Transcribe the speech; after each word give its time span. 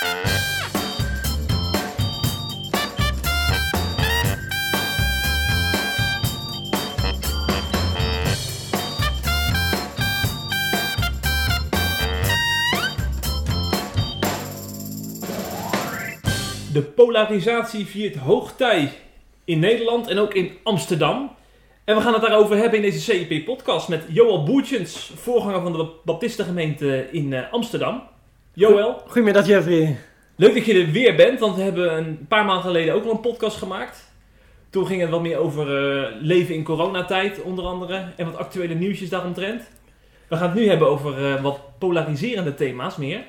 De 0.00 0.06
polarisatie 16.94 17.86
viert 17.86 18.16
hoogtij 18.16 18.92
in 19.44 19.58
Nederland 19.58 20.08
en 20.08 20.18
ook 20.18 20.34
in 20.34 20.58
Amsterdam. 20.62 21.30
En 21.84 21.96
we 21.96 22.02
gaan 22.02 22.12
het 22.12 22.22
daarover 22.22 22.56
hebben 22.56 22.76
in 22.76 22.90
deze 22.90 23.00
CIP-podcast 23.00 23.88
met 23.88 24.04
Joël 24.08 24.44
Boertjens, 24.44 25.12
voorganger 25.14 25.60
van 25.60 25.72
de 25.72 25.90
Baptistengemeente 26.04 27.08
in 27.12 27.32
eh, 27.32 27.52
Amsterdam. 27.52 28.02
Joël, 28.60 29.02
Goedemiddag 29.06 29.46
Jeffrey. 29.46 29.96
leuk 30.36 30.54
dat 30.54 30.64
je 30.66 30.74
er 30.74 30.90
weer 30.90 31.14
bent, 31.16 31.40
want 31.40 31.56
we 31.56 31.62
hebben 31.62 31.96
een 31.96 32.26
paar 32.28 32.44
maanden 32.44 32.64
geleden 32.64 32.94
ook 32.94 33.04
al 33.04 33.10
een 33.10 33.20
podcast 33.20 33.56
gemaakt. 33.56 34.12
Toen 34.70 34.86
ging 34.86 35.00
het 35.00 35.10
wat 35.10 35.22
meer 35.22 35.36
over 35.38 35.66
eh, 35.76 36.12
leven 36.20 36.54
in 36.54 36.64
coronatijd, 36.64 37.42
onder 37.42 37.64
andere, 37.64 38.04
en 38.16 38.24
wat 38.24 38.36
actuele 38.36 38.74
nieuwsjes 38.74 39.08
daaromtrent. 39.08 39.62
We 40.28 40.36
gaan 40.36 40.48
het 40.50 40.58
nu 40.58 40.68
hebben 40.68 40.88
over 40.88 41.26
eh, 41.34 41.42
wat 41.42 41.60
polariserende 41.78 42.54
thema's 42.54 42.96
meer. 42.96 43.20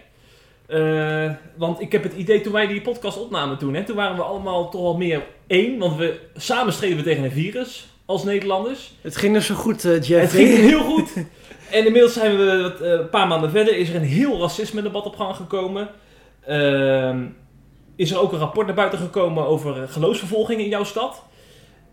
Eh, 0.67 1.31
want 1.58 1.81
ik 1.81 1.91
heb 1.91 2.03
het 2.03 2.13
idee, 2.13 2.41
toen 2.41 2.53
wij 2.53 2.67
die 2.67 2.81
podcast 2.81 3.17
opnamen 3.17 3.58
toen, 3.58 3.73
hè, 3.73 3.84
toen 3.84 3.95
waren 3.95 4.16
we 4.16 4.23
allemaal 4.23 4.70
toch 4.70 4.81
wel 4.81 4.98
meer 4.98 5.23
één. 5.48 5.77
Want 5.80 5.98
we 5.98 6.20
samen 6.36 6.73
streden 6.73 6.98
we 6.98 7.03
tegen 7.03 7.23
een 7.23 7.31
virus 7.31 7.88
als 8.05 8.23
Nederlanders. 8.23 8.94
Het 9.02 9.16
ging 9.17 9.34
dus 9.34 9.45
zo 9.45 9.55
goed, 9.55 9.86
eh, 9.86 9.91
Het 9.91 10.08
Jeffrey. 10.08 10.45
ging 10.45 10.58
heel 10.58 10.84
goed. 10.84 11.13
En 11.71 11.85
inmiddels 11.85 12.13
zijn 12.13 12.38
we 12.38 12.61
wat, 12.61 12.81
eh, 12.81 12.91
een 12.91 13.09
paar 13.09 13.27
maanden 13.27 13.49
verder. 13.52 13.77
Is 13.77 13.89
er 13.89 13.95
een 13.95 14.02
heel 14.02 14.39
racisme-debat 14.39 15.05
op 15.05 15.16
gang 15.16 15.35
gekomen. 15.35 15.88
Ehm, 16.45 17.25
is 17.95 18.11
er 18.11 18.19
ook 18.19 18.31
een 18.31 18.39
rapport 18.39 18.66
naar 18.67 18.75
buiten 18.75 19.00
gekomen 19.00 19.45
over 19.45 19.88
geloofsvervolging 19.88 20.61
in 20.61 20.69
jouw 20.69 20.83
stad. 20.83 21.23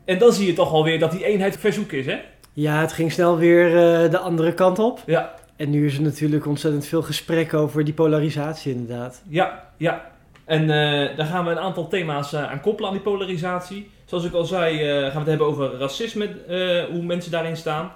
En 0.05 0.19
dan 0.19 0.33
zie 0.33 0.47
je 0.47 0.53
toch 0.53 0.73
alweer 0.73 0.99
dat 0.99 1.11
die 1.11 1.25
eenheid 1.25 1.57
verzoek 1.59 1.93
is, 1.93 2.07
hè? 2.07 2.17
Ja, 2.53 2.81
het 2.81 2.93
ging 2.93 3.13
snel 3.13 3.37
weer 3.39 3.67
eh, 3.67 4.11
de 4.11 4.19
andere 4.19 4.55
kant 4.55 4.79
op. 4.79 5.03
Ja, 5.07 5.35
En 5.57 5.71
nu 5.71 5.87
is 5.87 5.97
er 5.97 6.03
natuurlijk 6.03 6.47
ontzettend 6.47 6.87
veel 6.87 7.03
gesprek 7.03 7.55
over 7.55 7.85
die 7.85 7.95
polarisatie 7.95 8.73
inderdaad. 8.75 9.23
ja, 9.29 9.65
ja. 9.77 10.11
En 10.45 10.63
eh, 10.63 11.17
daar 11.17 11.27
gaan 11.27 11.45
we 11.45 11.51
een 11.51 11.59
aantal 11.59 11.89
thema's 11.89 12.33
eh, 12.33 12.51
aan 12.51 12.61
koppelen 12.61 12.91
aan 12.91 12.97
die 12.97 13.05
polarisatie. 13.05 13.91
Zoals 14.05 14.25
ik 14.25 14.33
al 14.33 14.45
zei, 14.45 14.83
eh, 14.83 15.01
gaan 15.03 15.13
we 15.13 15.19
het 15.19 15.27
hebben 15.27 15.47
over 15.47 15.79
racisme, 15.79 16.25
eh, 16.49 16.85
hoe 16.95 17.03
mensen 17.03 17.31
daarin 17.31 17.57
staan. 17.57 17.91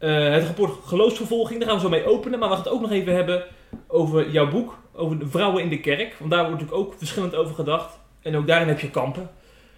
Eh, 0.00 0.32
het 0.32 0.44
rapport 0.44 0.72
geloofsvervolging, 0.84 1.58
daar 1.58 1.68
gaan 1.68 1.76
we 1.78 1.84
zo 1.84 1.90
mee 1.90 2.06
openen. 2.06 2.38
Maar 2.38 2.48
we 2.48 2.54
gaan 2.54 2.64
het 2.64 2.72
ook 2.72 2.80
nog 2.80 2.90
even 2.90 3.14
hebben 3.14 3.44
over 3.86 4.30
jouw 4.30 4.48
boek, 4.50 4.78
over 4.94 5.18
de 5.18 5.26
vrouwen 5.26 5.62
in 5.62 5.68
de 5.68 5.80
kerk. 5.80 6.14
Want 6.18 6.30
daar 6.30 6.44
wordt 6.48 6.60
natuurlijk 6.60 6.88
ook 6.88 6.94
verschillend 6.98 7.34
over 7.34 7.54
gedacht. 7.54 7.98
En 8.22 8.36
ook 8.36 8.46
daarin 8.46 8.68
heb 8.68 8.80
je 8.80 8.90
kampen. 8.90 9.30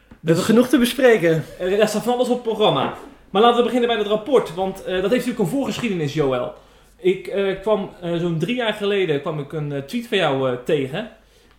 We 0.09 0.27
hebben 0.29 0.45
genoeg 0.45 0.69
te 0.69 0.79
bespreken. 0.79 1.45
Er 1.59 1.81
er 1.81 1.89
staat 1.89 2.03
van 2.03 2.15
alles 2.15 2.29
op 2.29 2.35
het 2.35 2.43
programma. 2.43 2.95
Maar 3.31 3.43
laten 3.43 3.57
we 3.57 3.63
beginnen 3.63 3.89
bij 3.89 3.99
het 3.99 4.07
rapport, 4.07 4.55
want 4.55 4.79
eh, 4.85 4.85
dat 4.85 5.11
heeft 5.11 5.27
natuurlijk 5.27 5.39
een 5.39 5.47
voorgeschiedenis, 5.59 6.15
Joël. 6.15 6.53
Ik 6.97 7.27
eh, 7.27 7.61
kwam 7.61 7.91
eh, 8.01 8.17
zo'n 8.17 8.39
drie 8.39 8.57
jaar 8.57 8.73
geleden 8.75 9.21
kwam 9.21 9.39
ik 9.39 9.53
een 9.53 9.73
eh, 9.73 9.83
tweet 9.83 10.07
van 10.07 10.19
jou 10.19 10.51
eh, 10.51 10.57
tegen. 10.65 11.11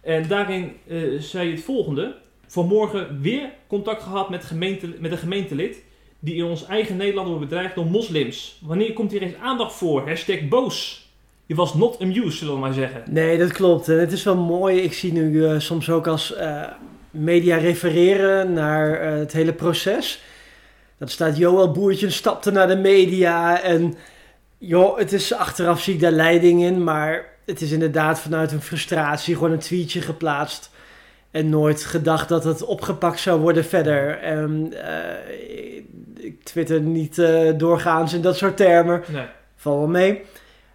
En 0.01 0.27
daarin 0.27 0.77
eh, 0.87 0.97
zei 1.19 1.47
je 1.47 1.53
het 1.55 1.63
volgende. 1.63 2.15
Vanmorgen 2.47 3.21
weer 3.21 3.49
contact 3.67 4.03
gehad 4.03 4.29
met, 4.29 4.45
gemeente, 4.45 4.87
met 4.99 5.11
een 5.11 5.17
gemeentelid 5.17 5.83
die 6.23 6.35
in 6.35 6.43
ons 6.43 6.65
eigen 6.65 6.97
Nederland 6.97 7.27
wordt 7.27 7.49
bedreigd 7.49 7.75
door 7.75 7.85
moslims. 7.85 8.57
Wanneer 8.61 8.93
komt 8.93 9.11
hier 9.11 9.21
eens 9.21 9.35
aandacht 9.41 9.73
voor? 9.73 10.07
Hashtag 10.07 10.47
boos. 10.47 11.07
Je 11.45 11.55
was 11.55 11.73
not 11.73 12.01
amused, 12.01 12.37
zullen 12.37 12.53
we 12.53 12.59
maar 12.59 12.73
zeggen. 12.73 13.03
Nee, 13.09 13.37
dat 13.37 13.51
klopt. 13.51 13.89
En 13.89 13.99
het 13.99 14.11
is 14.11 14.23
wel 14.23 14.35
mooi. 14.35 14.81
Ik 14.81 14.93
zie 14.93 15.13
nu 15.13 15.45
eh, 15.45 15.59
soms 15.59 15.89
ook 15.89 16.07
als 16.07 16.33
eh, 16.33 16.63
media 17.11 17.57
refereren 17.57 18.53
naar 18.53 18.99
eh, 18.99 19.17
het 19.17 19.33
hele 19.33 19.53
proces. 19.53 20.21
Dat 20.97 21.11
staat 21.11 21.37
Joël 21.37 21.71
Boertje 21.71 22.09
stapte 22.09 22.51
naar 22.51 22.67
de 22.67 22.77
media. 22.77 23.61
En 23.61 23.95
joh, 24.57 24.97
het 24.97 25.13
is 25.13 25.33
achteraf 25.33 25.81
zie 25.81 25.93
ik 25.93 25.99
daar 25.99 26.11
leiding 26.11 26.63
in. 26.63 26.83
Maar 26.83 27.25
het 27.45 27.61
is 27.61 27.71
inderdaad 27.71 28.19
vanuit 28.19 28.51
een 28.51 28.61
frustratie 28.61 29.35
gewoon 29.35 29.51
een 29.51 29.59
tweetje 29.59 30.01
geplaatst. 30.01 30.71
En 31.33 31.49
nooit 31.49 31.83
gedacht 31.85 32.29
dat 32.29 32.43
het 32.43 32.65
opgepakt 32.65 33.19
zou 33.19 33.39
worden 33.39 33.65
verder. 33.65 34.19
En, 34.19 34.73
eh, 34.73 36.25
ik 36.25 36.43
twitter 36.43 36.81
niet 36.81 37.17
eh, 37.17 37.51
doorgaans 37.57 38.13
in 38.13 38.21
dat 38.21 38.37
soort 38.37 38.57
termen. 38.57 39.03
Nee. 39.11 39.25
Val 39.55 39.77
wel 39.77 39.87
mee. 39.87 40.21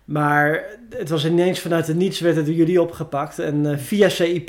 Maar 0.05 0.65
het 0.91 1.09
was 1.09 1.27
ineens 1.27 1.61
vanuit 1.61 1.87
het 1.87 1.97
niets 1.97 2.21
werd 2.21 2.37
het 2.37 2.47
door 2.47 2.55
jullie 2.55 2.83
opgepakt. 2.83 3.39
En 3.39 3.67
eh, 3.67 3.79
via 3.79 4.09
CIP 4.09 4.49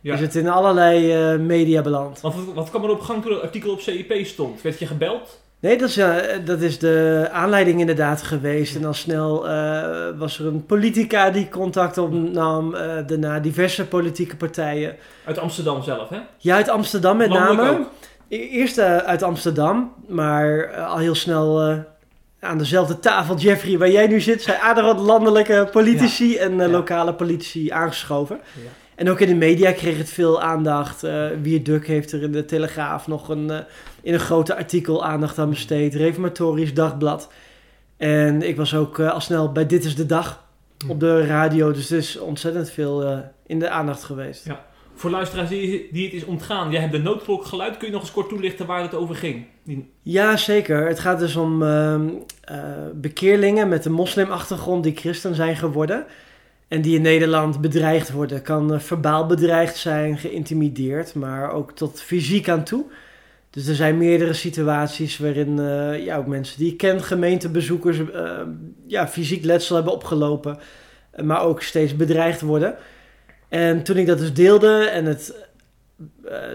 Ja. 0.00 0.14
is 0.14 0.20
het 0.20 0.34
in 0.34 0.48
allerlei 0.48 1.38
media 1.38 1.82
beland. 1.82 2.20
Wat, 2.20 2.34
wat 2.54 2.70
kwam 2.70 2.84
er 2.84 2.90
op 2.90 3.00
gang 3.00 3.22
toen 3.22 3.32
het 3.32 3.42
artikel 3.42 3.70
op 3.72 3.80
CIP 3.80 4.26
stond? 4.26 4.62
Werd 4.62 4.78
je 4.78 4.86
gebeld? 4.86 5.40
Nee, 5.60 5.78
dat 5.78 5.88
is, 5.88 5.96
eh, 5.96 6.14
dat 6.44 6.60
is 6.60 6.78
de 6.78 7.28
aanleiding 7.32 7.80
inderdaad 7.80 8.22
geweest. 8.22 8.76
En 8.76 8.84
al 8.84 8.94
snel 8.94 9.48
eh, 9.48 10.08
was 10.18 10.38
er 10.38 10.46
een 10.46 10.66
politica 10.66 11.30
die 11.30 11.48
contact 11.48 11.98
opnam. 11.98 12.74
eh 12.74 12.96
daarna 13.06 13.40
diverse 13.40 13.86
politieke 13.86 14.36
partijen. 14.36 14.96
Uit 15.24 15.38
Amsterdam 15.38 15.82
zelf, 15.82 16.08
hè? 16.08 16.18
Ja, 16.38 16.54
uit 16.56 16.68
Amsterdam 16.68 17.16
met 17.16 17.28
Landelijk 17.28 17.62
name. 17.62 17.78
ook. 17.78 17.86
E- 18.28 18.36
Eerst 18.48 18.78
uit 18.78 19.22
Amsterdam, 19.22 19.92
maar 20.08 20.74
al 20.76 20.98
heel 20.98 21.14
snel 21.14 21.60
aan 22.40 22.58
dezelfde 22.58 22.98
tafel, 22.98 23.36
Jeffrey, 23.36 23.78
waar 23.78 23.90
jij 23.90 24.06
nu 24.06 24.20
zit, 24.20 24.42
zijn 24.42 24.60
aardig 24.60 24.84
wat 24.84 24.98
landelijke 25.00 25.68
politici 25.72 26.36
en 26.36 26.56
Ja. 26.56 26.68
lokale 26.68 27.14
politici 27.14 27.70
aangeschoven. 27.70 28.40
Ja. 28.54 28.70
En 28.96 29.10
ook 29.10 29.20
in 29.20 29.28
de 29.28 29.34
media 29.34 29.72
kreeg 29.72 29.98
het 29.98 30.10
veel 30.10 30.42
aandacht. 30.42 31.04
Eh 31.04 31.26
Wier 31.42 31.62
Duk 31.62 31.86
heeft 31.86 32.12
er 32.12 32.22
in 32.22 32.32
de 32.32 32.44
Telegraaf 32.44 33.06
nog 33.06 33.28
een, 33.28 33.50
eh, 33.50 33.58
in 34.02 34.14
een 34.14 34.20
grote 34.20 34.56
artikel 34.56 35.04
aandacht 35.04 35.38
aan 35.38 35.50
besteed. 35.50 35.94
Reformatorisch 35.94 36.74
Dagblad. 36.74 37.32
En 37.96 38.42
ik 38.42 38.56
was 38.56 38.74
ook 38.74 38.98
eh, 38.98 39.12
al 39.12 39.20
snel 39.20 39.52
bij 39.52 39.66
Dit 39.66 39.84
is 39.84 39.96
de 39.96 40.06
Dag 40.06 40.44
op 40.88 41.00
de 41.00 41.26
radio. 41.26 41.72
Dus 41.72 41.90
er 41.90 41.98
is 41.98 42.18
ontzettend 42.18 42.70
veel 42.70 43.22
in 43.46 43.58
de 43.58 43.68
aandacht 43.68 44.04
geweest. 44.04 44.44
Ja. 44.44 44.64
Voor 44.98 45.10
luisteraars 45.10 45.48
die, 45.48 45.88
die 45.92 46.04
het 46.04 46.14
is 46.14 46.24
ontgaan, 46.24 46.70
jij 46.70 46.80
hebt 46.80 46.92
de 46.92 46.98
noodklok 46.98 47.44
geluid. 47.44 47.76
Kun 47.76 47.86
je 47.86 47.92
nog 47.92 48.02
eens 48.02 48.12
kort 48.12 48.28
toelichten 48.28 48.66
waar 48.66 48.82
het 48.82 48.94
over 48.94 49.14
ging? 49.14 49.46
Die- 49.64 49.90
Ja, 50.02 50.36
zeker. 50.36 50.86
Het 50.86 50.98
gaat 50.98 51.18
dus 51.18 51.36
om 51.36 51.62
ehm, 51.62 52.08
eh, 52.40 52.58
bekeerlingen 52.94 53.68
met 53.68 53.84
een 53.84 53.92
moslimachtergrond 53.92 54.82
die 54.84 54.96
christen 54.96 55.34
zijn 55.34 55.56
geworden. 55.56 56.04
En 56.68 56.80
die 56.80 56.96
in 56.96 57.02
Nederland 57.02 57.60
bedreigd 57.60 58.12
worden. 58.12 58.42
Kan 58.42 58.74
eh, 58.74 58.80
verbaal 58.80 59.26
bedreigd 59.26 59.76
zijn, 59.76 60.18
geïntimideerd, 60.18 61.14
maar 61.14 61.52
ook 61.52 61.72
tot 61.72 62.00
fysiek 62.00 62.48
aan 62.48 62.64
toe. 62.64 62.84
Dus 63.50 63.66
er 63.66 63.74
zijn 63.74 63.98
meerdere 63.98 64.32
situaties 64.32 65.18
waarin 65.18 65.58
eh, 65.58 66.04
ja, 66.04 66.16
ook 66.16 66.26
mensen 66.26 66.58
die 66.58 66.72
ik 66.72 66.76
ken, 66.76 67.02
gemeentebezoekers, 67.02 68.10
eh, 68.10 68.40
ja, 68.86 69.08
fysiek 69.08 69.44
letsel 69.44 69.74
hebben 69.74 69.92
opgelopen. 69.92 70.58
maar 71.22 71.42
ook 71.42 71.62
steeds 71.62 71.96
bedreigd 71.96 72.40
worden. 72.40 72.74
En 73.48 73.82
toen 73.82 73.96
ik 73.96 74.06
dat 74.06 74.18
dus 74.18 74.34
deelde 74.34 74.84
en 74.84 75.04
het 75.04 75.44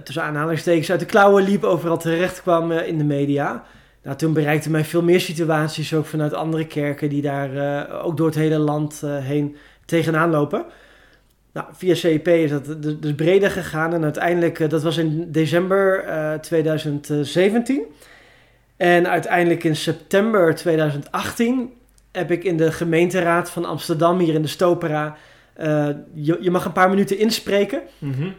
tussen 0.04 0.24
aanhalingstekens 0.24 0.92
uit 0.92 1.00
de 1.00 1.06
klauwen 1.06 1.44
liep, 1.44 1.64
overal 1.64 1.98
terecht 1.98 2.42
kwam 2.42 2.72
in 2.72 2.98
de 2.98 3.04
media. 3.04 3.64
Nou, 4.04 4.18
toen 4.18 4.34
bereikte 4.34 4.70
mij 4.70 4.84
veel 4.84 5.04
meer 5.04 5.22
situaties 5.22 5.94
ook 5.94 6.06
vanuit 6.06 6.34
andere 6.34 6.68
kerken 6.68 7.10
die 7.10 7.22
daar 7.22 8.02
ook 8.04 8.18
door 8.18 8.26
het 8.26 8.36
hele 8.36 8.58
land 8.58 9.02
heen 9.06 9.56
tegenaan 9.92 10.30
lopen. 10.30 10.66
Nou, 11.54 11.68
via 11.72 11.96
CIP 11.96 12.28
is 12.28 12.50
dat 12.50 12.82
dus- 13.02 13.16
breder 13.16 13.52
gegaan 13.52 13.94
en 13.94 14.04
uiteindelijk, 14.04 14.60
eh, 14.60 14.70
dat 14.70 14.84
was 14.84 14.98
in 14.98 15.32
december 15.32 16.04
eh, 16.04 16.34
2017. 16.34 17.84
En 18.78 19.10
uiteindelijk 19.10 19.64
in 19.64 19.76
september 19.76 20.56
2018 20.56 21.74
heb 22.12 22.32
ik 22.32 22.44
in 22.44 22.58
de 22.58 22.72
gemeenteraad 22.72 23.50
van 23.50 23.66
Amsterdam, 23.66 24.20
hier 24.20 24.34
in 24.34 24.42
de 24.42 24.48
Stopera, 24.48 25.16
eh, 25.54 25.88
je, 26.14 26.38
je 26.42 26.52
mag 26.52 26.66
een 26.66 26.72
paar 26.72 26.90
minuten 26.90 27.18
inspreken. 27.18 27.82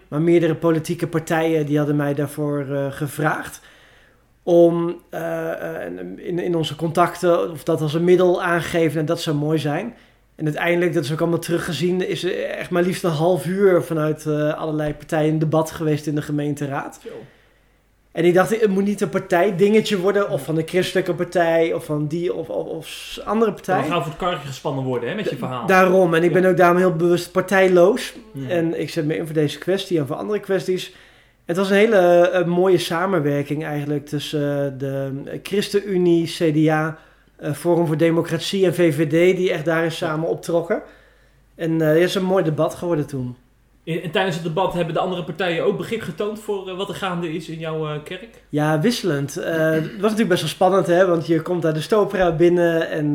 Maar 0.09 0.21
meerdere 0.21 0.55
politieke 0.55 1.07
partijen 1.07 1.67
die 1.67 1.79
hadden 1.79 1.97
mij 1.97 2.15
daarvoor 2.15 2.67
eh, 2.71 2.93
gevraagd. 2.93 3.61
Om 4.43 5.01
eh, 5.11 5.85
eh, 5.85 5.93
in, 6.17 6.39
in 6.39 6.55
onze 6.55 6.77
contacten 6.77 7.51
of 7.51 7.65
dat 7.65 7.81
als 7.81 7.95
een 7.95 8.05
middel 8.05 8.43
aangeven 8.43 9.01
en 9.01 9.07
dat 9.07 9.21
zou 9.21 9.37
mooi 9.37 9.59
zijn. 9.59 9.95
En 10.43 10.49
uiteindelijk, 10.49 10.95
dat 10.95 11.05
is 11.05 11.13
ook 11.13 11.21
allemaal 11.21 11.39
teruggezien, 11.39 12.09
is 12.09 12.25
er 12.25 12.45
echt 12.45 12.71
maar 12.71 12.83
liefst 12.83 13.05
een 13.05 13.11
half 13.11 13.47
uur 13.47 13.83
vanuit 13.83 14.27
eh, 14.27 14.55
allerlei 14.55 14.95
partijen 14.95 15.33
een 15.33 15.39
debat 15.39 15.71
geweest 15.71 16.07
in 16.07 16.15
de 16.15 16.23
gemeenteraad. 16.23 17.01
En 18.13 18.25
ik 18.25 18.35
dacht, 18.35 18.61
het 18.61 18.71
moet 18.71 18.85
niet 18.85 19.01
een 19.01 19.09
partijdingetje 19.09 19.99
worden, 19.99 20.31
of 20.31 20.45
van 20.45 20.55
de 20.55 20.63
christelijke 20.67 21.15
partij, 21.15 21.73
of 21.73 21.85
van 21.85 22.07
die 22.07 22.35
of, 22.35 22.49
of, 22.49 22.67
of 22.67 23.19
andere 23.25 23.53
partij. 23.53 23.81
Dan 23.81 23.91
gaan 23.91 24.03
voor 24.03 24.11
het 24.11 24.21
karretje 24.21 24.47
gespannen 24.47 24.85
worden 24.85 25.09
hè, 25.09 25.15
met 25.15 25.31
je 25.31 25.37
verhaal. 25.37 25.67
Daarom, 25.67 26.15
en 26.15 26.23
ik 26.23 26.33
ben 26.33 26.45
ook 26.45 26.57
daarom 26.57 26.77
heel 26.77 26.97
bewust 26.97 27.33
partijloos. 27.33 28.15
Ja. 28.33 28.49
En 28.49 28.81
ik 28.81 28.91
zet 28.91 29.05
me 29.05 29.17
in 29.17 29.25
voor 29.25 29.35
deze 29.35 29.59
kwestie 29.59 29.99
en 29.99 30.07
voor 30.07 30.17
andere 30.17 30.41
kwesties. 30.41 30.95
Het 31.45 31.57
was 31.57 31.71
een 31.71 31.77
hele 31.77 31.97
eh, 31.99 32.47
mooie 32.47 32.79
samenwerking 32.79 33.65
eigenlijk 33.65 34.07
tussen 34.07 34.65
eh, 34.65 34.79
de 34.79 35.41
ChristenUnie, 35.43 36.27
CDA, 36.27 36.99
Forum 37.55 37.87
voor 37.87 37.97
Democratie 37.97 38.67
en 38.67 38.75
VVD, 38.75 39.37
die 39.37 39.53
echt 39.53 39.65
daarin 39.65 39.93
samen 39.93 40.29
optrokken. 40.29 40.83
En 41.55 41.81
eh, 41.81 41.89
het 41.89 41.97
is 41.97 42.15
een 42.15 42.25
mooi 42.25 42.45
debat 42.45 42.75
geworden 42.75 43.07
toen. 43.07 43.37
En 43.85 44.11
tijdens 44.11 44.35
het 44.35 44.45
debat 44.45 44.73
hebben 44.73 44.95
de 44.95 45.01
andere 45.01 45.25
partijen 45.25 45.65
ook 45.65 45.77
begrip 45.77 46.01
getoond 46.01 46.41
voor 46.41 46.69
eh, 46.69 46.77
wat 46.77 46.89
er 46.89 46.95
gaande 46.95 47.33
is 47.33 47.49
in 47.49 47.59
jouw 47.59 47.89
eh, 47.89 48.03
kerk? 48.05 48.43
Ja, 48.49 48.81
wisselend. 48.81 49.39
Uh, 49.39 49.45
het 49.71 49.85
was 49.85 50.01
natuurlijk 50.01 50.29
best 50.29 50.41
wel 50.41 50.51
spannend, 50.51 50.87
hè? 50.87 51.07
want 51.07 51.27
je 51.27 51.43
komt 51.43 51.63
daar 51.63 51.75
de 51.75 51.81
Stopera 51.81 52.33
binnen 52.33 52.89
en 52.91 53.15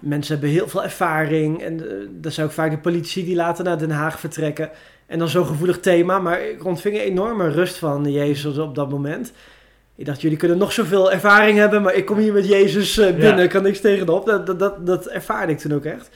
mensen 0.00 0.32
hebben 0.32 0.50
heel 0.50 0.68
veel 0.68 0.82
ervaring. 0.82 1.62
En 1.62 1.82
dat 2.20 2.32
zijn 2.32 2.46
ook 2.46 2.52
vaak 2.52 2.70
de 2.70 2.78
politici 2.78 3.24
die 3.24 3.34
later 3.34 3.64
naar 3.64 3.78
Den 3.78 3.90
Haag 3.90 4.20
vertrekken. 4.20 4.70
En 5.06 5.18
dan 5.18 5.28
zo'n 5.28 5.46
gevoelig 5.46 5.80
thema, 5.80 6.18
maar 6.18 6.42
ik 6.42 6.64
ontving 6.64 6.94
een 6.94 7.00
enorme 7.00 7.48
rust 7.48 7.78
van 7.78 8.12
Jezus 8.12 8.58
op 8.58 8.74
dat 8.74 8.90
moment. 8.90 9.32
Ik 10.00 10.06
dacht, 10.06 10.20
jullie 10.20 10.36
kunnen 10.36 10.58
nog 10.58 10.72
zoveel 10.72 11.12
ervaring 11.12 11.58
hebben, 11.58 11.82
maar 11.82 11.94
ik 11.94 12.06
kom 12.06 12.18
hier 12.18 12.32
met 12.32 12.48
Jezus 12.48 12.94
binnen, 12.94 13.38
ja. 13.38 13.46
kan 13.46 13.62
niks 13.62 13.80
tegenop. 13.80 14.26
Dat, 14.26 14.46
dat, 14.46 14.58
dat, 14.58 14.86
dat 14.86 15.06
ervaarde 15.06 15.52
ik 15.52 15.58
toen 15.58 15.74
ook 15.74 15.84
echt. 15.84 16.10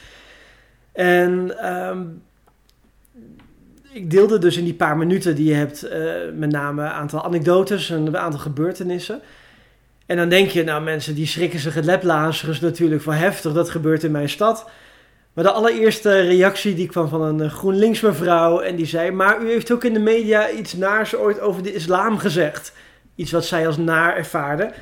En 0.93 1.55
um, 1.73 2.23
ik 3.93 4.11
deelde 4.11 4.39
dus 4.39 4.57
in 4.57 4.65
die 4.65 4.75
paar 4.75 4.97
minuten 4.97 5.35
die 5.35 5.49
je 5.49 5.55
hebt 5.55 5.85
uh, 5.85 5.91
met 6.35 6.51
name 6.51 6.83
een 6.83 6.89
aantal 6.89 7.25
anekdotes 7.25 7.91
en 7.91 8.07
een 8.07 8.19
aantal 8.19 8.41
gebeurtenissen. 8.41 9.21
En 10.07 10.17
dan 10.17 10.29
denk 10.29 10.49
je, 10.49 10.65
nou 10.65 10.83
mensen 10.83 11.15
die 11.15 11.27
schrikken 11.27 11.59
zich 11.59 11.75
het 11.75 11.85
leplazerus 11.85 12.61
natuurlijk 12.61 13.03
van 13.03 13.15
heftig, 13.15 13.53
dat 13.53 13.71
gebeurt 13.71 14.05
in 14.05 14.11
mijn 14.11 14.29
stad. 14.29 14.71
Maar 15.33 15.45
de 15.45 15.51
allereerste 15.51 16.21
reactie 16.21 16.75
die 16.75 16.89
kwam 16.89 17.09
van 17.09 17.23
een 17.23 17.51
GroenLinks 17.51 18.01
mevrouw 18.01 18.61
en 18.61 18.77
die 18.77 18.87
zei, 18.87 19.11
maar 19.11 19.43
u 19.43 19.49
heeft 19.49 19.73
ook 19.73 19.85
in 19.85 19.93
de 19.93 20.01
media 20.01 20.51
iets 20.51 20.73
naars 20.73 21.17
ooit 21.17 21.41
over 21.41 21.63
de 21.63 21.75
islam 21.75 22.19
gezegd. 22.19 22.73
Iets 23.15 23.31
wat 23.31 23.45
zij 23.45 23.67
als 23.67 23.77
naar 23.77 24.17
ervaarde. 24.17 24.73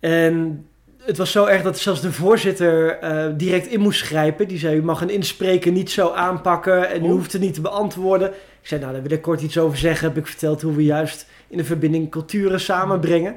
En 0.00 0.66
het 1.06 1.16
was 1.16 1.30
zo 1.30 1.44
erg 1.44 1.62
dat 1.62 1.78
zelfs 1.78 2.00
de 2.00 2.12
voorzitter 2.12 3.02
uh, 3.02 3.32
direct 3.36 3.66
in 3.66 3.80
moest 3.80 4.02
grijpen. 4.02 4.48
Die 4.48 4.58
zei, 4.58 4.76
u 4.76 4.82
mag 4.82 5.00
een 5.00 5.10
inspreken 5.10 5.72
niet 5.72 5.90
zo 5.90 6.10
aanpakken 6.10 6.88
en 6.88 7.04
u 7.04 7.04
oh. 7.04 7.10
hoeft 7.10 7.32
het 7.32 7.40
niet 7.40 7.54
te 7.54 7.60
beantwoorden. 7.60 8.28
Ik 8.60 8.68
zei, 8.72 8.80
nou, 8.80 8.92
daar 8.92 9.02
wil 9.02 9.10
ik 9.10 9.22
kort 9.22 9.42
iets 9.42 9.58
over 9.58 9.78
zeggen. 9.78 10.08
Heb 10.08 10.16
ik 10.16 10.26
verteld 10.26 10.62
hoe 10.62 10.74
we 10.74 10.84
juist 10.84 11.26
in 11.48 11.56
de 11.56 11.64
verbinding 11.64 12.10
culturen 12.10 12.60
samenbrengen. 12.60 13.36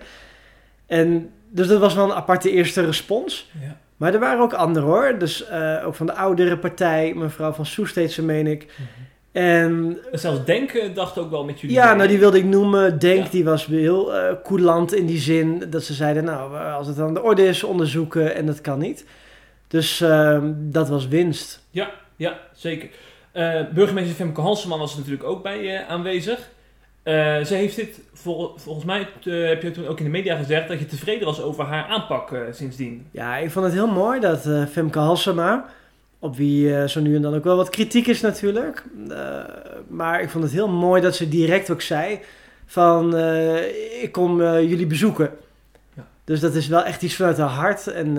En 0.85 1.29
dus 1.49 1.67
dat 1.67 1.79
was 1.79 1.95
wel 1.95 2.05
een 2.05 2.15
aparte 2.15 2.51
eerste 2.51 2.85
respons. 2.85 3.49
Ja. 3.61 3.77
Maar 3.97 4.13
er 4.13 4.19
waren 4.19 4.41
ook 4.41 4.53
anderen 4.53 4.89
hoor. 4.89 5.15
Dus 5.17 5.49
uh, 5.51 5.83
ook 5.85 5.95
van 5.95 6.05
de 6.05 6.13
oudere 6.13 6.57
partij, 6.57 7.13
mevrouw 7.15 7.51
van 7.51 7.65
Soesteedse 7.65 8.23
meen 8.23 8.47
ik. 8.47 8.61
Mm 8.61 8.85
-hmm. 8.85 9.05
En, 9.31 9.97
Zelfs 10.11 10.45
Denk 10.45 10.95
dacht 10.95 11.17
ook 11.17 11.29
wel 11.29 11.43
met 11.43 11.59
jullie. 11.59 11.75
Ja, 11.75 11.93
nou 11.93 12.07
die 12.07 12.19
wilde 12.19 12.37
ik 12.37 12.45
noemen. 12.45 12.99
Denk 12.99 13.31
die 13.31 13.43
was 13.43 13.65
heel 13.65 14.15
uh, 14.15 14.31
coulant 14.43 14.93
in 14.93 15.05
die 15.05 15.19
zin 15.19 15.63
dat 15.69 15.83
ze 15.83 15.93
zeiden, 15.93 16.23
nou 16.23 16.57
als 16.71 16.87
het 16.87 16.99
aan 16.99 17.13
de 17.13 17.21
orde 17.21 17.47
is, 17.47 17.63
onderzoeken 17.63 18.35
en 18.35 18.45
dat 18.45 18.61
kan 18.61 18.79
niet. 18.79 19.05
Dus 19.67 20.01
uh, 20.01 20.39
dat 20.55 20.89
was 20.89 21.07
winst. 21.07 21.65
Ja, 21.71 21.91
ja 22.15 22.39
zeker. 22.53 22.89
Uh, 23.33 23.61
burgemeester 23.73 24.15
Femke 24.15 24.41
Halseman 24.41 24.79
was 24.79 24.91
er 24.91 24.97
natuurlijk 24.97 25.29
ook 25.29 25.43
bij 25.43 25.59
uh, 25.59 25.89
aanwezig. 25.89 26.49
ze 27.03 27.53
heeft 27.53 27.75
dit, 27.75 27.99
vol, 28.13 28.53
volgens 28.55 28.85
mij 28.85 29.07
heb 29.23 29.61
je 29.61 29.71
toen 29.71 29.87
ook 29.87 29.97
in 29.97 30.03
de 30.03 30.09
media 30.09 30.35
gezegd, 30.35 30.67
dat 30.67 30.79
je 30.79 30.85
tevreden 30.85 31.25
was 31.25 31.41
over 31.41 31.63
haar 31.63 31.85
aanpak 31.85 32.35
sindsdien. 32.51 33.07
Ja, 33.11 33.37
ik 33.37 33.51
vond 33.51 33.65
het 33.65 33.73
heel 33.73 33.87
mooi 33.87 34.19
dat 34.19 34.49
Femke 34.71 34.99
Halsema 34.99 35.65
op 36.19 36.35
wie 36.35 36.67
uh, 36.67 36.83
zo 36.83 37.01
nu 37.01 37.15
en 37.15 37.21
dan 37.21 37.35
ook 37.35 37.43
wel 37.43 37.55
wat 37.55 37.69
kritiek 37.69 38.07
is 38.07 38.21
natuurlijk. 38.21 38.83
Uh, 39.09 39.43
maar 39.87 40.21
ik 40.21 40.29
vond 40.29 40.43
het 40.43 40.53
heel 40.53 40.69
mooi 40.69 41.01
dat 41.01 41.15
ze 41.15 41.29
direct 41.29 41.69
ook 41.69 41.81
zei 41.81 42.19
van 42.65 43.15
uh, 43.15 44.01
ik 44.03 44.11
kom 44.11 44.41
jullie 44.41 44.87
bezoeken. 44.87 45.29
Ja. 45.95 46.07
Dus 46.23 46.39
dat 46.39 46.55
is 46.55 46.67
wel 46.67 46.83
echt 46.83 47.01
iets 47.01 47.15
vanuit 47.15 47.37
haar 47.37 47.49
hart. 47.49 47.87
En 47.87 48.13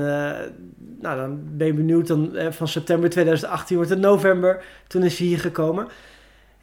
nou, 1.00 1.16
dan 1.16 1.40
ben 1.56 1.66
je 1.66 1.74
benieuwd. 1.74 2.06
Dan, 2.06 2.36
van 2.50 2.68
september 2.68 3.10
2018 3.10 3.76
wordt 3.76 3.90
het 3.90 4.00
november. 4.00 4.62
Toen 4.86 5.02
is 5.02 5.16
ze 5.16 5.22
hier 5.22 5.38
gekomen. 5.38 5.86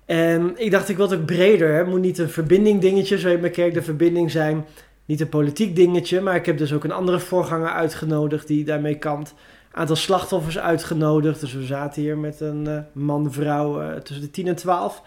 En 0.05 0.53
ik 0.55 0.71
dacht, 0.71 0.89
ik 0.89 0.97
wil 0.97 1.09
het 1.09 1.19
ook 1.19 1.25
breder. 1.25 1.73
Het 1.73 1.87
moet 1.87 2.01
niet 2.01 2.17
een 2.17 2.29
verbinding 2.29 2.81
dingetje, 2.81 3.19
zo 3.19 3.29
in 3.29 3.39
mijn 3.39 3.51
kerk 3.51 3.73
de 3.73 3.81
verbinding 3.81 4.31
zijn. 4.31 4.65
Niet 5.05 5.21
een 5.21 5.29
politiek 5.29 5.75
dingetje. 5.75 6.21
Maar 6.21 6.35
ik 6.35 6.45
heb 6.45 6.57
dus 6.57 6.73
ook 6.73 6.83
een 6.83 6.91
andere 6.91 7.19
voorganger 7.19 7.69
uitgenodigd 7.69 8.47
die 8.47 8.65
daarmee 8.65 8.97
kampt 8.97 9.33
aantal 9.77 9.95
slachtoffers 9.95 10.57
uitgenodigd. 10.57 11.39
Dus 11.39 11.53
we 11.53 11.65
zaten 11.65 12.01
hier 12.01 12.17
met 12.17 12.39
een 12.39 12.65
uh, 12.67 12.79
man, 12.91 13.31
vrouw 13.31 13.81
uh, 13.81 13.93
tussen 13.93 14.25
de 14.25 14.31
10 14.31 14.47
en 14.47 14.55
12. 14.55 15.01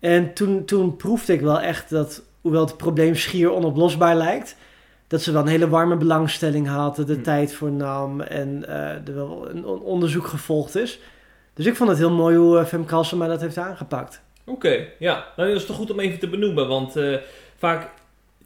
En 0.00 0.34
toen, 0.34 0.64
toen 0.64 0.96
proefde 0.96 1.32
ik 1.32 1.40
wel 1.40 1.60
echt 1.60 1.90
dat, 1.90 2.22
hoewel 2.40 2.64
het 2.64 2.76
probleem 2.76 3.14
schier 3.14 3.50
onoplosbaar 3.50 4.16
lijkt, 4.16 4.56
dat 5.06 5.22
ze 5.22 5.32
wel 5.32 5.42
een 5.42 5.48
hele 5.48 5.68
warme 5.68 5.96
belangstelling 5.96 6.68
hadden, 6.68 7.06
de 7.06 7.12
hmm. 7.12 7.22
tijd 7.22 7.54
voor 7.54 7.70
nam 7.70 8.20
en 8.20 8.64
uh, 8.68 9.08
er 9.08 9.14
wel 9.14 9.48
een, 9.50 9.64
onderzoek 9.66 10.26
gevolgd 10.26 10.76
is. 10.76 10.98
Dus 11.54 11.66
ik 11.66 11.76
vond 11.76 11.88
het 11.88 11.98
heel 11.98 12.10
mooi 12.10 12.36
hoe 12.36 12.64
Femke 12.64 12.94
Halsema 12.94 13.26
dat 13.26 13.40
heeft 13.40 13.58
aangepakt. 13.58 14.22
Oké, 14.44 14.86
ja. 14.98 15.24
Nou, 15.36 15.48
dat 15.48 15.60
is 15.60 15.66
toch 15.66 15.76
goed 15.76 15.90
om 15.90 16.00
even 16.00 16.18
te 16.18 16.28
benoemen, 16.28 16.68
want 16.68 16.94
vaak 17.56 17.90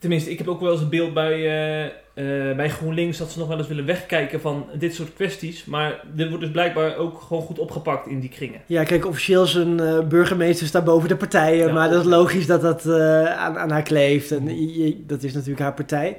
Tenminste, 0.01 0.31
ik 0.31 0.39
heb 0.39 0.49
ook 0.49 0.61
wel 0.61 0.73
eens 0.73 0.81
een 0.81 0.89
beeld 0.89 1.15
bij, 1.15 1.37
uh, 1.39 1.85
uh, 2.15 2.57
bij 2.57 2.71
GroenLinks 2.71 3.19
dat 3.19 3.31
ze 3.31 3.39
nog 3.39 3.49
wel 3.49 3.59
eens 3.59 3.69
willen 3.69 3.87
wegkijken 3.87 4.41
van 4.41 4.67
dit 4.79 4.95
soort 4.95 5.15
kwesties. 5.15 5.65
Maar 5.65 6.05
dit 6.15 6.29
wordt 6.29 6.43
dus 6.43 6.53
blijkbaar 6.53 6.97
ook 6.97 7.21
gewoon 7.21 7.43
goed 7.43 7.59
opgepakt 7.59 8.07
in 8.07 8.21
die 8.21 8.29
kringen. 8.29 8.61
Ja, 8.67 8.85
kijk, 8.85 9.07
officieel 9.07 9.47
zijn 9.47 9.81
uh, 9.81 10.01
burgemeester 10.01 10.67
staat 10.67 10.85
boven 10.85 11.09
de 11.09 11.17
partijen. 11.17 11.75
maar 11.75 11.91
dat 11.91 12.01
is 12.01 12.11
logisch 12.11 12.47
dat 12.47 12.61
dat 12.61 12.87
aan, 13.37 13.59
aan, 13.59 13.71
haar 13.71 13.83
kleeft. 13.83 14.31
En 14.31 14.75
je, 14.77 15.05
dat 15.07 15.23
is 15.23 15.33
natuurlijk 15.33 15.61
haar 15.61 15.75
partij. 15.75 16.17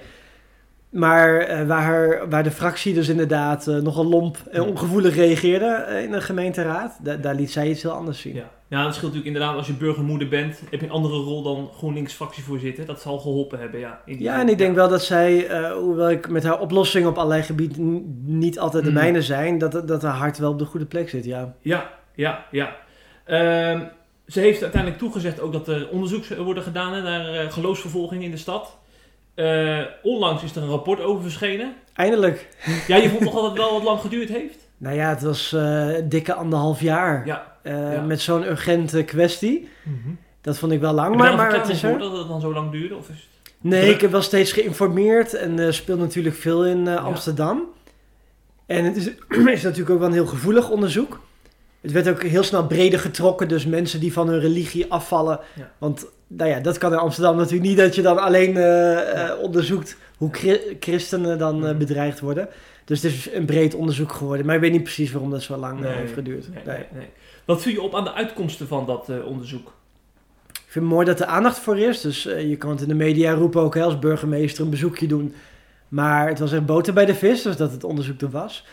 Maar 0.92 1.66
waar, 1.68 2.30
waar 2.30 2.44
de 2.44 2.52
fractie 2.52 2.94
dus 2.94 3.10
inderdaad 3.10 3.66
nogal 3.66 4.06
lomp 4.06 4.38
en 4.52 4.62
ongevoelig 4.62 5.16
reageerde 5.16 6.02
in 6.04 6.12
de 6.12 6.22
gemeenteraad, 6.22 7.00
daar 7.22 7.36
liet 7.36 7.52
zij 7.52 7.70
iets 7.70 7.82
heel 7.82 7.92
anders 7.92 8.20
zien. 8.20 8.36
Ja. 8.36 8.50
Ja, 8.72 8.84
dat 8.84 8.96
scheelt 8.96 9.14
natuurlijk 9.14 9.36
inderdaad 9.36 9.58
als 9.58 9.68
je 9.68 9.74
burgermoeder 9.74 10.28
bent, 10.28 10.62
heb 10.70 10.80
je 10.80 10.86
een 10.86 10.92
andere 10.92 11.16
rol 11.16 11.44
dan 11.44 11.70
GroenLinks 11.78 12.14
fractievoorzitter. 12.14 12.86
Dat 12.86 13.02
zal 13.02 13.20
geholpen 13.20 13.60
hebben, 13.60 13.80
ja. 13.80 14.02
Ja, 14.06 14.40
en 14.40 14.50
ik 14.50 14.58
denk 14.58 14.76
wel 14.76 14.90
dat 14.90 15.04
zij, 15.04 15.50
uh, 15.50 15.72
hoewel 15.72 16.10
ik 16.10 16.30
met 16.30 16.44
haar 16.44 16.60
oplossingen 16.60 17.10
op 17.10 17.18
allerlei 17.18 17.44
gebieden 17.44 18.04
niet 18.26 18.60
altijd 18.60 18.84
de 18.84 18.90
mm. 18.90 18.96
mijne 18.96 19.22
zijn, 19.22 19.58
dat, 19.58 19.88
dat 19.88 20.02
haar 20.02 20.16
hart 20.16 20.38
wel 20.38 20.52
op 20.52 20.60
de 20.60 20.66
goede 20.66 20.86
plek 20.86 21.10
zit, 21.10 21.26
ja. 21.26 21.56
Ja, 21.62 21.90
ja, 22.16 22.46
ja. 22.52 22.76
Uh, 23.28 23.82
ze 24.28 24.40
heeft 24.40 24.62
uiteindelijk 24.62 25.02
toegezegd 25.02 25.40
ook 25.40 25.52
dat 25.52 25.68
er 25.68 25.90
onderzoek 25.90 26.26
worden 26.26 26.64
gedaan 26.64 27.04
naar 27.04 27.34
uh, 27.34 27.52
geloofsvervolging 27.52 28.24
in 28.24 28.32
de 28.32 28.38
stad. 28.38 28.78
Uh, 29.36 29.82
onlangs 30.04 30.44
is 30.44 30.56
er 30.56 30.62
een 30.62 30.70
rapport 30.70 31.02
over 31.02 31.22
verschenen. 31.22 31.74
Eindelijk. 31.94 32.48
Ja, 32.88 32.96
je 32.96 33.10
vond 33.10 33.24
toch 33.24 33.34
dat 33.34 33.44
het 33.44 33.58
wel 33.58 33.74
wat 33.74 33.84
lang 33.84 34.00
geduurd 34.00 34.30
heeft? 34.30 34.58
Nou 34.78 34.96
ja, 34.96 35.10
het 35.10 35.22
was 35.22 35.54
uh, 35.54 35.96
dikke 36.04 36.34
anderhalf 36.34 36.82
jaar. 36.82 37.26
Ja. 37.26 37.56
Uh, 37.64 38.06
Met 38.06 38.22
zo'n 38.22 38.44
urgente 38.44 39.04
kwestie. 39.04 39.70
Mm 39.84 40.02
-hmm. 40.04 40.18
Dat 40.42 40.58
vond 40.58 40.72
ik 40.72 40.80
wel 40.80 40.94
lang. 40.94 41.16
Maar, 41.16 41.36
maar 41.36 41.54
het 41.54 41.70
is 41.70 41.84
er... 41.84 42.00
dat 42.00 42.18
het 42.18 42.28
dan 42.28 42.42
zo 42.42 42.54
lang 42.54 42.72
duurde? 42.72 42.96
Of 42.96 43.10
is 43.10 43.16
het... 43.16 43.54
Nee, 43.62 43.94
ik 43.94 44.02
heb 44.02 44.12
wel 44.12 44.22
steeds 44.22 44.52
geïnformeerd. 44.52 45.34
En 45.34 45.58
uh, 45.58 45.72
speelt 45.72 46.00
natuurlijk 46.00 46.36
veel 46.36 46.66
in 46.66 46.88
Amsterdam. 46.88 47.64
En 48.66 48.86
het 48.86 48.96
is, 48.96 49.10
is 49.58 49.64
natuurlijk 49.64 49.90
ook 49.90 50.00
wel 50.00 50.08
een 50.08 50.14
heel 50.14 50.26
gevoelig 50.26 50.70
onderzoek. 50.70 51.20
Het 51.82 51.92
werd 51.92 52.10
ook 52.10 52.24
heel 52.24 52.44
snel 52.44 52.68
breder 52.68 53.00
getrokken. 53.00 53.48
Dus 53.48 53.66
mensen 53.66 54.00
die 54.00 54.14
van 54.14 54.28
hun 54.28 54.40
religie 54.40 54.92
afvallen. 54.92 55.40
Ja. 55.56 55.72
Want 55.78 56.06
nou 56.38 56.50
ja, 56.50 56.60
dat 56.60 56.78
kan 56.78 56.92
in 56.92 56.98
Amsterdam 56.98 57.36
natuurlijk 57.36 57.64
niet. 57.64 57.78
Dat 57.78 57.96
je 57.96 58.02
dan 58.02 58.18
alleen 58.18 58.50
onderzoekt 59.42 59.98
hoe 60.18 60.30
christenen 60.80 61.38
dan 61.38 61.60
mhm. 61.60 61.78
bedreigd 61.78 62.20
worden. 62.20 62.50
Dus 62.86 63.02
het 63.02 63.12
is 63.12 63.34
een 63.34 63.46
breed 63.46 63.76
onderzoek 63.76 64.12
geworden. 64.12 64.46
Maar 64.46 64.56
ik 64.56 64.62
weet 64.62 64.72
niet 64.72 64.84
precies 64.84 65.12
waarom 65.12 65.32
dat 65.32 65.42
zo 65.42 65.58
lang 65.58 65.86
eh, 65.86 65.92
heeft 65.92 66.14
geduurd. 66.14 66.48
Nee, 66.66 66.86
nee. 66.92 67.08
Wat 67.46 67.62
viel 67.62 67.72
je 67.72 67.82
op 67.82 67.96
aan 67.96 68.04
de 68.04 68.14
uitkomsten 68.14 68.68
van 68.68 68.86
dat 68.86 69.10
uh, 69.10 69.26
onderzoek? 69.26 69.74
Ik 70.48 70.78
vind 70.78 70.86
het 70.86 70.94
mooi 70.94 71.06
dat 71.06 71.20
er 71.20 71.26
aandacht 71.26 71.60
voor 71.60 71.80
is. 71.80 72.02
Dus 72.02 72.24
je 72.24 72.56
kan 72.58 72.70
het 72.70 72.82
in 72.82 72.88
de 72.88 72.94
media 72.94 73.34
roepen 73.34 73.62
ook 73.62 73.76
hè, 73.76 73.84
als 73.84 74.00
burgemeester 74.00 74.64
een 74.64 74.70
bezoekje 74.70 75.08
doen. 75.08 75.34
Maar 75.88 76.28
het 76.28 76.40
was 76.40 76.52
echt 76.52 76.66
boter 76.66 76.94
bij 76.94 77.06
de 77.06 77.16
vis, 77.16 77.42
dus 77.42 77.58
dat 77.58 77.72
het 77.72 77.84
onderzoek 77.84 78.22
er 78.22 78.30
was. 78.30 78.66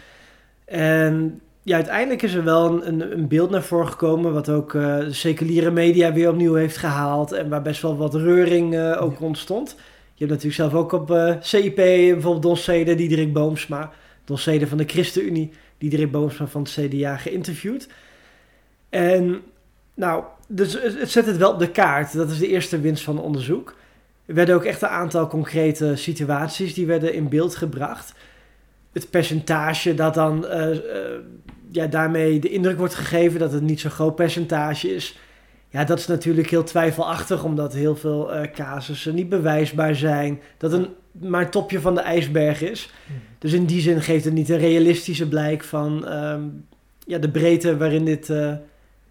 En 0.64 1.40
ja, 1.68 1.74
uiteindelijk 1.74 2.22
is 2.22 2.34
er 2.34 2.44
wel 2.44 2.86
een, 2.86 3.12
een 3.12 3.28
beeld 3.28 3.50
naar 3.50 3.62
voren 3.62 3.88
gekomen... 3.88 4.32
wat 4.32 4.48
ook 4.48 4.72
de 4.72 5.06
seculiere 5.10 5.70
media 5.70 6.12
weer 6.12 6.30
opnieuw 6.30 6.54
heeft 6.54 6.76
gehaald... 6.76 7.32
en 7.32 7.48
waar 7.48 7.62
best 7.62 7.82
wel 7.82 7.96
wat 7.96 8.14
reuring 8.14 8.94
ook 8.96 9.20
ontstond. 9.20 9.74
Je 10.14 10.26
hebt 10.26 10.30
natuurlijk 10.30 10.54
zelf 10.54 10.74
ook 10.74 10.92
op 10.92 11.36
CIP 11.40 11.76
bijvoorbeeld 11.76 12.42
Don 12.42 12.56
Cede, 12.56 12.94
Diederik 12.94 13.32
Boomsma 13.32 13.90
dossier 14.28 14.68
van 14.68 14.78
de 14.78 14.84
ChristenUnie, 14.84 15.50
Diederik 15.78 16.10
Boomsma 16.10 16.46
van 16.46 16.62
het 16.62 16.70
CDA, 16.70 17.16
geïnterviewd. 17.16 17.88
En 18.88 19.40
nou, 19.94 20.24
dus 20.48 20.72
het 20.82 21.10
zet 21.10 21.26
het 21.26 21.36
wel 21.36 21.52
op 21.52 21.58
de 21.58 21.70
kaart. 21.70 22.12
Dat 22.12 22.30
is 22.30 22.38
de 22.38 22.48
eerste 22.48 22.80
winst 22.80 23.04
van 23.04 23.16
het 23.16 23.24
onderzoek. 23.24 23.76
Er 24.26 24.34
werden 24.34 24.54
ook 24.54 24.64
echt 24.64 24.82
een 24.82 24.88
aantal 24.88 25.26
concrete 25.26 25.96
situaties 25.96 26.74
die 26.74 26.86
werden 26.86 27.14
in 27.14 27.28
beeld 27.28 27.56
gebracht. 27.56 28.12
Het 28.92 29.10
percentage 29.10 29.94
dat 29.94 30.14
dan 30.14 30.44
uh, 30.44 30.68
uh, 30.68 30.80
ja, 31.70 31.86
daarmee 31.86 32.38
de 32.38 32.50
indruk 32.50 32.78
wordt 32.78 32.94
gegeven 32.94 33.40
dat 33.40 33.52
het 33.52 33.62
niet 33.62 33.80
zo'n 33.80 33.90
groot 33.90 34.14
percentage 34.14 34.94
is. 34.94 35.18
Ja, 35.70 35.84
dat 35.84 35.98
is 35.98 36.06
natuurlijk 36.06 36.50
heel 36.50 36.64
twijfelachtig, 36.64 37.44
omdat 37.44 37.72
heel 37.72 37.96
veel 37.96 38.34
uh, 38.34 38.42
casussen 38.52 39.14
niet 39.14 39.28
bewijsbaar 39.28 39.94
zijn. 39.94 40.40
Dat 40.56 40.72
een 40.72 40.88
maar 41.20 41.40
het 41.40 41.52
topje 41.52 41.80
van 41.80 41.94
de 41.94 42.00
ijsberg 42.00 42.62
is. 42.62 42.92
Hmm. 43.06 43.16
Dus 43.38 43.52
in 43.52 43.64
die 43.64 43.80
zin 43.80 44.02
geeft 44.02 44.24
het 44.24 44.34
niet 44.34 44.48
een 44.48 44.58
realistische 44.58 45.28
blijk 45.28 45.64
van 45.64 46.12
um, 46.12 46.66
ja, 47.06 47.18
de 47.18 47.30
breedte 47.30 47.76
waarin 47.76 48.04
dit 48.04 48.28
uh, 48.28 48.54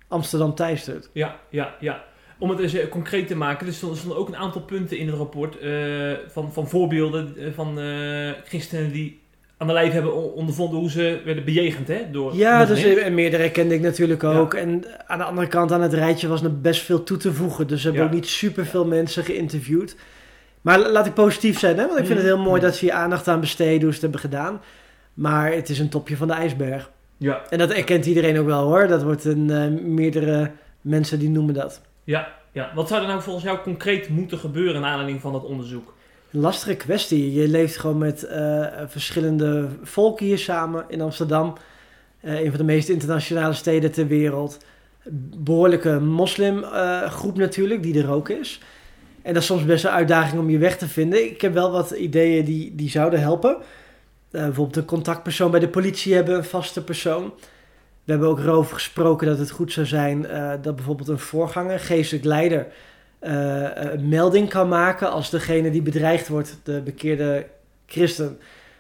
Amsterdam 0.08 0.56
teistert. 0.56 1.10
Ja, 1.14 1.40
ja, 1.50 1.76
ja. 1.80 2.04
Om 2.40 2.50
het 2.50 2.60
eens 2.60 2.74
eh, 2.74 2.90
concreet 2.90 3.28
te 3.28 3.36
maken, 3.36 3.68
er 3.68 3.74
stonden 3.74 4.18
ook 4.18 4.28
een 4.28 4.36
aantal 4.36 4.62
punten 4.62 4.98
in 4.98 5.08
het 5.08 5.16
rapport 5.16 5.62
uh, 5.62 6.14
van, 6.28 6.54
van 6.54 6.68
voorbeelden 6.68 7.54
van 7.54 7.80
christenen 8.46 8.92
die 8.92 9.22
aan 9.58 9.68
de 9.68 9.74
lijf 9.74 9.92
hebben 9.92 10.34
ondervonden 10.34 10.80
hoe 10.80 10.90
ze 10.90 11.22
werden 11.26 11.46
bejegend 11.46 11.88
hè, 11.88 12.12
door 12.12 12.36
Ja, 12.36 12.66
dus, 12.66 12.84
en 12.84 13.14
meerdere 13.14 13.52
kende 13.52 13.74
ik 13.74 13.82
natuurlijk 13.82 14.24
ook. 14.24 14.54
En 14.54 14.84
aan 15.08 15.18
de 15.18 15.24
andere 15.24 15.48
kant 15.48 15.72
aan 15.72 15.82
het 15.82 15.94
rijtje 15.94 16.28
was 16.28 16.44
er 16.44 16.62
best 16.62 16.82
veel 16.82 17.04
toe 17.04 17.18
te 17.18 17.34
voegen. 17.34 17.68
Dus 17.68 17.84
we 17.84 17.90
hebben 17.90 18.08
ook 18.08 18.14
niet 18.14 18.28
super 18.28 18.66
veel 18.66 18.86
mensen 18.86 19.24
geïnterviewd. 19.24 19.96
Maar 20.62 20.80
laat 20.80 21.06
ik 21.06 21.14
positief 21.14 21.60
zijn, 21.60 21.78
hè? 21.78 21.88
want 21.88 22.00
ik 22.00 22.06
vind 22.06 22.18
het 22.18 22.28
heel 22.28 22.38
mooi 22.38 22.62
dat 22.62 22.76
ze 22.76 22.86
hier 22.86 22.94
aandacht 22.94 23.28
aan 23.28 23.40
besteden, 23.40 23.82
hoe 23.82 23.94
ze 23.94 23.94
het 23.94 24.02
hebben 24.02 24.20
gedaan. 24.20 24.62
Maar 25.14 25.52
het 25.52 25.70
is 25.70 25.80
een 25.80 25.90
topje 25.90 26.18
van 26.18 26.28
de 26.28 26.34
ijsberg. 26.34 26.92
Ja. 27.18 27.42
En 27.50 27.58
dat 27.58 27.72
erkent 27.72 28.06
iedereen 28.06 28.40
ook 28.40 28.46
wel 28.46 28.64
hoor. 28.64 28.88
Dat 28.88 29.04
wordt 29.04 29.26
een, 29.26 29.50
uh, 29.50 29.82
meerdere 29.82 30.52
mensen 30.82 31.20
die 31.20 31.30
noemen 31.30 31.54
dat. 31.54 31.82
Ja, 32.04 32.34
ja. 32.52 32.72
Wat 32.76 32.88
zou 32.88 33.02
er 33.02 33.08
nou 33.08 33.22
volgens 33.22 33.46
jou 33.46 33.60
concreet 33.60 34.10
moeten 34.10 34.38
gebeuren 34.38 34.82
naar 34.82 34.90
aanleiding 34.90 35.22
van 35.22 35.32
dat 35.32 35.44
onderzoek? 35.44 35.96
Lastige 36.40 36.76
kwestie. 36.76 37.34
Je 37.34 37.48
leeft 37.48 37.78
gewoon 37.78 37.98
met 37.98 38.28
uh, 38.32 38.66
verschillende 38.88 39.68
volken 39.84 40.26
hier 40.26 40.38
samen 40.38 40.86
in 40.88 41.02
Amsterdam. 41.02 41.54
Uh, 42.22 42.40
een 42.40 42.50
van 42.50 42.58
de 42.58 42.64
meest 42.64 42.90
internationale 42.90 43.54
steden 43.54 43.92
ter 43.92 44.08
wereld. 44.08 44.58
Behoorlijke 45.38 46.00
moslimgroep 46.00 47.38
natuurlijk, 47.38 47.84
die 47.84 48.02
er 48.02 48.12
ook 48.12 48.30
is. 48.30 48.62
En 49.22 49.34
dat 49.34 49.42
is 49.42 49.48
soms 49.48 49.66
best 49.66 49.84
een 49.84 49.90
uitdaging 49.90 50.40
om 50.40 50.50
je 50.50 50.58
weg 50.58 50.78
te 50.78 50.88
vinden. 50.88 51.24
Ik 51.24 51.42
heb 51.42 51.54
wel 51.54 51.72
wat 51.72 51.92
ideeën 51.92 52.46
die, 52.46 52.76
die 52.76 52.90
zouden 52.90 53.20
helpen. 53.20 53.58
Bijvoorbeeld 54.32 54.76
een 54.76 54.86
contactpersoon 54.86 55.52
bij 55.52 55.60
de 55.60 55.70
politie 55.70 56.14
hebben, 56.14 56.36
een 56.36 56.44
vaste 56.44 56.84
persoon. 56.84 57.34
We 58.04 58.12
hebben 58.12 58.30
ook 58.30 58.40
erover 58.40 58.74
gesproken 58.74 59.28
dat 59.28 59.38
het 59.38 59.52
goed 59.52 59.72
zou 59.72 59.86
zijn 59.86 60.22
dat 60.62 60.76
bijvoorbeeld 60.76 61.08
een 61.08 61.20
voorganger, 61.20 61.80
geestelijk 61.80 62.26
leider, 62.26 62.68
een 63.20 64.10
melding 64.10 64.50
kan 64.50 64.68
maken 64.68 65.12
als 65.12 65.30
degene 65.30 65.72
die 65.72 65.82
bedreigd 65.82 66.28
wordt, 66.28 66.58
de 66.64 66.82
bekeerde 66.82 67.46
christen, 67.86 68.40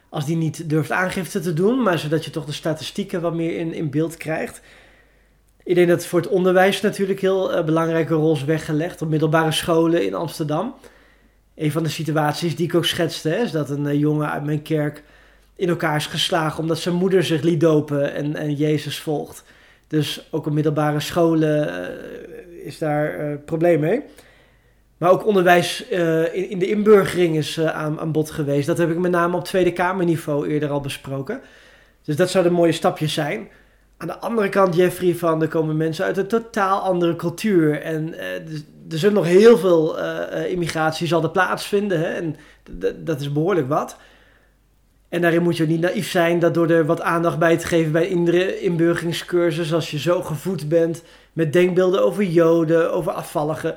als 0.09 0.25
die 0.25 0.35
niet 0.35 0.69
durft 0.69 0.91
aangifte 0.91 1.39
te 1.39 1.53
doen, 1.53 1.83
maar 1.83 1.99
zodat 1.99 2.25
je 2.25 2.31
toch 2.31 2.45
de 2.45 2.51
statistieken 2.51 3.21
wat 3.21 3.33
meer 3.33 3.57
in, 3.57 3.73
in 3.73 3.89
beeld 3.89 4.17
krijgt. 4.17 4.61
Ik 5.63 5.75
denk 5.75 5.87
dat 5.87 6.05
voor 6.05 6.19
het 6.19 6.29
onderwijs 6.29 6.81
natuurlijk 6.81 7.19
heel 7.19 7.57
uh, 7.57 7.63
belangrijke 7.63 8.13
rol 8.13 8.33
is 8.33 8.43
weggelegd 8.43 9.01
op 9.01 9.09
middelbare 9.09 9.51
scholen 9.51 10.05
in 10.05 10.13
Amsterdam. 10.13 10.75
Een 11.55 11.71
van 11.71 11.83
de 11.83 11.89
situaties 11.89 12.55
die 12.55 12.65
ik 12.65 12.75
ook 12.75 12.85
schetste, 12.85 13.35
is 13.35 13.51
dat 13.51 13.69
een 13.69 13.97
jongen 13.97 14.31
uit 14.31 14.43
mijn 14.43 14.61
kerk 14.61 15.03
in 15.55 15.69
elkaar 15.69 15.95
is 15.95 16.05
geslagen 16.05 16.59
omdat 16.59 16.79
zijn 16.79 16.95
moeder 16.95 17.23
zich 17.23 17.41
liet 17.41 17.59
dopen 17.59 18.13
en, 18.13 18.35
en 18.35 18.53
Jezus 18.53 18.99
volgt. 18.99 19.43
Dus 19.87 20.27
ook 20.31 20.45
op 20.45 20.53
middelbare 20.53 20.99
scholen 20.99 21.69
is 22.63 22.77
daar 22.77 23.19
uh, 23.19 23.35
probleem 23.45 23.79
mee. 23.79 24.01
Maar 24.97 25.11
ook 25.11 25.25
onderwijs 25.25 25.91
uh, 25.91 26.35
in, 26.35 26.49
in, 26.49 26.59
de 26.59 26.69
inburgering 26.69 27.37
is 27.37 27.59
aan, 27.59 27.99
aan 27.99 28.11
bod 28.11 28.31
geweest. 28.31 28.67
Dat 28.67 28.77
heb 28.77 28.89
ik 28.89 28.97
met 28.97 29.11
name 29.11 29.37
op 29.37 29.43
Tweede 29.43 29.73
Kamerniveau 29.73 30.47
eerder 30.47 30.69
al 30.69 30.81
besproken. 30.81 31.41
Dus 32.03 32.15
dat 32.15 32.29
zouden 32.29 32.53
mooie 32.53 32.71
stapjes 32.71 33.13
zijn. 33.13 33.47
Aan 33.97 34.07
de 34.07 34.19
andere 34.19 34.49
kant, 34.49 34.75
Jeffrey, 34.75 35.15
van 35.15 35.41
er 35.41 35.47
komen 35.47 35.77
mensen 35.77 36.05
uit 36.05 36.17
een 36.17 36.27
totaal 36.27 36.81
andere 36.81 37.15
cultuur. 37.15 37.81
En 37.81 38.15
dus, 38.45 38.63
er 38.89 38.97
zullen 38.97 39.15
nog 39.15 39.25
heel 39.25 39.57
veel 39.57 39.99
immigratie 40.45 41.07
zal 41.07 41.31
plaatsvinden. 41.31 41.99
Hè? 41.99 42.05
En 42.05 42.35
dat 43.03 43.21
is 43.21 43.31
behoorlijk 43.31 43.67
wat. 43.67 43.97
En 45.09 45.21
daarin 45.21 45.43
moet 45.43 45.57
je 45.57 45.63
ook 45.63 45.69
niet 45.69 45.81
naïef 45.81 46.09
zijn 46.09 46.39
dat 46.39 46.53
door 46.53 46.69
er 46.69 46.85
wat 46.85 47.01
aandacht 47.01 47.39
bij 47.39 47.57
te 47.57 47.67
geven 47.67 47.91
bij 47.91 48.07
iedere 48.07 48.59
inburgeringscursus, 48.59 49.73
als 49.73 49.91
je 49.91 49.99
zo 49.99 50.21
gevoed 50.21 50.69
bent 50.69 51.03
met 51.33 51.53
denkbeelden 51.53 52.03
over 52.03 52.23
joden, 52.23 52.93
over 52.93 53.11
afvalligen. 53.11 53.75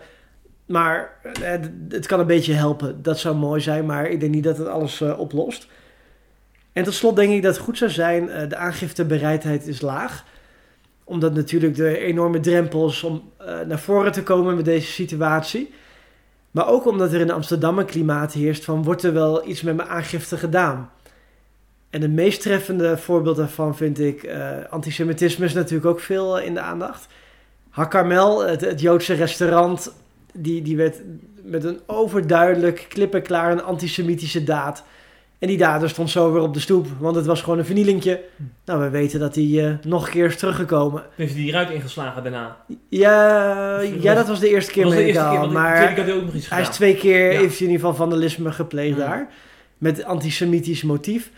Maar 0.70 1.12
eh, 1.42 1.52
het 1.88 2.06
kan 2.06 2.20
een 2.20 2.26
beetje 2.26 2.52
helpen. 2.52 3.02
Dat 3.02 3.18
zou 3.18 3.36
mooi 3.36 3.60
zijn, 3.60 3.86
maar 3.86 4.08
ik 4.08 4.20
denk 4.20 4.34
niet 4.34 4.44
dat 4.44 4.58
het 4.58 4.66
alles 4.66 5.00
uh, 5.00 5.18
oplost. 5.18 5.66
En 6.72 6.84
tot 6.84 6.94
slot 6.94 7.16
denk 7.16 7.32
ik 7.32 7.42
dat 7.42 7.54
het 7.54 7.64
goed 7.64 7.78
zou 7.78 7.90
zijn, 7.90 8.28
uh, 8.28 8.48
de 8.48 8.56
aangiftebereidheid 8.56 9.66
is 9.66 9.80
laag. 9.80 10.24
Omdat 11.04 11.34
natuurlijk 11.34 11.74
de 11.76 11.98
enorme 11.98 12.40
drempels 12.40 13.02
om 13.02 13.32
naar 13.66 13.78
voren 13.78 14.12
te 14.12 14.22
komen 14.22 14.56
met 14.56 14.64
deze 14.64 14.90
situatie. 14.90 15.74
Maar 16.50 16.68
ook 16.68 16.86
omdat 16.86 17.12
er 17.12 17.20
in 17.20 17.30
Amsterdam 17.30 17.78
een 17.78 17.84
klimaat 17.84 18.32
heerst 18.32 18.64
van 18.64 18.82
wordt 18.82 19.02
er 19.02 19.12
wel 19.12 19.48
iets 19.48 19.62
met 19.62 19.76
mijn 19.76 19.88
aangifte 19.88 20.36
gedaan. 20.36 20.90
En 21.90 22.02
het 22.02 22.10
meest 22.10 22.42
treffende 22.42 22.96
voorbeeld 22.96 23.36
daarvan 23.36 23.76
vind 23.76 24.00
ik, 24.00 24.30
antisemitisme 24.70 25.44
is 25.44 25.54
natuurlijk 25.54 25.86
ook 25.86 26.00
veel 26.00 26.40
in 26.40 26.54
de 26.54 26.60
aandacht. 26.60 27.06
Hakarmel, 27.70 28.46
het, 28.46 28.60
het, 28.60 28.80
Joodse 28.80 29.14
restaurant, 29.14 29.92
die, 30.34 30.62
die 30.62 30.76
werd 30.76 31.02
met 31.42 31.64
een 31.64 31.80
overduidelijk, 31.86 32.86
klippenklaar 32.88 33.52
een 33.52 33.62
antisemitische 33.62 34.44
daad. 34.44 34.84
En 35.38 35.48
die 35.48 35.58
dader 35.58 35.88
stond 35.88 36.10
zo 36.10 36.32
weer 36.32 36.42
op 36.42 36.54
de 36.54 36.60
stoep, 36.60 36.86
want 36.98 37.16
het 37.16 37.26
was 37.26 37.42
gewoon 37.42 37.58
een 37.58 37.64
vernielingje. 37.64 38.20
Nou, 38.64 38.80
we 38.80 38.88
weten 38.88 39.20
dat 39.20 39.34
hij 39.34 39.44
uh, 39.44 39.74
nog 39.82 40.06
een 40.06 40.12
keer 40.12 40.26
is 40.26 40.36
teruggekomen. 40.36 41.02
Heeft 41.14 41.32
hij 41.32 41.40
die 41.40 41.50
eruit 41.50 41.70
ingeslagen 41.70 42.22
daarna? 42.22 42.56
Ja, 42.88 43.80
ja 43.80 44.14
dat 44.14 44.28
was 44.28 44.40
de 44.40 44.48
eerste 44.48 44.72
keer, 44.72 44.88
met 44.88 44.98
ik 44.98 45.16
al. 45.16 45.50
Maar 45.50 45.94
hij, 45.94 46.14
ook 46.14 46.24
nog 46.24 46.34
iets 46.34 46.48
hij 46.48 46.60
is 46.60 46.68
twee 46.68 46.96
keer, 46.96 47.32
ja. 47.32 47.38
heeft 47.38 47.58
hij 47.58 47.66
in 47.66 47.72
ieder 47.72 47.86
geval 47.86 47.94
vandalisme 47.94 48.52
gepleegd 48.52 48.96
ja. 48.96 49.06
daar. 49.06 49.28
Met 49.78 50.04
antisemitisch 50.04 50.82
motief. 50.82 51.30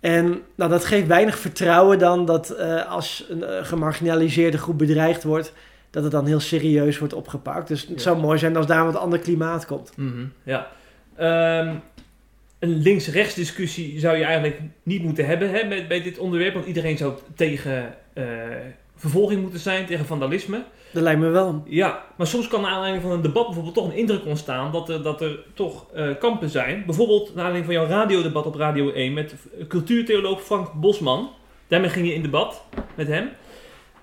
En 0.00 0.42
nou, 0.54 0.70
dat 0.70 0.84
geeft 0.84 1.06
weinig 1.06 1.38
vertrouwen 1.38 1.98
dan 1.98 2.26
dat 2.26 2.54
uh, 2.58 2.90
als 2.90 3.26
een 3.28 3.38
uh, 3.38 3.48
gemarginaliseerde 3.62 4.58
groep 4.58 4.78
bedreigd 4.78 5.22
wordt, 5.22 5.52
dat 5.90 6.02
het 6.02 6.12
dan 6.12 6.26
heel 6.26 6.40
serieus 6.40 6.98
wordt 6.98 7.14
opgepakt. 7.14 7.68
Dus 7.68 7.80
het 7.80 7.90
ja. 7.90 7.98
zou 7.98 8.20
mooi 8.20 8.38
zijn 8.38 8.56
als 8.56 8.66
daar 8.66 8.84
wat 8.84 8.96
ander 8.96 9.18
klimaat 9.18 9.66
komt. 9.66 9.92
Mm 9.96 10.12
-hmm. 10.12 10.32
Ja. 10.42 10.68
Um, 11.60 11.82
een 12.58 12.82
links-rechts 12.82 13.34
discussie 13.34 13.98
zou 13.98 14.16
je 14.16 14.24
eigenlijk 14.24 14.60
niet 14.82 15.02
moeten 15.02 15.26
hebben 15.26 15.50
hè, 15.50 15.64
met, 15.64 15.88
bij 15.88 16.02
dit 16.02 16.18
onderwerp, 16.18 16.54
want 16.54 16.66
iedereen 16.66 16.96
zou 16.96 17.14
tegen 17.34 17.94
uh, 18.14 18.24
vervolging 18.94 19.40
moeten 19.42 19.60
zijn, 19.60 19.86
tegen 19.86 20.06
vandalisme. 20.06 20.64
Dat 20.92 21.02
lijkt 21.02 21.20
me 21.20 21.28
wel. 21.28 21.62
Ja, 21.66 22.04
maar 22.16 22.26
soms 22.26 22.48
kan 22.48 22.60
naar 22.60 22.70
aanleiding 22.70 23.02
van 23.02 23.12
een 23.12 23.22
debat 23.22 23.44
bijvoorbeeld 23.44 23.74
toch 23.74 23.86
een 23.86 23.96
indruk 23.96 24.26
ontstaan 24.26 24.72
dat 24.72 24.88
er, 24.88 25.02
dat 25.02 25.20
er 25.20 25.44
toch 25.54 25.86
uh, 25.94 26.18
kampen 26.18 26.48
zijn. 26.48 26.82
Bijvoorbeeld 26.86 27.34
naar 27.34 27.44
aanleiding 27.44 27.64
van 27.64 27.74
jouw 27.74 27.86
radiodebat 27.86 28.46
op 28.46 28.54
Radio 28.54 28.92
1 28.92 29.12
met 29.12 29.34
cultuurtheoloog 29.68 30.42
Frank 30.42 30.72
Bosman. 30.72 31.30
Daarmee 31.68 31.90
ging 31.90 32.06
je 32.06 32.14
in 32.14 32.22
debat 32.22 32.64
met 32.94 33.08
hem. 33.08 33.28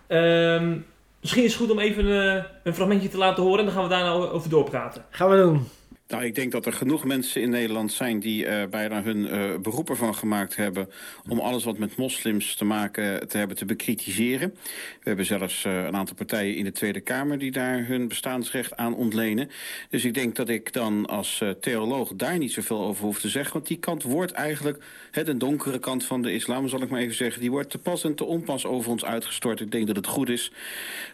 Um, 0.08 0.86
misschien 1.27 1.43
is 1.43 1.53
het 1.53 1.62
goed 1.62 1.72
om 1.72 1.79
even 1.79 2.05
uh, 2.05 2.43
een 2.63 2.74
fragmentje 2.74 3.10
te 3.10 3.17
laten 3.17 3.43
horen 3.43 3.60
en 3.60 3.65
dan 3.65 3.74
gaan 3.74 3.84
we 3.84 3.89
daar 3.89 4.03
nou 4.03 4.27
over 4.29 4.50
doorpraten. 4.50 5.05
Gaan 5.10 5.29
we 5.29 5.36
doen. 5.36 5.67
Nou, 6.08 6.24
ik 6.24 6.36
denk 6.36 6.52
dat 6.52 6.66
er 6.66 6.74
genoeg 6.74 7.06
mensen 7.06 7.42
in 7.42 7.50
Nederland 7.50 7.92
zijn 7.92 8.20
die 8.20 8.46
uh, 8.46 8.64
bijna 8.70 9.04
hun 9.04 9.18
uh, 9.18 9.56
beroep 9.56 9.90
ervan 9.90 10.16
gemaakt 10.16 10.56
hebben 10.56 10.90
om 11.28 11.40
alles 11.40 11.64
wat 11.64 11.78
met 11.78 11.96
moslims 11.96 12.56
te 12.56 12.66
maken 12.66 13.28
te 13.28 13.38
hebben 13.38 13.58
te 13.58 13.66
bekritiseren. 13.66 14.50
We 15.00 15.04
hebben 15.04 15.26
zelfs 15.26 15.66
uh, 15.66 15.84
een 15.84 15.96
aantal 15.96 16.16
partijen 16.16 16.56
in 16.56 16.64
de 16.64 16.72
Tweede 16.72 17.00
Kamer 17.00 17.38
die 17.38 17.52
daar 17.52 17.86
hun 17.86 18.08
bestaansrecht 18.08 18.76
aan 18.76 18.96
ontlenen. 18.96 19.50
Dus 19.90 20.06
ik 20.06 20.14
denk 20.14 20.36
dat 20.36 20.50
ik 20.50 20.74
dan 20.74 21.06
als 21.06 21.44
theoloog 21.62 22.14
daar 22.16 22.38
niet 22.38 22.52
zoveel 22.52 22.82
over 22.82 23.04
hoef 23.04 23.20
te 23.20 23.30
zeggen, 23.30 23.54
want 23.54 23.68
die 23.68 23.78
kant 23.78 24.04
wordt 24.04 24.32
eigenlijk, 24.32 24.84
hè, 25.12 25.24
de 25.24 25.38
donkere 25.38 25.80
kant 25.80 26.04
van 26.04 26.22
de 26.22 26.34
islam 26.34 26.68
zal 26.68 26.82
ik 26.82 26.90
maar 26.90 27.02
even 27.02 27.16
zeggen, 27.16 27.42
die 27.42 27.52
wordt 27.52 27.70
te 27.70 27.78
pas 27.78 28.04
en 28.04 28.16
te 28.16 28.26
onpas 28.26 28.66
over 28.66 28.92
ons 28.92 29.06
uitgestort. 29.06 29.60
Ik 29.60 29.72
denk 29.72 29.88
dat 29.88 29.96
het 29.96 30.08
goed 30.08 30.30
is 30.30 30.52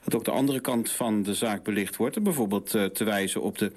dat 0.03 0.15
ook 0.15 0.25
de 0.25 0.31
andere 0.31 0.59
kant 0.59 0.91
van 0.91 1.23
de 1.23 1.33
zaak 1.33 1.63
belicht 1.63 1.95
wordt. 1.95 2.15
En 2.15 2.23
bijvoorbeeld 2.23 2.69
te 2.69 3.03
wijzen 3.03 3.41
op 3.41 3.57
de 3.57 3.71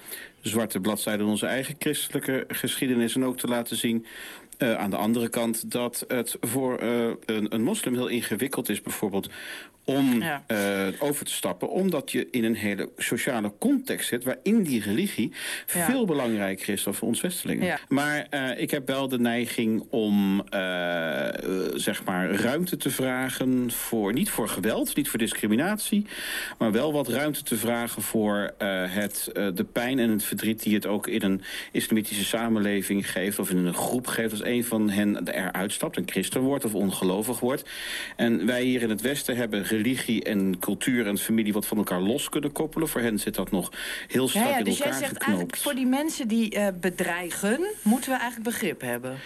zwarte 0.49 0.81
bladzijde 0.81 1.23
in 1.23 1.29
onze 1.29 1.47
eigen 1.47 1.75
christelijke 1.79 2.45
geschiedenis... 2.49 3.15
en 3.15 3.25
ook 3.25 3.39
te 3.39 3.47
laten 3.47 3.77
zien 3.77 4.07
uh, 4.59 4.75
aan 4.75 4.91
de 4.91 4.97
andere 4.97 5.29
kant 5.29 5.71
dat 5.71 6.05
het 6.09 6.37
voor 6.41 6.83
uh, 6.83 7.11
een, 7.25 7.55
een 7.55 7.63
moslim 7.63 7.95
heel 7.95 8.09
ingewikkeld 8.09 8.69
is... 8.69 8.81
bijvoorbeeld 8.81 9.29
om 9.87 10.23
ja. 10.23 10.45
uh, 10.49 10.87
over 10.99 11.25
te 11.25 11.33
stappen, 11.33 11.69
omdat 11.69 12.11
je 12.11 12.29
in 12.31 12.45
een 12.45 12.55
hele 12.55 12.91
sociale 12.97 13.53
context 13.59 14.09
zit... 14.09 14.25
waarin 14.25 14.63
die 14.63 14.83
religie 14.83 15.33
ja. 15.75 15.85
veel 15.85 16.05
belangrijker 16.05 16.69
is 16.69 16.83
dan 16.83 16.95
voor 16.95 17.09
ons 17.09 17.21
Westelingen. 17.21 17.67
Ja. 17.67 17.79
Maar 17.89 18.27
uh, 18.31 18.61
ik 18.61 18.71
heb 18.71 18.87
wel 18.87 19.09
de 19.09 19.19
neiging 19.19 19.85
om 19.91 20.45
uh, 20.55 21.29
zeg 21.75 22.05
maar 22.05 22.31
ruimte 22.31 22.77
te 22.77 22.91
vragen... 22.91 23.71
voor 23.71 24.13
niet 24.13 24.31
voor 24.31 24.49
geweld, 24.49 24.97
niet 24.97 25.09
voor 25.09 25.19
discriminatie... 25.19 26.07
maar 26.59 26.73
wel 26.73 26.93
wat 26.93 27.09
ruimte 27.09 27.43
te 27.43 27.57
vragen 27.57 28.03
voor 28.03 28.55
het, 28.59 29.31
de 29.33 29.67
pijn 29.73 29.99
en 29.99 30.11
het 30.11 30.25
verdriet... 30.25 30.63
die 30.63 30.75
het 30.75 30.87
ook 30.87 31.07
in 31.07 31.23
een 31.23 31.43
islamitische 31.73 32.25
samenleving 32.25 33.11
geeft... 33.11 33.39
of 33.39 33.51
in 33.51 33.57
een 33.57 33.75
groep 33.75 34.07
geeft 34.07 34.33
als 34.33 34.43
een 34.47 34.65
van 34.65 34.91
hen 34.91 35.29
eruit 35.29 35.73
stapt, 35.73 35.97
een 35.97 36.09
christen 36.11 36.41
wordt 36.41 36.65
of 36.65 36.75
ongelovig 36.75 37.41
wordt. 37.41 37.65
En 38.17 38.47
wij 38.47 38.63
hier 38.63 38.83
in 38.83 38.91
het 38.91 39.01
Westen 39.01 39.37
hebben 39.37 39.63
religie 39.63 40.25
en 40.25 40.59
cultuur 40.59 41.07
en 41.07 41.19
familie 41.19 41.53
wat 41.53 41.67
van 41.67 41.77
elkaar 41.77 42.01
los 42.01 42.29
kunnen 42.29 42.53
koppelen. 42.53 42.89
Voor 42.89 43.01
hen 43.01 43.19
zit 43.19 43.35
dat 43.35 43.51
nog 43.51 43.73
heel 44.09 44.29
strak 44.29 44.45
Ja, 44.45 44.51
ja, 44.51 44.59
in 44.59 44.65
dus 44.65 44.77
jij 44.79 44.87
elkaar 44.87 45.01
zegt 45.01 45.13
geknoopt. 45.13 45.29
eigenlijk 45.29 45.57
voor 45.63 45.75
die 45.75 45.87
mensen 45.87 46.29
die 46.29 46.51
eh, 46.51 46.67
bedreigen, 46.81 47.61
moeten 47.83 48.11
we 48.11 48.17
eigenlijk 48.19 48.51
begrip 48.51 48.81
hebben. 48.81 49.17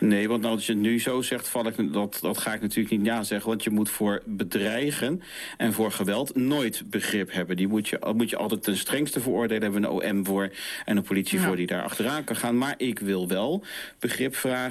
Nee, 0.00 0.28
want 0.28 0.44
als 0.44 0.66
je 0.66 0.72
het 0.72 0.80
nu 0.80 1.00
zo 1.00 1.22
zegt, 1.22 1.48
val 1.48 1.66
ik, 1.66 1.92
dat, 1.92 2.18
dat 2.22 2.38
ga 2.38 2.54
ik 2.54 2.60
natuurlijk 2.60 2.96
niet 2.96 3.06
ja 3.06 3.22
zeggen. 3.22 3.48
Want 3.48 3.64
je 3.64 3.70
moet 3.70 3.90
voor 3.90 4.22
bedreigen 4.26 5.22
en 5.56 5.72
voor 5.72 5.92
geweld 5.92 6.36
nooit 6.36 6.82
begrip 6.86 7.32
hebben. 7.32 7.56
Die 7.56 7.68
moet 7.68 7.88
je, 7.88 8.12
moet 8.16 8.30
je 8.30 8.36
altijd 8.36 8.62
ten 8.62 8.76
strengste 8.76 9.20
veroordelen. 9.20 9.60
Daar 9.60 9.70
hebben 9.70 9.90
we 10.00 10.06
een 10.06 10.14
OM 10.16 10.24
voor 10.26 10.50
en 10.84 10.96
een 10.96 11.02
politie 11.02 11.38
Ja. 11.38 11.46
voor 11.46 11.56
die 11.56 11.66
daar 11.66 11.82
achteraan 11.82 12.24
kan 12.24 12.36
gaan. 12.36 12.58
Maar 12.58 12.74
ik 12.76 12.98
wil 12.98 13.28
wel 13.28 13.64
begrip 13.98 14.36
vragen 14.36 14.69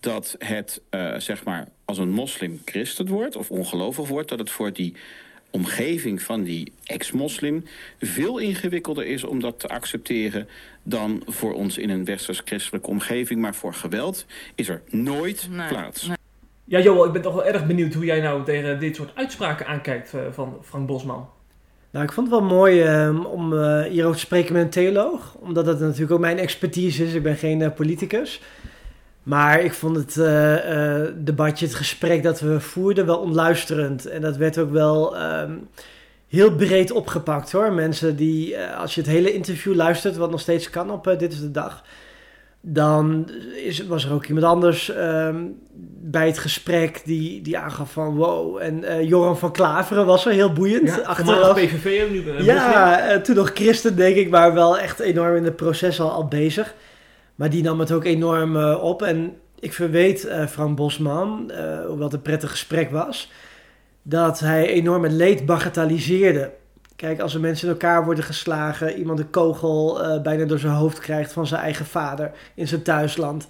dat 0.00 0.36
het, 0.38 0.80
eh, 0.90 1.14
zeg 1.16 1.44
maar, 1.44 1.68
als 1.84 1.98
een 1.98 2.10
moslim 2.10 2.60
christen 2.64 3.08
wordt... 3.08 3.36
of 3.36 3.50
ongelovig 3.50 4.08
wordt, 4.08 4.28
dat 4.28 4.38
het 4.38 4.50
voor 4.50 4.72
die 4.72 4.94
omgeving 5.50 6.22
van 6.22 6.42
die 6.42 6.72
ex-moslim... 6.84 7.64
veel 8.00 8.38
ingewikkelder 8.38 9.06
is 9.06 9.24
om 9.24 9.40
dat 9.40 9.60
te 9.60 9.68
accepteren... 9.68 10.48
dan 10.82 11.22
voor 11.26 11.54
ons 11.54 11.78
in 11.78 11.90
een 11.90 12.04
westers-christelijke 12.04 12.88
omgeving. 12.88 13.40
Maar 13.40 13.54
voor 13.54 13.74
geweld 13.74 14.26
is 14.54 14.68
er 14.68 14.82
nooit 14.88 15.48
Nee. 15.50 15.68
plaats. 15.68 16.10
Ja, 16.64 16.80
Joel, 16.80 17.04
ik 17.04 17.12
ben 17.12 17.22
toch 17.22 17.34
wel 17.34 17.44
erg 17.44 17.66
benieuwd 17.66 17.94
hoe 17.94 18.04
jij 18.04 18.20
nou 18.20 18.44
tegen 18.44 18.80
dit 18.80 18.96
soort 18.96 19.10
uitspraken 19.14 19.66
aankijkt 19.66 20.14
eh, 20.14 20.20
van 20.30 20.56
Frank 20.62 20.86
Bosman. 20.86 21.28
Nou, 21.90 22.04
ik 22.04 22.12
vond 22.12 22.30
het 22.30 22.40
wel 22.40 22.48
mooi 22.48 22.82
ehm, 22.82 23.20
om 23.24 23.58
eh, 23.58 23.82
hierover 23.82 24.16
te 24.18 24.24
spreken 24.24 24.52
met 24.52 24.62
een 24.62 24.70
theoloog. 24.70 25.34
Omdat 25.34 25.64
dat 25.64 25.80
natuurlijk 25.80 26.12
ook 26.12 26.20
mijn 26.20 26.38
expertise 26.38 27.04
is. 27.04 27.14
Ik 27.14 27.22
ben 27.22 27.36
geen 27.36 27.72
politicus. 27.72 28.40
Maar 29.28 29.60
ik 29.60 29.74
vond 29.74 29.96
het 29.96 30.16
eh, 30.16 31.00
debatje, 31.14 31.66
het 31.66 31.74
gesprek 31.74 32.22
dat 32.22 32.40
we 32.40 32.60
voerden, 32.60 33.06
wel 33.06 33.18
ontluisterend. 33.18 34.06
En 34.06 34.20
dat 34.20 34.36
werd 34.36 34.58
ook 34.58 34.70
wel 34.70 35.16
ehm, 35.16 35.52
heel 36.28 36.54
breed 36.54 36.90
opgepakt 36.90 37.52
hoor. 37.52 37.72
Mensen 37.72 38.16
die, 38.16 38.56
eh, 38.56 38.80
als 38.80 38.94
je 38.94 39.00
het 39.00 39.10
hele 39.10 39.32
interview 39.32 39.74
luistert, 39.74 40.16
wat 40.16 40.30
nog 40.30 40.40
steeds 40.40 40.70
kan 40.70 40.90
op 40.90 41.14
Dit 41.18 41.32
is 41.32 41.40
de 41.40 41.50
Dag. 41.50 41.84
Dan 42.60 43.30
is, 43.64 43.86
was 43.86 44.04
er 44.04 44.12
ook 44.12 44.26
iemand 44.26 44.46
anders 44.46 44.90
ehm, 44.90 45.36
bij 46.00 46.26
het 46.26 46.38
gesprek 46.38 47.02
die, 47.04 47.42
die 47.42 47.58
aangaf 47.58 47.92
van 47.92 48.16
wow. 48.16 48.58
En 48.58 49.06
Joran 49.06 49.38
van 49.38 49.52
Klaveren 49.52 50.06
was 50.06 50.26
er 50.26 50.32
heel 50.32 50.52
boeiend. 50.52 50.88
Ja, 50.88 50.98
achteraf. 50.98 51.54
PVV, 51.54 52.10
nu 52.10 52.42
Ja, 52.42 53.20
toen 53.20 53.36
nog 53.36 53.50
christen 53.54 53.96
denk 53.96 54.16
ik, 54.16 54.30
maar 54.30 54.54
wel 54.54 54.78
echt 54.78 55.00
enorm 55.00 55.36
in 55.36 55.44
het 55.44 55.56
proces 55.56 56.00
al, 56.00 56.10
al 56.10 56.28
bezig. 56.28 56.74
Maar 57.38 57.50
die 57.50 57.62
nam 57.62 57.80
het 57.80 57.92
ook 57.92 58.04
enorm 58.04 58.56
eh, 58.56 58.82
op. 58.82 59.02
En 59.02 59.36
ik 59.58 59.72
verweet 59.72 60.24
eh, 60.24 60.46
Frank 60.46 60.76
Bosman, 60.76 61.50
eh, 61.50 61.86
hoewel 61.86 62.04
het 62.04 62.12
een 62.12 62.22
prettig 62.22 62.50
gesprek 62.50 62.90
was, 62.90 63.30
dat 64.02 64.40
hij 64.40 64.66
enorm 64.66 65.02
het 65.02 65.12
leed 65.12 65.46
bagatelliseerde. 65.46 66.52
Kijk, 66.96 67.20
als 67.20 67.34
er 67.34 67.40
mensen 67.40 67.66
in 67.66 67.72
elkaar 67.72 68.04
worden 68.04 68.24
geslagen, 68.24 68.98
iemand 68.98 69.18
een 69.18 69.30
kogel 69.30 70.00
bijna 70.22 70.44
door 70.44 70.58
zijn 70.58 70.72
hoofd 70.72 70.98
krijgt 70.98 71.32
van 71.32 71.46
zijn 71.46 71.60
eigen 71.60 71.86
vader 71.86 72.30
in 72.54 72.68
zijn 72.68 72.82
thuisland. 72.82 73.46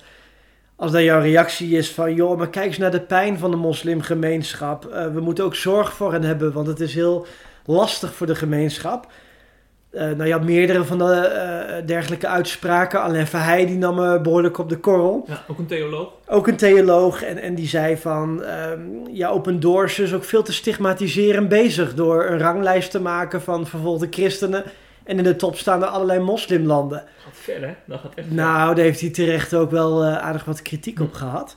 Als 0.77 0.93
dan 0.93 1.05
jouw 1.05 1.21
reactie 1.21 1.77
is 1.77 1.91
van, 1.91 2.15
joh, 2.15 2.39
maar 2.39 2.51
kijk 2.51 2.67
eens 2.67 2.79
naar 2.79 2.91
de 2.91 3.01
pijn 3.01 3.39
van 3.39 3.51
de 3.51 3.57
moslimgemeenschap. 3.57 4.85
We 5.13 5.21
moeten 5.21 5.45
ook 5.45 5.55
zorg 5.55 5.93
voor 5.93 6.13
hen 6.13 6.23
hebben, 6.23 6.53
want 6.53 6.67
het 6.67 6.81
is 6.81 6.95
heel 6.95 7.27
lastig 7.65 8.15
voor 8.15 8.27
de 8.27 8.35
gemeenschap. 8.35 9.07
Eh, 9.91 10.03
nou, 10.03 10.25
je 10.25 10.33
had 10.33 10.45
meerdere 10.45 10.85
van 10.85 10.99
de 10.99 11.05
eh, 11.05 11.87
dergelijke 11.87 12.27
uitspraken. 12.27 13.03
Alain 13.03 13.27
Verheij 13.27 13.67
die 13.67 13.77
nam 13.77 13.95
me 13.95 14.21
behoorlijk 14.21 14.59
op 14.59 14.69
de 14.69 14.79
korrel. 14.79 15.25
Ja, 15.27 15.45
ook 15.49 15.59
een 15.59 15.67
theoloog. 15.67 16.13
Ook 16.27 16.47
een 16.47 16.57
theoloog. 16.57 17.23
En, 17.23 17.39
en 17.39 17.55
die 17.55 17.67
zei 17.67 17.97
van... 17.97 18.43
ehm, 18.45 18.81
ja, 19.11 19.29
Open 19.29 19.61
Doors 19.61 19.99
is 19.99 20.15
ook 20.15 20.25
veel 20.25 20.43
te 20.43 20.53
stigmatiserend 20.53 21.49
bezig... 21.49 21.95
door 21.95 22.25
een 22.25 22.39
ranglijst 22.39 22.91
te 22.91 23.01
maken 23.01 23.43
van 23.43 23.67
vervolgde 23.67 24.07
christenen... 24.11 24.65
en 25.05 25.19
in 25.19 25.25
de 25.25 25.37
top 25.37 25.57
staan 25.57 25.83
er 25.83 25.89
allerlei 25.89 26.21
moslimlanden. 26.21 26.99
Gaat 26.99 27.37
ver, 27.37 27.61
hè? 27.61 27.75
Dat 27.87 28.01
gaat 28.01 28.15
echt 28.15 28.27
ver. 28.27 28.37
Nou, 28.37 28.75
daar 28.75 28.85
heeft 28.85 29.01
hij 29.01 29.11
terecht 29.11 29.55
ook 29.55 29.71
wel 29.71 30.05
eh, 30.05 30.19
aardig 30.19 30.45
wat 30.45 30.63
kritiek 30.63 31.01
op 31.01 31.13
gehad. 31.13 31.57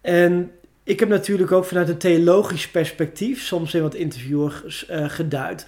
En 0.00 0.50
ik 0.84 1.00
heb 1.00 1.08
natuurlijk 1.08 1.52
ook 1.52 1.64
vanuit 1.64 1.88
een 1.88 1.98
theologisch 1.98 2.68
perspectief 2.68 3.42
soms 3.42 3.74
in 3.74 3.82
wat 3.82 3.94
interviewers 3.94 4.86
eh, 4.86 5.04
geduid. 5.08 5.66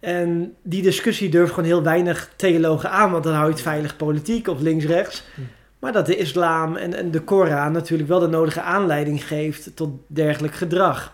En 0.00 0.54
die 0.62 0.82
discussie 0.82 1.28
durft 1.28 1.52
gewoon 1.52 1.68
heel 1.68 1.82
weinig 1.82 2.32
theologen 2.36 2.90
aan, 2.90 3.10
want 3.10 3.24
dan 3.24 3.32
hou 3.32 3.46
je 3.46 3.52
het 3.52 3.62
veilig 3.62 3.96
politiek 3.96 4.48
of 4.48 4.60
links-rechts. 4.60 5.24
Hm. 5.34 5.40
Maar 5.78 5.92
dat 5.92 6.06
de 6.06 6.16
islam 6.16 6.76
en, 6.76 6.94
en 6.94 7.10
de 7.10 7.20
Koran 7.20 7.72
natuurlijk 7.72 8.08
wel 8.08 8.20
de 8.20 8.26
nodige 8.26 8.60
aanleiding 8.60 9.26
geeft 9.26 9.76
tot 9.76 9.90
dergelijk 10.06 10.54
gedrag. 10.54 11.12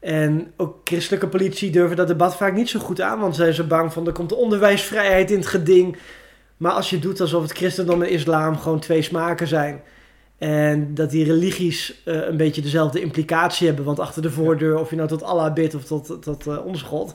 En 0.00 0.52
ook 0.56 0.76
christelijke 0.84 1.28
politici 1.28 1.70
durven 1.70 1.96
dat 1.96 2.08
debat 2.08 2.36
vaak 2.36 2.54
niet 2.54 2.68
zo 2.68 2.80
goed 2.80 3.00
aan, 3.00 3.20
want 3.20 3.36
zijn 3.36 3.54
ze 3.54 3.64
bang 3.64 3.92
van 3.92 4.06
er 4.06 4.12
komt 4.12 4.28
de 4.28 4.34
onderwijsvrijheid 4.34 5.30
in 5.30 5.38
het 5.38 5.46
geding. 5.46 5.96
Maar 6.56 6.72
als 6.72 6.90
je 6.90 6.98
doet 6.98 7.20
alsof 7.20 7.42
het 7.42 7.52
christendom 7.52 8.02
en 8.02 8.10
islam 8.10 8.58
gewoon 8.58 8.80
twee 8.80 9.02
smaken 9.02 9.46
zijn. 9.46 9.82
En 10.38 10.94
dat 10.94 11.10
die 11.10 11.24
religies 11.24 12.02
eh, 12.04 12.26
een 12.26 12.36
beetje 12.36 12.62
dezelfde 12.62 13.00
implicatie 13.00 13.66
hebben. 13.66 13.84
Want 13.84 14.00
achter 14.00 14.22
de 14.22 14.30
voordeur, 14.30 14.78
of 14.78 14.90
je 14.90 14.96
nou 14.96 15.08
tot 15.08 15.22
Allah 15.22 15.52
bidt 15.52 15.74
of 15.74 15.84
tot, 15.84 16.22
tot 16.22 16.46
eh, 16.46 16.66
ons 16.66 16.82
God. 16.82 17.14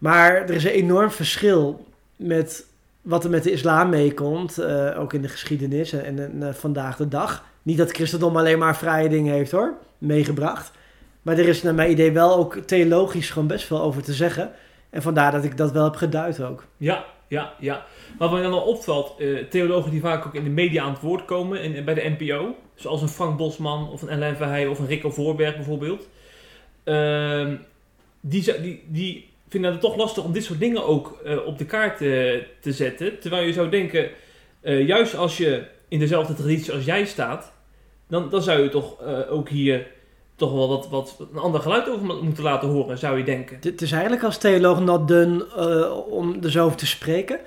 Maar 0.00 0.34
er 0.36 0.50
is 0.50 0.64
een 0.64 0.70
enorm 0.70 1.10
verschil 1.10 1.86
met 2.16 2.66
wat 3.02 3.24
er 3.24 3.30
met 3.30 3.42
de 3.42 3.50
islam 3.52 3.88
meekomt. 3.88 4.58
eh, 4.58 5.00
ook 5.00 5.12
in 5.12 5.22
de 5.22 5.28
geschiedenis 5.28 5.92
en, 5.92 6.18
en 6.18 6.42
eh, 6.48 6.54
vandaag 6.54 6.96
de 6.96 7.08
dag. 7.08 7.44
Niet 7.62 7.78
dat 7.78 7.90
christendom 7.90 8.36
alleen 8.36 8.58
maar 8.58 8.76
vrije 8.76 9.08
dingen 9.08 9.34
heeft 9.34 9.50
hoor, 9.50 9.74
meegebracht. 9.98 10.70
Maar 11.22 11.38
er 11.38 11.48
is 11.48 11.62
naar 11.62 11.74
mijn 11.74 11.90
idee 11.90 12.12
wel 12.12 12.36
ook 12.36 12.54
theologisch 12.56 13.30
gewoon 13.30 13.48
best 13.48 13.64
veel 13.66 13.80
over 13.80 14.02
te 14.02 14.12
zeggen. 14.12 14.50
En 14.90 15.02
vandaar 15.02 15.32
dat 15.32 15.44
ik 15.44 15.56
dat 15.56 15.72
wel 15.72 15.84
heb 15.84 15.94
geduid 15.96 16.42
ook. 16.42 16.64
Ja, 16.76 17.04
ja, 17.28 17.52
ja. 17.58 17.84
Wat 18.18 18.32
mij 18.32 18.42
dan 18.42 18.52
al 18.52 18.62
opvalt, 18.62 19.14
eh, 19.18 19.36
theologen 19.50 19.90
die 19.90 20.00
vaak 20.00 20.26
ook 20.26 20.34
in 20.34 20.44
de 20.44 20.50
media 20.50 20.82
aan 20.82 20.92
het 20.92 21.00
woord 21.00 21.24
komen, 21.24 21.60
en, 21.62 21.84
bij 21.84 21.94
de 21.94 22.14
NPO, 22.18 22.54
zoals 22.74 23.02
een 23.02 23.08
Frank 23.08 23.36
Bosman 23.38 23.90
of 23.90 24.02
een 24.02 24.10
Alain 24.10 24.36
Verheij 24.36 24.66
of 24.66 24.78
een 24.78 24.86
Rico 24.86 25.10
Voorberg 25.10 25.54
bijvoorbeeld, 25.54 26.08
ehm, 26.84 27.56
die, 28.20 28.42
zou- 28.42 28.60
die, 28.88 29.28
die 29.50 29.60
vinden 29.60 29.70
het 29.72 29.80
toch 29.80 29.96
lastig 29.96 30.24
om 30.24 30.32
dit 30.32 30.44
soort 30.44 30.58
dingen 30.60 30.86
ook 30.86 31.20
eh, 31.24 31.46
op 31.46 31.58
de 31.58 31.64
kaart 31.64 32.00
eh, 32.00 32.08
te 32.60 32.72
zetten. 32.72 33.18
Terwijl 33.20 33.46
je 33.46 33.52
zou 33.52 33.68
denken, 33.68 34.08
eh, 34.60 34.86
juist 34.86 35.16
als 35.16 35.36
je 35.36 35.62
in 35.88 35.98
dezelfde 35.98 36.34
traditie 36.34 36.72
als 36.72 36.84
jij 36.84 37.04
staat, 37.04 37.52
dan, 38.08 38.28
dan 38.30 38.42
zou 38.42 38.62
je 38.62 38.68
toch 38.68 38.96
ook 39.30 39.48
hier 39.48 39.86
toch 40.36 40.52
wel 40.52 40.68
wat, 40.68 40.88
wat 40.88 41.16
een 41.32 41.38
ander 41.38 41.60
geluid 41.60 41.88
over 41.88 42.04
mo- 42.06 42.22
moeten 42.22 42.42
laten 42.44 42.68
horen, 42.68 42.98
zou 42.98 43.18
je 43.18 43.24
denken. 43.24 43.56
Het 43.60 43.82
is 43.82 43.92
eigenlijk 43.92 44.22
als 44.24 44.38
theoloog 44.38 45.04
done 45.04 45.46
eh, 45.56 46.08
om 46.12 46.36
er 46.42 46.50
zo 46.50 46.64
over 46.64 46.76
te 46.76 46.86
spreken. 46.86 47.38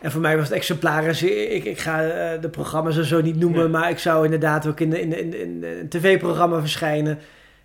En 0.00 0.10
voor 0.10 0.20
mij 0.20 0.36
was 0.36 0.44
het 0.48 0.56
exemplarisch. 0.56 1.22
Ik, 1.22 1.64
ik 1.64 1.78
ga 1.78 2.00
de 2.36 2.48
programma's 2.48 2.96
er 2.96 3.06
zo 3.06 3.20
niet 3.20 3.36
noemen, 3.38 3.62
Ja. 3.62 3.68
maar 3.68 3.90
ik 3.90 3.98
zou 3.98 4.24
inderdaad 4.24 4.66
ook 4.66 4.80
in, 4.80 4.90
de, 4.90 5.00
in, 5.00 5.10
de- 5.10 5.18
in, 5.20 5.30
de- 5.30 5.38
in 5.38 5.64
een 5.64 5.88
tv-programma 5.88 6.60
verschijnen. 6.60 7.18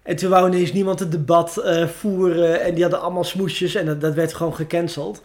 En 0.07 0.15
toen 0.15 0.29
wou 0.29 0.47
ineens 0.47 0.73
niemand 0.73 0.99
het 0.99 1.11
debat 1.11 1.57
eh, 1.57 1.87
voeren 1.87 2.61
en 2.61 2.73
die 2.73 2.81
hadden 2.81 3.01
allemaal 3.01 3.23
smoesjes 3.23 3.75
en 3.75 3.85
dat, 3.85 4.01
dat 4.01 4.13
werd 4.13 4.33
gewoon 4.33 4.55
gecanceld. 4.55 5.21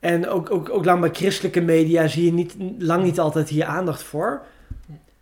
En 0.00 0.28
ook, 0.28 0.50
ook, 0.50 0.70
ook 0.70 0.84
lang 0.84 1.00
bij 1.00 1.10
christelijke 1.12 1.60
media 1.60 2.06
zie 2.06 2.24
je 2.24 2.32
niet, 2.32 2.54
lang 2.78 3.04
niet 3.04 3.20
altijd 3.20 3.48
hier 3.48 3.64
aandacht 3.64 4.02
voor. 4.02 4.42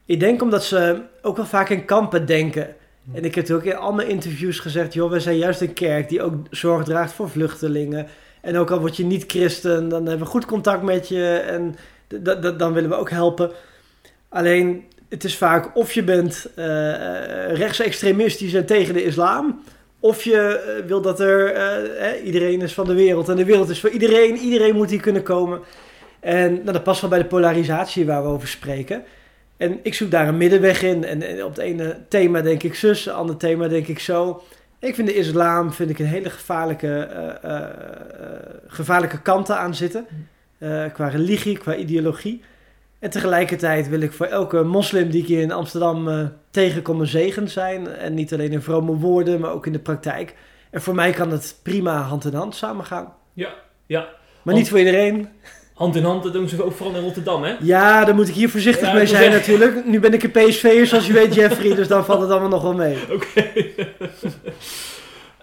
Ik 0.05 0.21
denk 0.21 0.43
omdat 0.43 0.65
ze 0.65 1.03
ook 1.23 1.37
wel 1.37 1.47
vaak 1.47 1.69
in 1.69 1.85
kampen 1.85 2.27
denken. 2.27 2.75
En 3.13 3.25
ik 3.25 3.35
heb 3.35 3.51
ook 3.51 3.65
in 3.65 3.77
al 3.77 3.93
mijn 3.93 4.09
interviews 4.09 4.59
gezegd, 4.59 4.95
joh, 4.95 5.11
we 5.11 5.21
zijn 5.21 5.37
juist 5.37 5.61
een 5.61 5.73
kerk 5.73 6.09
die 6.09 6.23
ook 6.23 6.35
zorg 6.51 6.85
draagt 6.85 7.13
voor 7.13 7.31
vluchtelingen. 7.31 8.07
En 8.41 8.57
ook 8.57 8.71
al 8.71 8.81
word 8.81 8.97
je 8.97 9.05
niet 9.05 9.25
christen, 9.27 9.89
dan 9.89 10.07
hebben 10.07 10.25
we 10.27 10.33
goed 10.33 10.47
contact 10.47 10.83
met 10.83 11.09
je 11.09 11.37
en 11.37 11.77
dan 12.57 12.73
willen 12.73 12.91
we 12.91 12.97
ook 12.97 13.11
helpen. 13.11 13.51
Alleen, 14.29 14.85
het 15.15 15.25
is 15.25 15.37
vaak 15.37 15.77
of 15.77 15.93
je 15.93 16.03
bent 16.03 16.47
eh, 16.55 16.65
rechtsextremistisch 17.53 18.55
en 18.55 18.67
tegen 18.67 18.95
de 18.95 19.05
islam, 19.05 19.63
of 20.01 20.23
je 20.23 20.39
eh, 20.39 20.87
wil 20.87 21.01
dat 21.01 21.21
er, 21.21 21.53
eh, 21.53 22.27
iedereen 22.27 22.61
is 22.61 22.75
van 22.75 22.87
de 22.87 22.95
wereld 22.95 23.29
en 23.29 23.37
de 23.37 23.45
wereld 23.45 23.69
is 23.69 23.81
voor 23.81 23.91
iedereen, 23.91 24.37
iedereen 24.37 24.75
moet 24.75 24.91
hier 24.91 25.01
kunnen 25.01 25.23
komen. 25.23 25.61
En 26.21 26.53
nou, 26.53 26.73
dat 26.73 26.83
past 26.83 27.01
wel 27.01 27.11
bij 27.11 27.19
de 27.19 27.25
polarisatie 27.25 28.07
waar 28.07 28.23
we 28.23 28.29
over 28.29 28.49
spreken. 28.49 29.03
En 29.57 29.79
ik 29.83 29.95
zoek 29.95 30.11
daar 30.11 30.29
een 30.29 30.37
middenweg 30.37 30.83
in. 30.83 31.05
En, 31.05 31.23
en 31.23 31.45
op 31.45 31.51
het 31.51 31.59
ene 31.59 31.97
thema 32.09 32.41
denk 32.41 32.63
ik 32.63 32.75
zus, 32.75 33.05
het 33.05 33.15
andere 33.15 33.39
thema 33.39 33.69
denk 33.69 33.87
ik 33.87 33.99
zo. 33.99 34.43
Ik 34.79 34.95
vind 34.95 35.09
de 35.09 35.15
islam 35.15 35.73
vind 35.73 35.91
ik 35.91 35.99
een 35.99 36.07
hele 36.07 36.31
gevaarlijke, 36.31 36.99
eh, 36.99 37.57
eh, 37.57 37.71
gevaarlijke 38.67 39.23
kanten 39.23 39.59
aan 39.59 39.75
zitten. 39.75 40.07
Eh, 40.59 40.85
qua 40.93 41.09
religie, 41.09 41.59
qua 41.59 41.75
ideologie. 41.75 42.43
En 43.05 43.11
tegelijkertijd 43.11 43.89
wil 43.89 44.01
ik 44.01 44.13
voor 44.13 44.27
elke 44.27 44.63
moslim 44.63 45.11
die 45.11 45.23
ik 45.23 45.29
hier 45.29 45.41
in 45.41 45.53
Amsterdam 45.53 46.09
eh, 46.09 46.27
tegenkom 46.51 47.01
een 47.01 47.07
zegen 47.07 47.49
zijn. 47.49 47.89
En 47.89 48.15
niet 48.15 48.33
alleen 48.33 48.53
in 48.53 48.63
vrome 48.63 48.97
woorden, 48.97 49.41
maar 49.41 49.51
ook 49.51 49.67
in 49.67 49.73
de 49.73 49.79
praktijk. 49.79 50.35
En 50.71 50.83
voor 50.83 50.95
mij 50.95 51.13
kan 51.13 51.31
het 51.31 51.59
prima 51.63 52.01
hand 52.01 52.25
in 52.25 52.35
hand 52.35 52.55
samen 52.55 52.85
gaan. 52.85 53.13
Ja, 53.33 53.49
ja. 53.87 54.09
Maar 54.43 54.55
niet 54.55 54.69
voor 54.69 54.79
iedereen. 54.79 55.29
Hand 55.75 55.97
in 55.97 56.05
hand, 56.05 56.23
dat 56.23 56.33
doen 56.33 56.49
ze 56.49 56.65
ook 56.65 56.73
vooral 56.73 56.97
in 56.97 57.03
Rotterdam, 57.03 57.43
hè? 57.43 57.55
Ja, 57.61 58.05
daar 58.05 58.15
moet 58.15 58.29
ik 58.29 58.35
hier 58.35 58.51
voorzichtig 58.51 58.89
Ja, 58.89 58.95
mee 58.95 59.07
zijn 59.07 59.23
zeggen- 59.33 59.39
natuurlijk. 59.59 59.87
Nu 59.87 60.01
ben 60.01 60.13
ik 60.13 60.23
een 60.23 60.31
PSV'er, 60.31 60.87
zoals 60.87 61.07
je 61.07 61.13
weet, 61.13 61.35
Jeffrey. 61.35 61.75
Dus 61.75 61.89
dan 61.89 62.05
valt 62.05 62.21
het 62.21 62.31
allemaal 62.31 62.49
nog 62.49 62.63
wel 62.63 62.75
mee. 62.75 62.97
Oké. 63.11 63.43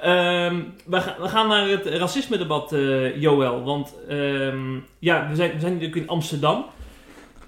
Ehm, 0.02 0.56
we, 0.86 1.02
gaan, 1.02 1.16
we 1.22 1.28
gaan 1.28 1.48
naar 1.48 1.68
het 1.68 1.86
racisme-debat, 1.86 2.74
eh, 2.74 3.22
Joël. 3.22 3.64
Want 3.64 3.94
ehm, 4.10 4.76
ja, 5.00 5.28
we 5.30 5.36
zijn, 5.36 5.52
we 5.52 5.60
zijn 5.60 5.74
natuurlijk 5.74 6.02
in 6.02 6.08
Amsterdam. 6.08 6.66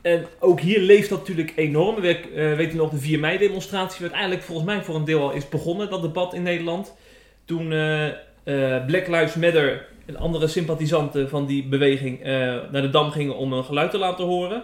En 0.03 0.25
ook 0.39 0.59
hier 0.59 0.79
leeft 0.79 1.09
dat 1.09 1.19
natuurlijk 1.19 1.53
enorm. 1.55 2.01
We 2.01 2.17
eh, 2.17 2.55
weten 2.55 2.77
nog 2.77 2.89
de 2.89 2.97
4 2.97 3.19
mei-demonstratie, 3.19 4.05
wat 4.05 4.13
eigenlijk 4.13 4.43
volgens 4.43 4.67
mij 4.67 4.83
voor 4.83 4.95
een 4.95 5.05
deel 5.05 5.21
al 5.21 5.31
is 5.31 5.49
begonnen, 5.49 5.89
dat 5.89 6.01
debat 6.01 6.33
in 6.33 6.43
Nederland. 6.43 6.93
Toen 7.45 7.71
eh, 7.71 8.07
eh, 8.07 8.85
Black 8.85 9.07
Lives 9.07 9.35
Matter 9.35 9.85
en 10.05 10.15
andere 10.15 10.47
sympathisanten 10.47 11.29
van 11.29 11.45
die 11.45 11.63
beweging 11.63 12.23
naar 12.71 12.81
de 12.81 12.89
Dam 12.89 13.11
gingen 13.11 13.35
om 13.35 13.53
hun 13.53 13.63
geluid 13.63 13.91
te 13.91 13.97
laten 13.97 14.25
horen. 14.25 14.63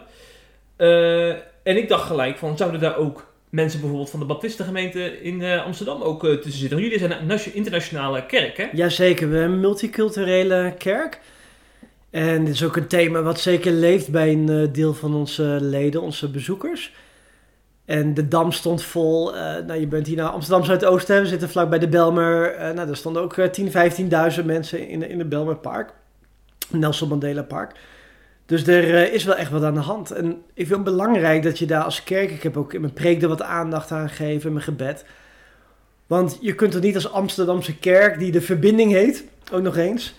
En 1.63 1.77
ik 1.77 1.87
dacht 1.87 2.07
gelijk 2.07 2.37
van, 2.37 2.57
zouden 2.57 2.79
daar 2.79 2.97
ook 2.97 3.33
mensen 3.49 3.79
bijvoorbeeld 3.79 4.09
van 4.09 4.19
de 4.19 4.25
Baptistengemeente 4.25 5.21
in 5.21 5.43
Amsterdam 5.43 6.01
ook 6.01 6.21
tussen 6.21 6.51
zitten? 6.51 6.69
Want 6.69 6.81
jullie 6.81 6.99
zijn 6.99 7.11
een 7.11 7.27
nation- 7.27 7.55
internationale 7.55 8.25
kerk, 8.25 8.57
hè? 8.57 8.67
Jazeker, 8.71 9.29
we 9.29 9.37
hebben 9.37 9.53
een 9.53 9.61
multiculturele 9.61 10.73
kerk. 10.77 11.19
En 12.09 12.45
dit 12.45 12.53
is 12.53 12.63
ook 12.63 12.75
een 12.75 12.87
thema 12.87 13.21
wat 13.21 13.39
zeker 13.39 13.71
leeft 13.71 14.09
bij 14.09 14.31
een 14.31 14.49
eh, 14.49 14.73
deel 14.73 14.93
van 14.93 15.15
onze 15.15 15.57
leden, 15.61 16.01
onze 16.01 16.31
bezoekers. 16.31 16.93
En 17.89 18.13
de 18.13 18.27
Dam 18.27 18.51
stond 18.51 18.83
vol. 18.83 19.35
eh, 19.35 19.65
nou, 19.65 19.79
je 19.79 19.87
bent 19.87 20.07
hier 20.07 20.17
naar 20.17 20.29
Amsterdam 20.29 20.65
Zuidoosten. 20.65 21.21
We 21.21 21.27
zitten 21.27 21.49
vlak 21.49 21.69
bij 21.69 21.79
de 21.79 21.87
Belmer. 21.87 22.55
Eh, 22.55 22.73
nou, 22.73 22.89
er 22.89 22.97
stonden 22.97 23.21
ook 23.21 23.37
eh, 23.37 23.49
10.000, 24.31 24.37
15.000 24.39 24.45
mensen 24.45 24.87
in, 24.87 25.09
in 25.09 25.19
het 25.19 25.29
Belmerpark. 25.29 25.93
Nelson 26.69 27.09
Mandela 27.09 27.41
Park. 27.41 27.71
Dus 28.45 28.67
er 28.67 29.13
is 29.13 29.23
wel 29.23 29.35
echt 29.35 29.51
wat 29.51 29.63
aan 29.63 29.73
de 29.73 29.79
hand. 29.79 30.11
En 30.11 30.41
ik 30.53 30.67
vind 30.67 30.69
het 30.69 30.83
belangrijk 30.83 31.43
dat 31.43 31.59
je 31.59 31.65
daar 31.65 31.83
als 31.83 32.03
kerk... 32.03 32.31
Ik 32.31 32.43
heb 32.43 32.57
ook 32.57 32.73
in 32.73 32.81
mijn 32.81 32.93
preek 32.93 33.21
er 33.21 33.27
wat 33.27 33.41
aandacht 33.41 33.91
aan 33.91 34.09
gegeven, 34.09 34.47
in 34.47 34.53
mijn 34.53 34.65
gebed. 34.65 35.05
Want 36.07 36.37
je 36.41 36.55
kunt 36.55 36.73
er 36.73 36.81
niet 36.81 36.95
als 36.95 37.11
Amsterdamse 37.11 37.77
kerk, 37.77 38.19
die 38.19 38.31
de 38.31 38.41
verbinding 38.41 38.91
heet, 38.91 39.23
ook 39.51 39.61
nog 39.61 39.77
eens... 39.77 40.15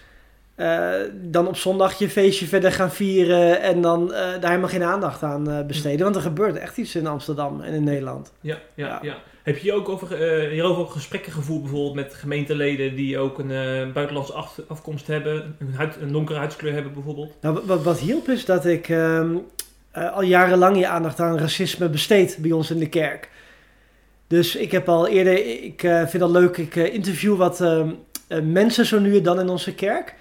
eh, 0.61 0.91
dan 1.15 1.49
op 1.49 1.57
zondag 1.57 1.99
je 1.99 2.09
feestje 2.09 2.47
verder 2.47 2.73
gaan 2.73 2.93
vieren 2.93 3.61
en 3.63 3.81
dan 3.81 4.13
eh, 4.13 4.19
daar 4.41 4.49
helemaal 4.49 4.69
geen 4.69 4.83
aandacht 4.83 5.23
aan 5.23 5.51
eh, 5.51 5.67
besteden. 5.67 6.03
Want 6.05 6.17
er 6.17 6.23
gebeurt 6.23 6.57
echt 6.57 6.77
iets 6.77 6.95
in 6.95 7.07
Amsterdam 7.07 7.61
en 7.61 7.73
in 7.73 7.85
Nederland. 7.85 8.33
Ja, 8.41 8.59
ja, 8.75 8.87
Ja. 8.87 8.99
ja. 9.03 9.17
Heb 9.43 9.59
je 9.59 9.73
ook 9.73 9.89
over, 9.89 10.17
hierover 10.51 10.83
ook 10.83 10.91
gesprekken 10.91 11.33
gevoerd 11.33 11.63
bijvoorbeeld 11.63 11.95
met 11.95 12.15
gemeenteleden 12.15 12.95
die 12.97 13.19
ook 13.19 13.39
een 13.39 13.93
buitenlandse 13.93 14.33
af- 14.33 14.61
afkomst 14.69 15.07
hebben, 15.07 15.57
een, 15.59 15.75
huid, 15.77 15.97
een 16.01 16.13
donkere 16.13 16.39
huidskleur 16.39 16.73
hebben 16.73 16.93
bijvoorbeeld? 16.93 17.33
Nou, 17.41 17.61
wat- 17.67 17.83
wat, 17.83 17.99
hielp 17.99 18.29
is 18.29 18.45
dat 18.45 18.67
ik 18.67 18.89
ehm, 18.89 19.37
eh, 19.91 20.13
al 20.13 20.23
jarenlang 20.23 20.79
je 20.79 20.87
aandacht 20.87 21.21
aan 21.21 21.39
racisme 21.39 21.89
besteed 21.89 22.39
bij 22.41 22.53
ons 22.53 22.71
in 22.71 22.79
de 22.79 22.89
kerk. 22.89 23.29
Dus 24.27 24.57
ik 24.57 24.71
heb 24.73 24.89
al 24.89 25.09
eerder, 25.09 25.47
ik 25.65 25.81
vind 25.81 26.19
dat 26.19 26.31
leuk, 26.31 26.57
ik 26.57 26.75
interview 26.77 27.37
wat 27.37 27.61
ehm, 27.61 27.91
eh, 28.29 28.41
mensen 28.43 28.87
zo 28.87 28.99
nu 28.99 29.17
en 29.17 29.23
dan 29.23 29.41
in 29.41 29.49
onze 29.49 29.75
kerk. 29.75 30.15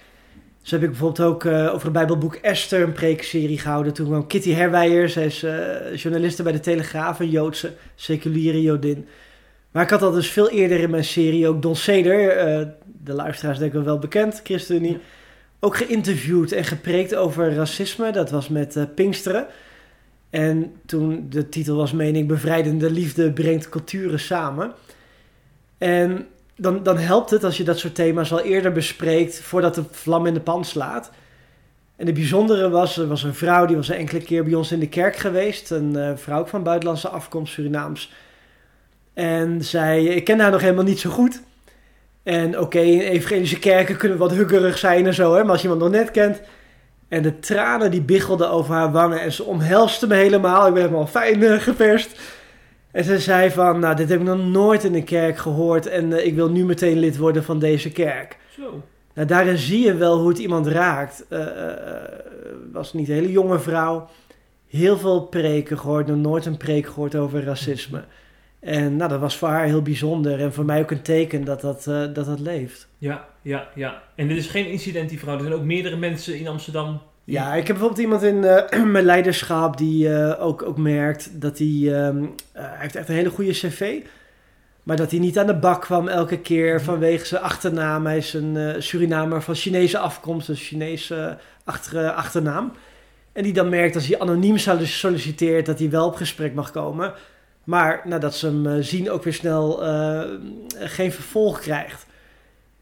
Dus 0.62 0.70
heb 0.70 0.82
ik 0.82 0.88
bijvoorbeeld 0.88 1.28
ook 1.28 1.44
eh, 1.44 1.66
over 1.66 1.84
het 1.84 1.92
Bijbelboek 1.92 2.34
Esther 2.34 2.82
een 2.82 2.92
preekserie 2.92 3.58
gehouden. 3.58 3.92
Toen 3.92 4.06
kwam 4.06 4.26
Kitty 4.26 4.52
Herwijer, 4.52 5.08
zij 5.08 5.24
is 5.24 5.42
eh, 5.42 5.96
journaliste 5.96 6.42
bij 6.42 6.52
de 6.52 6.60
Telegraaf, 6.60 7.20
een 7.20 7.30
Joodse 7.30 7.72
seculiere 7.94 8.62
Jodin. 8.62 9.06
Maar 9.70 9.82
ik 9.82 9.90
had 9.90 10.02
al 10.02 10.10
dus 10.10 10.30
veel 10.30 10.50
eerder 10.50 10.80
in 10.80 10.90
mijn 10.90 11.04
serie 11.04 11.48
ook 11.48 11.62
Don 11.62 11.76
Seder, 11.76 12.28
eh, 12.28 12.66
de 13.04 13.12
luisteraars 13.12 13.58
denk 13.58 13.74
ik 13.74 13.82
wel 13.82 13.98
bekend, 13.98 14.40
ChristenUnie 14.44 14.98
ook 15.60 15.76
geïnterviewd 15.76 16.52
en 16.52 16.64
gepreekt 16.64 17.14
over 17.14 17.54
racisme. 17.54 18.12
Dat 18.12 18.30
was 18.30 18.48
met 18.48 18.94
Pinksteren. 18.94 19.46
En 20.30 20.72
toen 20.86 21.26
de 21.28 21.48
titel 21.48 21.76
was, 21.76 21.92
meen 21.92 22.16
ik, 22.16 22.26
Bevrijdende 22.26 22.90
Liefde 22.90 23.32
brengt 23.32 23.68
culturen 23.68 24.20
samen. 24.20 24.72
En 25.78 26.26
dan, 26.60 26.82
dan 26.82 26.98
helpt 26.98 27.30
het 27.30 27.44
als 27.44 27.56
je 27.56 27.64
dat 27.64 27.78
soort 27.78 27.94
thema's 27.94 28.32
al 28.32 28.40
eerder 28.40 28.72
bespreekt 28.72 29.40
voordat 29.40 29.74
de 29.74 29.84
vlam 29.90 30.26
in 30.26 30.34
de 30.34 30.40
pan 30.40 30.64
slaat. 30.64 31.10
En 31.96 32.06
het 32.06 32.14
bijzondere 32.14 32.68
was, 32.68 32.96
er 32.96 33.08
was 33.08 33.22
een 33.22 33.34
vrouw 33.34 33.66
die 33.66 33.76
was 33.76 33.88
een 33.88 33.96
enkele 33.96 34.20
keer 34.22 34.44
bij 34.44 34.54
ons 34.54 34.72
in 34.72 34.80
de 34.80 34.88
kerk 34.88 35.16
geweest. 35.16 35.70
Een 35.70 35.96
eh, 35.96 36.10
vrouw 36.14 36.46
van 36.46 36.62
buitenlandse 36.62 37.08
afkomst, 37.08 37.52
Surinaams. 37.52 38.12
En 39.14 39.64
zij, 39.64 40.04
ik 40.04 40.24
ken 40.24 40.40
haar 40.40 40.50
nog 40.50 40.60
helemaal 40.60 40.84
niet 40.84 41.00
zo 41.00 41.10
goed. 41.10 41.42
En 42.22 42.58
oké, 42.58 42.80
in 42.80 43.00
evangelische 43.00 43.58
kerken 43.58 43.96
kunnen 43.96 44.18
wat 44.18 44.32
huggerig 44.32 44.78
zijn 44.78 45.06
en 45.06 45.14
zo, 45.14 45.34
hè, 45.34 45.42
maar 45.42 45.52
als 45.52 45.62
je 45.62 45.68
iemand 45.68 45.92
nog 45.92 46.00
net 46.00 46.10
kent. 46.10 46.40
En 47.08 47.22
de 47.22 47.38
tranen 47.38 47.90
die 47.90 48.02
biggelden 48.02 48.50
over 48.50 48.74
haar 48.74 48.92
wangen 48.92 49.20
en 49.20 49.32
ze 49.32 49.44
omhelste 49.44 50.06
me 50.06 50.14
helemaal. 50.14 50.66
Ik 50.66 50.72
ben 50.72 50.82
helemaal 50.82 51.06
fijn 51.06 51.42
eh, 51.42 51.60
geperst. 51.60 52.20
En 52.92 53.04
ze 53.04 53.18
zei 53.18 53.50
van, 53.50 53.78
nou, 53.78 53.96
dit 53.96 54.08
heb 54.08 54.20
ik 54.20 54.26
nog 54.26 54.44
nooit 54.44 54.84
in 54.84 54.94
een 54.94 55.04
kerk 55.04 55.38
gehoord 55.38 55.86
en 55.86 56.12
eh, 56.12 56.26
ik 56.26 56.34
wil 56.34 56.50
nu 56.50 56.64
meteen 56.64 56.98
lid 56.98 57.16
worden 57.16 57.44
van 57.44 57.58
deze 57.58 57.92
kerk. 57.92 58.38
Zo. 58.50 58.82
Nou, 59.14 59.26
daarin 59.26 59.58
zie 59.58 59.84
je 59.84 59.94
wel 59.94 60.18
hoe 60.18 60.28
het 60.28 60.38
iemand 60.38 60.66
raakt. 60.66 61.26
Eh, 61.28 61.68
eh, 61.68 62.02
was 62.72 62.92
niet 62.92 63.08
een 63.08 63.14
hele 63.14 63.30
jonge 63.30 63.58
vrouw. 63.58 64.08
Heel 64.68 64.98
veel 64.98 65.22
preken 65.22 65.78
gehoord, 65.78 66.06
nog 66.06 66.16
nooit 66.16 66.46
een 66.46 66.56
preek 66.56 66.86
gehoord 66.86 67.14
over 67.14 67.44
racisme. 67.44 68.04
En 68.60 68.96
nou, 68.96 69.10
dat 69.10 69.20
was 69.20 69.36
voor 69.36 69.48
haar 69.48 69.64
heel 69.64 69.82
bijzonder 69.82 70.40
en 70.40 70.52
voor 70.52 70.64
mij 70.64 70.80
ook 70.80 70.90
een 70.90 71.02
teken 71.02 71.44
dat 71.44 71.60
dat, 71.60 71.84
dat, 71.84 72.14
dat 72.14 72.40
leeft. 72.40 72.88
Ja, 72.98 73.28
ja, 73.42 73.68
ja. 73.74 74.02
En 74.14 74.28
dit 74.28 74.36
is 74.36 74.46
geen 74.46 74.66
incident, 74.66 75.08
die 75.08 75.18
vrouw. 75.18 75.34
Er 75.34 75.40
zijn 75.40 75.54
ook 75.54 75.62
meerdere 75.62 75.96
mensen 75.96 76.38
in 76.38 76.48
Amsterdam. 76.48 77.00
Ja, 77.30 77.54
ik 77.54 77.66
heb 77.66 77.76
bijvoorbeeld 77.76 78.00
iemand 78.00 78.22
in 78.22 78.44
eh, 78.44 78.82
mijn 78.94 79.04
leiderschap 79.04 79.76
die 79.76 80.14
eh, 80.14 80.46
ook, 80.46 80.62
ook 80.62 80.78
merkt 80.78 81.40
dat 81.40 81.58
hij... 81.58 81.66
ehm, 81.68 82.24
eh, 82.52 82.62
hij 82.62 82.78
heeft 82.78 82.96
echt 82.96 83.08
een 83.08 83.14
hele 83.14 83.30
goede 83.30 83.50
cv. 83.50 84.00
Maar 84.82 84.96
dat 84.96 85.10
hij 85.10 85.20
niet 85.20 85.38
aan 85.38 85.46
de 85.46 85.54
bak 85.54 85.80
kwam 85.80 86.08
elke 86.08 86.38
keer 86.38 86.82
vanwege 86.82 87.26
zijn 87.26 87.42
achternaam. 87.42 88.06
Hij 88.06 88.16
is 88.16 88.32
een 88.34 88.56
eh, 88.56 88.80
Surinamer 88.80 89.42
van 89.42 89.54
Chinese 89.54 89.98
afkomst, 89.98 90.48
een 90.48 90.54
Chinese 90.54 91.38
achter, 91.64 92.10
achternaam. 92.10 92.72
En 93.32 93.42
die 93.42 93.52
dan 93.52 93.68
merkt 93.68 93.94
als 93.94 94.06
hij 94.06 94.20
anoniem 94.20 94.58
solli- 94.58 94.86
solliciteert 94.86 95.66
dat 95.66 95.78
hij 95.78 95.90
wel 95.90 96.06
op 96.06 96.14
gesprek 96.16 96.54
mag 96.54 96.70
komen. 96.70 97.12
Maar 97.64 98.00
nadat 98.04 98.34
ze 98.34 98.46
hem 98.46 98.82
zien 98.82 99.10
ook 99.10 99.24
weer 99.24 99.34
snel 99.34 99.82
geen 100.78 101.12
vervolg 101.12 101.60
krijgt. 101.60 102.06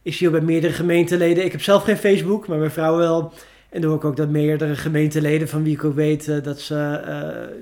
Zie 0.05 0.27
ook 0.27 0.33
bij 0.33 0.43
meerdere 0.43 0.73
gemeenteleden. 0.73 1.45
Ik 1.45 1.53
heb 1.53 1.63
zelf 1.63 1.83
geen 1.85 1.97
Facebook, 1.97 2.47
maar 2.47 2.59
mijn 2.59 2.71
vrouw 2.71 2.97
wel. 2.97 3.33
En 3.69 3.81
dan 3.81 3.91
hoor 3.91 3.99
ik 3.99 4.05
ook 4.05 4.17
dat 4.17 4.29
meerdere 4.29 4.77
gemeenteleden, 4.77 5.49
van 5.49 5.63
wie 5.63 5.75
ik 5.75 5.85
ook 5.85 5.95
weet 5.95 6.29
eh, 6.29 6.43
dat 6.43 6.61
ze 6.61 6.75
eh, 7.05 7.57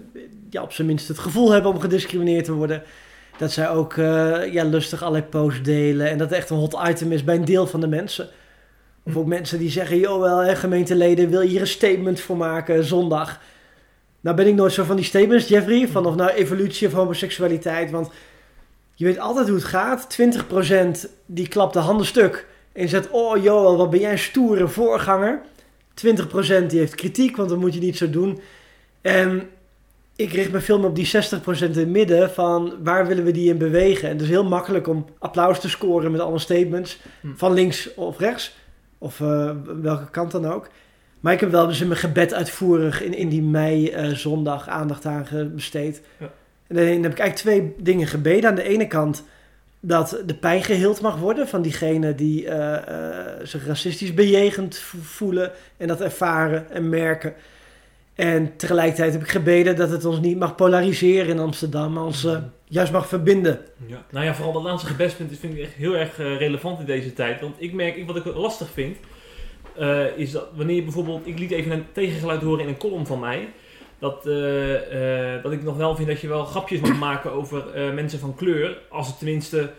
ja, 0.50 0.62
op 0.62 0.72
zijn 0.72 0.86
minst 0.86 1.08
het 1.08 1.18
gevoel 1.18 1.50
hebben 1.50 1.70
om 1.70 1.80
gediscrimineerd 1.80 2.44
te 2.44 2.52
worden. 2.52 2.82
Dat 3.38 3.52
zij 3.52 3.68
ook 3.68 3.96
eh, 3.96 4.52
ja, 4.52 4.64
lustig 4.64 5.02
allerlei 5.02 5.24
posts 5.24 5.62
delen. 5.62 6.10
En 6.10 6.18
dat 6.18 6.28
het 6.28 6.38
echt 6.38 6.50
een 6.50 6.56
hot 6.56 6.76
item 6.88 7.12
is 7.12 7.24
bij 7.24 7.34
een 7.34 7.44
deel 7.44 7.66
van 7.66 7.80
de 7.80 7.86
mensen. 7.86 8.28
Of 9.02 9.16
ook 9.16 9.26
mensen 9.26 9.58
die 9.58 9.70
zeggen, 9.70 9.98
joh 9.98 10.20
wel, 10.20 10.54
gemeenteleden, 10.56 11.30
wil 11.30 11.40
je 11.40 11.48
hier 11.48 11.60
een 11.60 11.66
statement 11.66 12.20
voor 12.20 12.36
maken 12.36 12.84
zondag? 12.84 13.40
Nou 14.20 14.36
ben 14.36 14.46
ik 14.46 14.54
nooit 14.54 14.72
zo 14.72 14.84
van 14.84 14.96
die 14.96 15.04
statements, 15.04 15.48
Jeffrey, 15.48 15.88
van 15.88 16.06
of 16.06 16.14
nou 16.14 16.30
evolutie 16.30 16.86
of 16.86 16.92
homoseksualiteit. 16.92 17.90
Want 17.90 18.10
je 18.94 19.04
weet 19.04 19.18
altijd 19.18 19.48
hoe 19.48 19.56
het 19.56 19.66
gaat. 19.66 20.18
20% 21.06 21.10
die 21.26 21.48
klapt 21.48 21.72
de 21.72 21.78
handen 21.78 22.06
stuk. 22.06 22.46
En 22.72 22.88
zegt, 22.88 23.10
oh 23.10 23.42
Joel, 23.42 23.76
wat 23.76 23.90
ben 23.90 24.00
jij 24.00 24.12
een 24.12 24.18
stoere 24.18 24.68
voorganger. 24.68 25.40
20% 26.04 26.66
die 26.66 26.78
heeft 26.78 26.94
kritiek, 26.94 27.36
want 27.36 27.48
dan 27.48 27.58
moet 27.58 27.74
je 27.74 27.80
niet 27.80 27.96
zo 27.96 28.10
doen. 28.10 28.40
En 29.00 29.48
ik 30.16 30.32
richt 30.32 30.52
me 30.52 30.60
veel 30.60 30.78
meer 30.78 30.88
op 30.88 30.94
die 30.94 31.06
60% 31.06 31.10
in 31.46 31.72
het 31.72 31.88
midden 31.88 32.30
van 32.30 32.74
waar 32.82 33.06
willen 33.06 33.24
we 33.24 33.30
die 33.30 33.48
in 33.48 33.58
bewegen. 33.58 34.08
En 34.08 34.14
het 34.14 34.22
is 34.22 34.28
heel 34.28 34.48
makkelijk 34.48 34.86
om 34.88 35.06
applaus 35.18 35.60
te 35.60 35.68
scoren 35.68 36.10
met 36.10 36.20
alle 36.20 36.38
statements. 36.38 36.98
Hm. 37.20 37.28
Van 37.34 37.52
links 37.52 37.94
of 37.94 38.18
rechts. 38.18 38.56
Of 38.98 39.20
eh, 39.20 39.50
welke 39.82 40.10
kant 40.10 40.30
dan 40.30 40.46
ook. 40.46 40.68
Maar 41.20 41.32
ik 41.32 41.40
heb 41.40 41.50
wel 41.50 41.66
dus 41.66 41.80
in 41.80 41.88
mijn 41.88 42.00
gebed 42.00 42.34
uitvoerig 42.34 43.02
in, 43.02 43.14
in 43.14 43.28
die 43.28 43.42
mei-zondag 43.42 44.68
aandacht 44.68 45.06
aan 45.06 45.26
besteed. 45.54 46.02
Ja. 46.18 46.32
En 46.66 46.76
dan 46.76 46.84
heb 46.84 47.12
ik 47.12 47.18
eigenlijk 47.18 47.34
twee 47.34 47.74
dingen 47.78 48.06
gebeden. 48.06 48.50
Aan 48.50 48.56
de 48.56 48.62
ene 48.62 48.86
kant 48.86 49.24
dat 49.86 50.22
de 50.26 50.34
pijn 50.34 50.62
geheeld 50.62 51.00
mag 51.00 51.16
worden 51.16 51.48
van 51.48 51.62
diegenen 51.62 52.16
die 52.16 52.48
eh, 52.48 52.76
eh, 52.76 53.26
zich 53.42 53.66
racistisch 53.66 54.14
bejegend 54.14 54.78
vo- 54.78 54.98
voelen 55.00 55.52
en 55.76 55.88
dat 55.88 56.00
ervaren 56.00 56.70
en 56.70 56.88
merken. 56.88 57.34
En 58.14 58.56
tegelijkertijd 58.56 59.12
heb 59.12 59.22
ik 59.22 59.28
gebeden 59.28 59.76
dat 59.76 59.90
het 59.90 60.04
ons 60.04 60.20
niet 60.20 60.38
mag 60.38 60.54
polariseren 60.54 61.28
in 61.28 61.38
Amsterdam, 61.38 61.92
maar 61.92 62.04
ons 62.04 62.24
eh, 62.24 62.36
juist 62.64 62.92
mag 62.92 63.08
verbinden. 63.08 63.60
Ja. 63.86 64.04
Nou 64.10 64.24
ja, 64.24 64.34
vooral 64.34 64.52
dat 64.52 64.62
laatste 64.62 64.88
gebedspunt 64.88 65.38
vind 65.38 65.54
ik 65.54 65.60
echt 65.60 65.74
heel 65.74 65.96
erg 65.96 66.16
relevant 66.16 66.80
in 66.80 66.86
deze 66.86 67.12
tijd. 67.12 67.40
Want 67.40 67.54
ik 67.58 67.72
merk, 67.72 68.06
wat 68.06 68.16
ik 68.16 68.24
lastig 68.24 68.68
vind, 68.70 68.96
is 70.16 70.30
dat 70.30 70.46
wanneer 70.54 70.82
bijvoorbeeld... 70.82 71.26
Ik 71.26 71.38
liet 71.38 71.50
even 71.50 71.72
een 71.72 71.84
tegengeluid 71.92 72.42
horen 72.42 72.62
in 72.62 72.68
een 72.68 72.76
column 72.76 73.06
van 73.06 73.20
mij. 73.20 73.48
Dat, 73.98 74.26
eh, 74.26 75.34
eh, 75.34 75.42
dat 75.42 75.52
ik 75.52 75.62
nog 75.62 75.76
wel 75.76 75.96
vind 75.96 76.08
dat 76.08 76.20
je 76.20 76.28
wel 76.28 76.44
grapjes 76.44 76.80
mag 76.80 76.98
maken 76.98 77.32
over 77.32 77.70
eh, 77.74 77.92
mensen 77.92 78.18
van 78.18 78.34
kleur. 78.34 78.78
Als 78.90 79.06
het 79.06 79.18
tenminste 79.18 79.70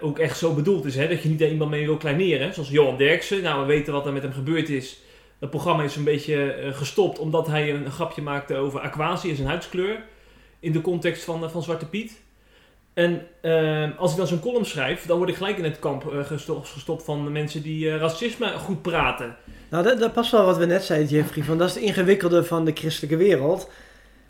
ook 0.00 0.18
echt 0.18 0.38
zo 0.38 0.54
bedoeld 0.54 0.84
is. 0.84 0.96
Hè? 0.96 1.08
Dat 1.08 1.22
je 1.22 1.28
niet 1.28 1.40
iemand 1.40 1.70
mee 1.70 1.86
wil 1.86 1.96
kleineren. 1.96 2.54
Zoals 2.54 2.68
Johan 2.68 2.96
Derksen. 2.96 3.42
Nou, 3.42 3.60
we 3.60 3.66
weten 3.66 3.92
wat 3.92 4.06
er 4.06 4.12
met 4.12 4.22
hem 4.22 4.32
gebeurd 4.32 4.68
is. 4.68 5.00
Dat 5.38 5.50
programma 5.50 5.82
is 5.82 5.96
een 5.96 6.04
beetje 6.04 6.70
gestopt 6.72 7.18
omdat 7.18 7.46
hij 7.46 7.74
een 7.74 7.90
grapje 7.90 8.22
maakte 8.22 8.56
over 8.56 8.80
aquatie 8.80 9.30
en 9.30 9.36
zijn 9.36 9.48
huidskleur. 9.48 10.02
In 10.60 10.72
de 10.72 10.80
context 10.80 11.24
van, 11.24 11.50
van 11.50 11.62
Zwarte 11.62 11.86
Piet. 11.86 12.20
En 12.94 13.26
als 13.96 14.10
ik 14.10 14.16
dan 14.16 14.26
zo'n 14.26 14.40
column 14.40 14.66
schrijf, 14.66 15.06
dan 15.06 15.16
word 15.16 15.30
ik 15.30 15.36
gelijk 15.36 15.58
in 15.58 15.64
het 15.64 15.78
kamp 15.78 16.04
gestopt, 16.62 17.04
van 17.04 17.32
mensen 17.32 17.62
die 17.62 17.96
racisme 17.96 18.52
goed 18.52 18.82
praten. 18.82 19.36
Nou, 19.68 19.84
dat, 19.84 19.98
dat 19.98 20.12
past 20.12 20.30
wel 20.30 20.44
wat 20.44 20.56
we 20.56 20.66
net 20.66 20.84
zeiden, 20.84 21.08
Jeffrey. 21.08 21.44
Van, 21.44 21.58
dat 21.58 21.68
is 21.68 21.74
het 21.74 21.84
ingewikkelde 21.84 22.44
van 22.44 22.64
de 22.64 22.72
christelijke 22.74 23.16
wereld. 23.16 23.70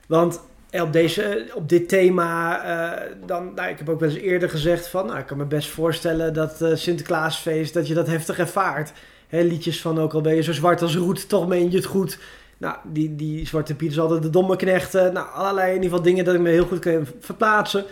Want 0.07 0.41
eh, 0.71 0.83
op, 0.83 0.93
deze, 0.93 1.47
op 1.55 1.69
dit 1.69 1.89
thema, 1.89 2.63
eh, 2.65 3.11
dan, 3.27 3.55
nou, 3.55 3.71
ik 3.71 3.79
heb 3.79 3.89
ook 3.89 4.01
wel 4.01 4.09
eens 4.09 4.19
eerder 4.19 4.51
gezegd 4.51 4.89
van... 4.89 5.07
Nou, 5.07 5.19
ik 5.19 5.27
kan 5.27 5.37
me 5.37 5.45
best 5.45 5.69
voorstellen 5.69 6.35
dat 6.35 6.63
eh, 6.63 6.75
Sinterklaasfeest, 6.75 7.75
dat 7.75 7.89
je 7.89 7.95
dat 7.95 8.07
heftig 8.07 8.39
ervaart. 8.39 8.93
Liedjes 9.31 9.81
van 9.81 9.99
ook 9.99 10.13
al 10.13 10.21
ben 10.21 10.35
je 10.35 10.43
zo 10.43 10.53
zwart 10.53 10.83
als 10.83 10.97
roet, 10.97 11.29
toch 11.29 11.49
meen 11.49 11.71
je 11.71 11.77
het 11.77 11.87
goed. 11.87 12.19
Nou, 12.59 12.77
die, 12.85 13.17
die 13.17 13.47
Zwarte 13.47 13.75
Piet 13.75 13.91
is 13.91 13.97
de 13.97 14.31
domme 14.31 14.57
knechten. 14.57 15.13
Nou, 15.13 15.27
allerlei 15.33 15.69
in 15.69 15.75
ieder 15.75 15.89
geval 15.89 16.05
dingen 16.05 16.25
dat 16.25 16.35
ik 16.35 16.41
me 16.41 16.51
heel 16.51 16.67
goed 16.67 16.79
kan 16.79 17.07
verplaatsen. 17.21 17.85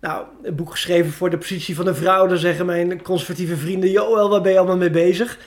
Nou, 0.00 0.24
een 0.42 0.54
boek 0.54 0.70
geschreven 0.70 1.12
voor 1.12 1.30
de 1.30 1.38
positie 1.38 1.74
van 1.74 1.84
de 1.84 1.94
vrouw. 1.94 2.26
Dan 2.26 2.38
zeggen 2.38 2.66
mijn 2.66 3.02
conservatieve 3.02 3.56
vrienden... 3.56 3.90
Joël, 3.90 4.28
waar 4.28 4.40
ben 4.40 4.52
je 4.52 4.58
allemaal 4.58 4.76
mee 4.76 4.90
bezig? 4.90 5.38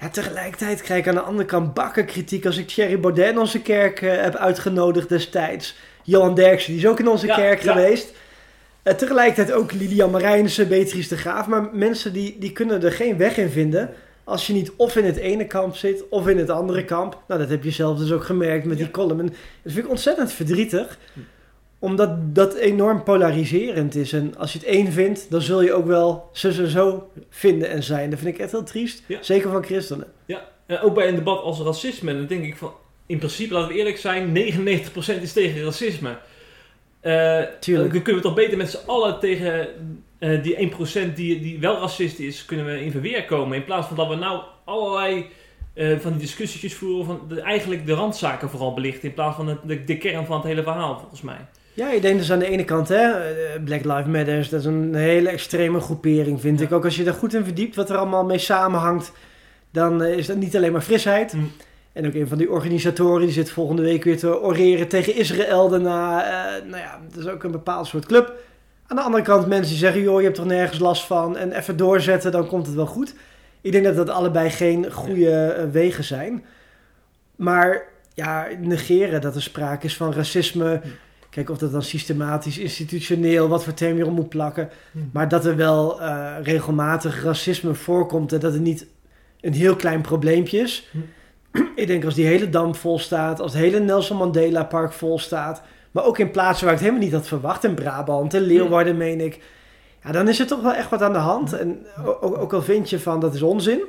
Ja, 0.00 0.08
tegelijkertijd 0.08 0.82
krijg 0.82 1.00
ik 1.00 1.08
aan 1.08 1.14
de 1.14 1.20
andere 1.20 1.48
kant 1.48 1.74
bakken 1.74 2.06
kritiek... 2.06 2.46
als 2.46 2.56
ik 2.56 2.66
Thierry 2.66 3.00
Baudet 3.00 3.30
in 3.30 3.38
onze 3.38 3.62
kerk 3.62 4.02
eh, 4.02 4.22
heb 4.22 4.34
uitgenodigd 4.34 5.08
destijds. 5.08 5.76
Johan 6.02 6.34
Derksen, 6.34 6.72
die 6.72 6.80
is 6.80 6.88
ook 6.88 6.98
in 6.98 7.08
onze 7.08 7.26
Ja, 7.26 7.34
kerk 7.34 7.62
ja. 7.62 7.72
geweest. 7.72 8.12
Eh, 8.82 8.94
tegelijkertijd 8.94 9.52
ook 9.52 9.72
Lilian 9.72 10.10
Marijnissen, 10.10 10.68
Beatrice 10.68 11.08
de 11.08 11.16
Graaf. 11.16 11.46
Maar 11.46 11.68
mensen 11.72 12.12
die, 12.12 12.36
die 12.38 12.52
kunnen 12.52 12.82
er 12.82 12.92
geen 12.92 13.16
weg 13.16 13.36
in 13.36 13.50
vinden... 13.50 13.90
als 14.24 14.46
je 14.46 14.52
niet 14.52 14.72
of 14.76 14.96
in 14.96 15.04
het 15.04 15.16
ene 15.16 15.46
kamp 15.46 15.76
zit 15.76 16.08
of 16.08 16.28
in 16.28 16.38
het 16.38 16.50
andere 16.50 16.84
kamp. 16.84 17.22
Nou, 17.28 17.40
dat 17.40 17.50
heb 17.50 17.64
je 17.64 17.70
zelf 17.70 17.98
dus 17.98 18.12
ook 18.12 18.24
gemerkt 18.24 18.64
met 18.64 18.76
die 18.78 18.90
column. 18.90 19.20
En 19.20 19.26
dat 19.62 19.72
vind 19.72 19.84
ik 19.84 19.90
ontzettend 19.90 20.32
verdrietig 20.32 20.98
omdat 21.78 22.34
dat 22.34 22.54
enorm 22.54 23.02
polariserend 23.02 23.94
is. 23.94 24.12
En 24.12 24.36
als 24.36 24.52
je 24.52 24.58
het 24.58 24.68
één 24.68 24.92
vindt, 24.92 25.30
dan 25.30 25.40
zul 25.42 25.62
je 25.62 25.72
ook 25.72 25.86
wel 25.86 26.28
zo 26.32 26.50
zo 26.50 26.66
zo 26.66 27.10
vinden 27.30 27.70
en 27.70 27.82
zijn. 27.82 28.10
Dat 28.10 28.18
vind 28.18 28.34
ik 28.34 28.40
echt 28.40 28.50
heel 28.50 28.62
triest. 28.64 29.02
Ja. 29.06 29.18
Zeker 29.22 29.50
van 29.50 29.64
christenen. 29.64 30.06
Eh, 30.66 30.84
ook 30.84 30.94
bij 30.94 31.08
een 31.08 31.14
debat 31.14 31.42
als 31.42 31.60
racisme, 31.60 32.12
dan 32.16 32.26
denk 32.26 32.44
ik 32.44 32.56
van... 32.56 32.72
In 33.06 33.18
principe, 33.18 33.54
laten 33.54 33.68
we 33.68 33.74
eerlijk 33.78 33.96
zijn, 33.98 34.36
99% 34.36 35.22
is 35.22 35.32
tegen 35.32 35.64
racisme. 35.64 36.16
Eh, 37.00 37.42
Tuurlijk. 37.60 37.92
Dan 37.92 38.02
kunnen 38.02 38.22
we 38.22 38.28
toch 38.28 38.36
beter 38.36 38.56
met 38.56 38.70
z'n 38.70 38.86
allen 38.86 39.18
tegen 39.20 39.68
eh, 40.18 40.42
die 40.42 40.70
1% 41.10 41.14
die, 41.14 41.40
die 41.40 41.58
wel 41.60 41.78
racist 41.80 42.18
is, 42.18 42.44
kunnen 42.44 42.66
we 42.66 42.84
in 42.84 42.90
verweer 42.90 43.24
komen. 43.24 43.56
In 43.56 43.64
plaats 43.64 43.86
van 43.86 43.96
dat 43.96 44.08
we 44.08 44.14
nou 44.14 44.42
allerlei 44.64 45.26
eh, 45.74 45.98
van 45.98 46.10
die 46.12 46.20
discussietjes 46.20 46.74
voeren, 46.74 47.06
van 47.06 47.20
de, 47.28 47.40
eigenlijk 47.40 47.86
de 47.86 47.92
randzaken 47.94 48.50
vooral 48.50 48.74
belichten. 48.74 49.08
In 49.08 49.14
plaats 49.14 49.36
van 49.36 49.48
het- 49.48 49.58
de, 49.64 49.84
de 49.84 49.98
kern 49.98 50.26
van 50.26 50.36
het 50.36 50.46
hele 50.46 50.62
verhaal, 50.62 50.98
volgens 50.98 51.22
mij. 51.22 51.46
Ja, 51.78 51.90
je 51.90 52.00
denkt 52.00 52.18
dus 52.18 52.32
aan 52.32 52.38
de 52.38 52.46
ene 52.46 52.64
kant, 52.64 52.88
hè, 52.88 53.02
eh, 53.10 53.62
Black 53.64 53.84
Lives 53.84 54.06
Matter, 54.06 54.48
dat 54.50 54.60
is 54.60 54.64
een 54.66 54.94
hele 54.94 55.28
extreme 55.28 55.80
groepering, 55.80 56.40
vind 56.40 56.58
Ja. 56.58 56.64
ik. 56.64 56.72
Ook 56.72 56.84
als 56.84 56.96
je 56.96 57.04
daar 57.04 57.14
goed 57.14 57.34
in 57.34 57.44
verdiept, 57.44 57.76
wat 57.76 57.90
er 57.90 57.96
allemaal 57.96 58.24
mee 58.24 58.38
samenhangt, 58.38 59.12
dan 59.70 60.02
eh, 60.02 60.16
is 60.16 60.26
dat 60.26 60.36
niet 60.36 60.56
alleen 60.56 60.72
maar 60.72 60.80
frisheid. 60.80 61.32
Mm. 61.32 61.50
En 61.92 62.06
ook 62.06 62.14
een 62.14 62.28
van 62.28 62.38
die 62.38 62.50
organisatoren, 62.50 63.20
die 63.20 63.32
zit 63.32 63.50
volgende 63.50 63.82
week 63.82 64.04
weer 64.04 64.18
te 64.18 64.40
oreren 64.42 64.88
tegen 64.88 65.14
Israël 65.14 65.68
daarna. 65.68 66.24
Eh, 66.24 66.62
nou 66.64 66.82
ja, 66.82 66.98
dat 67.14 67.24
is 67.24 67.30
ook 67.30 67.42
een 67.42 67.50
bepaald 67.50 67.86
soort 67.86 68.06
club. 68.06 68.32
Aan 68.86 68.96
de 68.96 69.02
andere 69.02 69.22
kant 69.22 69.46
mensen 69.46 69.68
die 69.70 69.78
zeggen, 69.78 70.00
joh, 70.02 70.18
je 70.18 70.24
hebt 70.24 70.36
toch 70.36 70.46
nergens 70.46 70.78
last 70.78 71.04
van. 71.06 71.36
En 71.36 71.52
even 71.52 71.76
doorzetten, 71.76 72.32
dan 72.32 72.46
komt 72.46 72.66
het 72.66 72.74
wel 72.74 72.86
goed. 72.86 73.14
Ik 73.60 73.72
denk 73.72 73.84
dat 73.84 73.96
dat 73.96 74.08
allebei 74.10 74.50
geen 74.50 74.92
goede 74.92 75.68
wegen 75.72 76.04
zijn. 76.04 76.44
Maar 77.36 77.82
ja, 78.14 78.46
negeren 78.60 79.20
dat 79.20 79.34
er 79.34 79.42
sprake 79.42 79.86
is 79.86 79.96
van 79.96 80.12
racisme. 80.12 80.80
Kijk 81.38 81.50
of 81.50 81.58
dat 81.58 81.72
dan 81.72 81.82
systematisch, 81.82 82.58
institutioneel, 82.58 83.48
wat 83.48 83.64
voor 83.64 83.74
term 83.74 83.96
je 83.96 84.02
erop 84.02 84.14
moet 84.14 84.28
plakken. 84.28 84.70
Maar 85.12 85.28
dat 85.28 85.44
er 85.44 85.56
wel 85.56 86.00
eh, 86.00 86.34
regelmatig 86.42 87.24
racisme 87.24 87.74
voorkomt 87.74 88.32
en 88.32 88.40
dat 88.40 88.52
het 88.52 88.62
niet 88.62 88.86
een 89.40 89.52
heel 89.52 89.76
klein 89.76 90.00
probleempje 90.00 90.58
is. 90.58 90.90
Ik 91.74 91.86
denk 91.86 92.04
als 92.04 92.14
die 92.14 92.26
hele 92.26 92.50
Dam 92.50 92.74
vol 92.74 92.98
staat, 92.98 93.40
als 93.40 93.52
het 93.52 93.62
hele 93.62 93.78
Nelson 93.78 94.16
Mandela 94.16 94.64
Park 94.64 94.92
vol 94.92 95.18
staat, 95.18 95.62
maar 95.90 96.04
ook 96.04 96.18
in 96.18 96.30
plaatsen 96.30 96.64
waar 96.64 96.74
ik 96.74 96.80
het 96.80 96.88
helemaal 96.88 97.08
niet 97.08 97.18
had 97.18 97.28
verwacht, 97.28 97.64
in 97.64 97.74
Brabant, 97.74 98.34
in 98.34 98.40
Leeuwarden 98.40 98.96
meen 98.96 99.20
ik, 99.20 99.40
ja, 100.04 100.12
dan 100.12 100.28
is 100.28 100.40
er 100.40 100.46
toch 100.46 100.62
wel 100.62 100.74
echt 100.74 100.90
wat 100.90 101.02
aan 101.02 101.12
de 101.12 101.18
hand. 101.18 101.52
En 101.52 101.86
ook, 102.20 102.38
ook 102.38 102.52
al 102.52 102.62
vind 102.62 102.90
je 102.90 103.00
van 103.00 103.20
dat 103.20 103.34
is 103.34 103.42
onzin, 103.42 103.80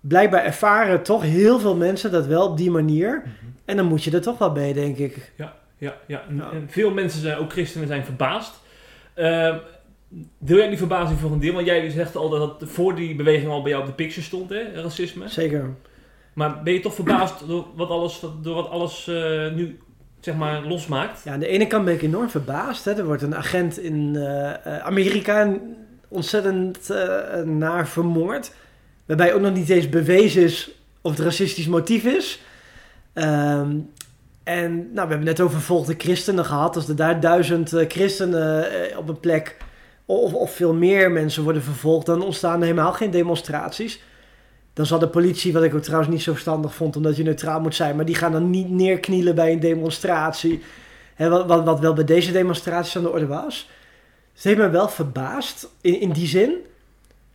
blijkbaar 0.00 0.44
ervaren 0.44 1.02
toch 1.02 1.22
heel 1.22 1.58
veel 1.58 1.76
mensen 1.76 2.12
dat 2.12 2.26
wel 2.26 2.48
op 2.48 2.56
die 2.56 2.70
manier. 2.70 3.22
En 3.64 3.76
dan 3.76 3.86
moet 3.86 4.04
je 4.04 4.10
er 4.10 4.22
toch 4.22 4.38
wel 4.38 4.52
bij, 4.52 4.72
denk 4.72 4.96
ik. 4.96 5.32
Ja, 5.36 5.54
ja, 5.78 5.94
ja. 6.06 6.22
En, 6.28 6.36
Ja. 6.36 6.50
en 6.52 6.66
veel 6.70 6.90
mensen, 6.90 7.20
zijn, 7.20 7.36
ook 7.36 7.52
christenen, 7.52 7.86
zijn 7.86 8.04
verbaasd. 8.04 8.60
Eh, 9.14 9.56
deel 10.38 10.56
jij 10.56 10.68
die 10.68 10.78
verbazing 10.78 11.18
voor 11.18 11.32
een 11.32 11.40
deel? 11.40 11.52
Want 11.52 11.66
jij 11.66 11.90
zegt 11.90 12.16
al 12.16 12.28
dat 12.28 12.62
voor 12.64 12.94
die 12.94 13.14
beweging 13.14 13.50
al 13.50 13.62
bij 13.62 13.70
jou 13.70 13.82
op 13.82 13.88
de 13.88 13.94
picture 13.94 14.22
stond, 14.26 14.50
hè, 14.50 14.82
racisme. 14.82 15.28
Zeker. 15.28 15.74
Maar 16.32 16.62
ben 16.62 16.72
je 16.72 16.80
toch 16.80 16.94
verbaasd 16.94 17.46
door 17.46 17.66
wat 17.74 17.88
alles, 17.88 18.22
door 18.42 18.54
wat 18.54 18.68
alles 18.68 19.08
eh, 19.08 19.52
nu 19.52 19.78
zeg 20.20 20.34
maar 20.34 20.62
losmaakt? 20.62 21.20
Ja, 21.24 21.32
aan 21.32 21.40
de 21.40 21.46
ene 21.46 21.66
kant 21.66 21.84
ben 21.84 21.94
ik 21.94 22.02
enorm 22.02 22.30
verbaasd. 22.30 22.84
Hè. 22.84 22.92
Er 22.92 23.04
wordt 23.04 23.22
een 23.22 23.36
agent 23.36 23.78
in 23.78 24.16
eh, 24.16 24.78
Amerika 24.78 25.56
ontzettend 26.08 26.88
naar 27.44 27.88
vermoord. 27.88 28.52
Waarbij 29.06 29.34
ook 29.34 29.40
nog 29.40 29.54
niet 29.54 29.68
eens 29.68 29.88
bewezen 29.88 30.42
is 30.42 30.70
of 31.00 31.10
het 31.10 31.20
racistisch 31.20 31.66
motief 31.66 32.04
is. 32.04 32.40
Ehm, 33.12 33.76
en 34.44 34.74
nou, 34.76 35.06
we 35.06 35.14
hebben 35.14 35.24
net 35.24 35.40
over 35.40 35.56
vervolgde 35.56 35.94
christenen 35.98 36.44
gehad. 36.44 36.76
Als 36.76 36.88
er 36.88 36.96
daar 36.96 37.20
duizend 37.20 37.72
eh, 37.72 37.88
christenen 37.88 38.70
eh, 38.70 38.98
op 38.98 39.08
een 39.08 39.20
plek 39.20 39.56
of, 40.04 40.34
of 40.34 40.54
veel 40.54 40.74
meer 40.74 41.10
mensen 41.10 41.42
worden 41.42 41.62
vervolgd, 41.62 42.06
dan 42.06 42.22
ontstaan 42.22 42.58
er 42.58 42.66
helemaal 42.66 42.92
geen 42.92 43.10
demonstraties. 43.10 44.02
Dan 44.72 44.86
zal 44.86 44.98
de 44.98 45.08
politie, 45.08 45.52
wat 45.52 45.62
ik 45.62 45.74
ook 45.74 45.82
trouwens 45.82 46.10
niet 46.10 46.22
zo 46.22 46.32
verstandig 46.32 46.74
vond, 46.74 46.96
omdat 46.96 47.16
je 47.16 47.22
neutraal 47.22 47.60
moet 47.60 47.74
zijn, 47.74 47.96
maar 47.96 48.04
die 48.04 48.14
gaan 48.14 48.32
dan 48.32 48.50
niet 48.50 48.70
neerknielen 48.70 49.34
bij 49.34 49.52
een 49.52 49.60
demonstratie. 49.60 50.62
Wat, 51.16 51.46
wat, 51.46 51.64
wat 51.64 51.80
wel 51.80 51.92
bij 51.92 52.04
deze 52.04 52.32
demonstraties 52.32 52.96
aan 52.96 53.02
de 53.02 53.10
orde 53.10 53.26
was. 53.26 53.70
Het 54.34 54.42
heeft 54.42 54.58
me 54.58 54.68
wel 54.68 54.88
verbaasd 54.88 55.68
in, 55.80 56.00
in 56.00 56.10
die 56.10 56.26
zin. 56.26 56.54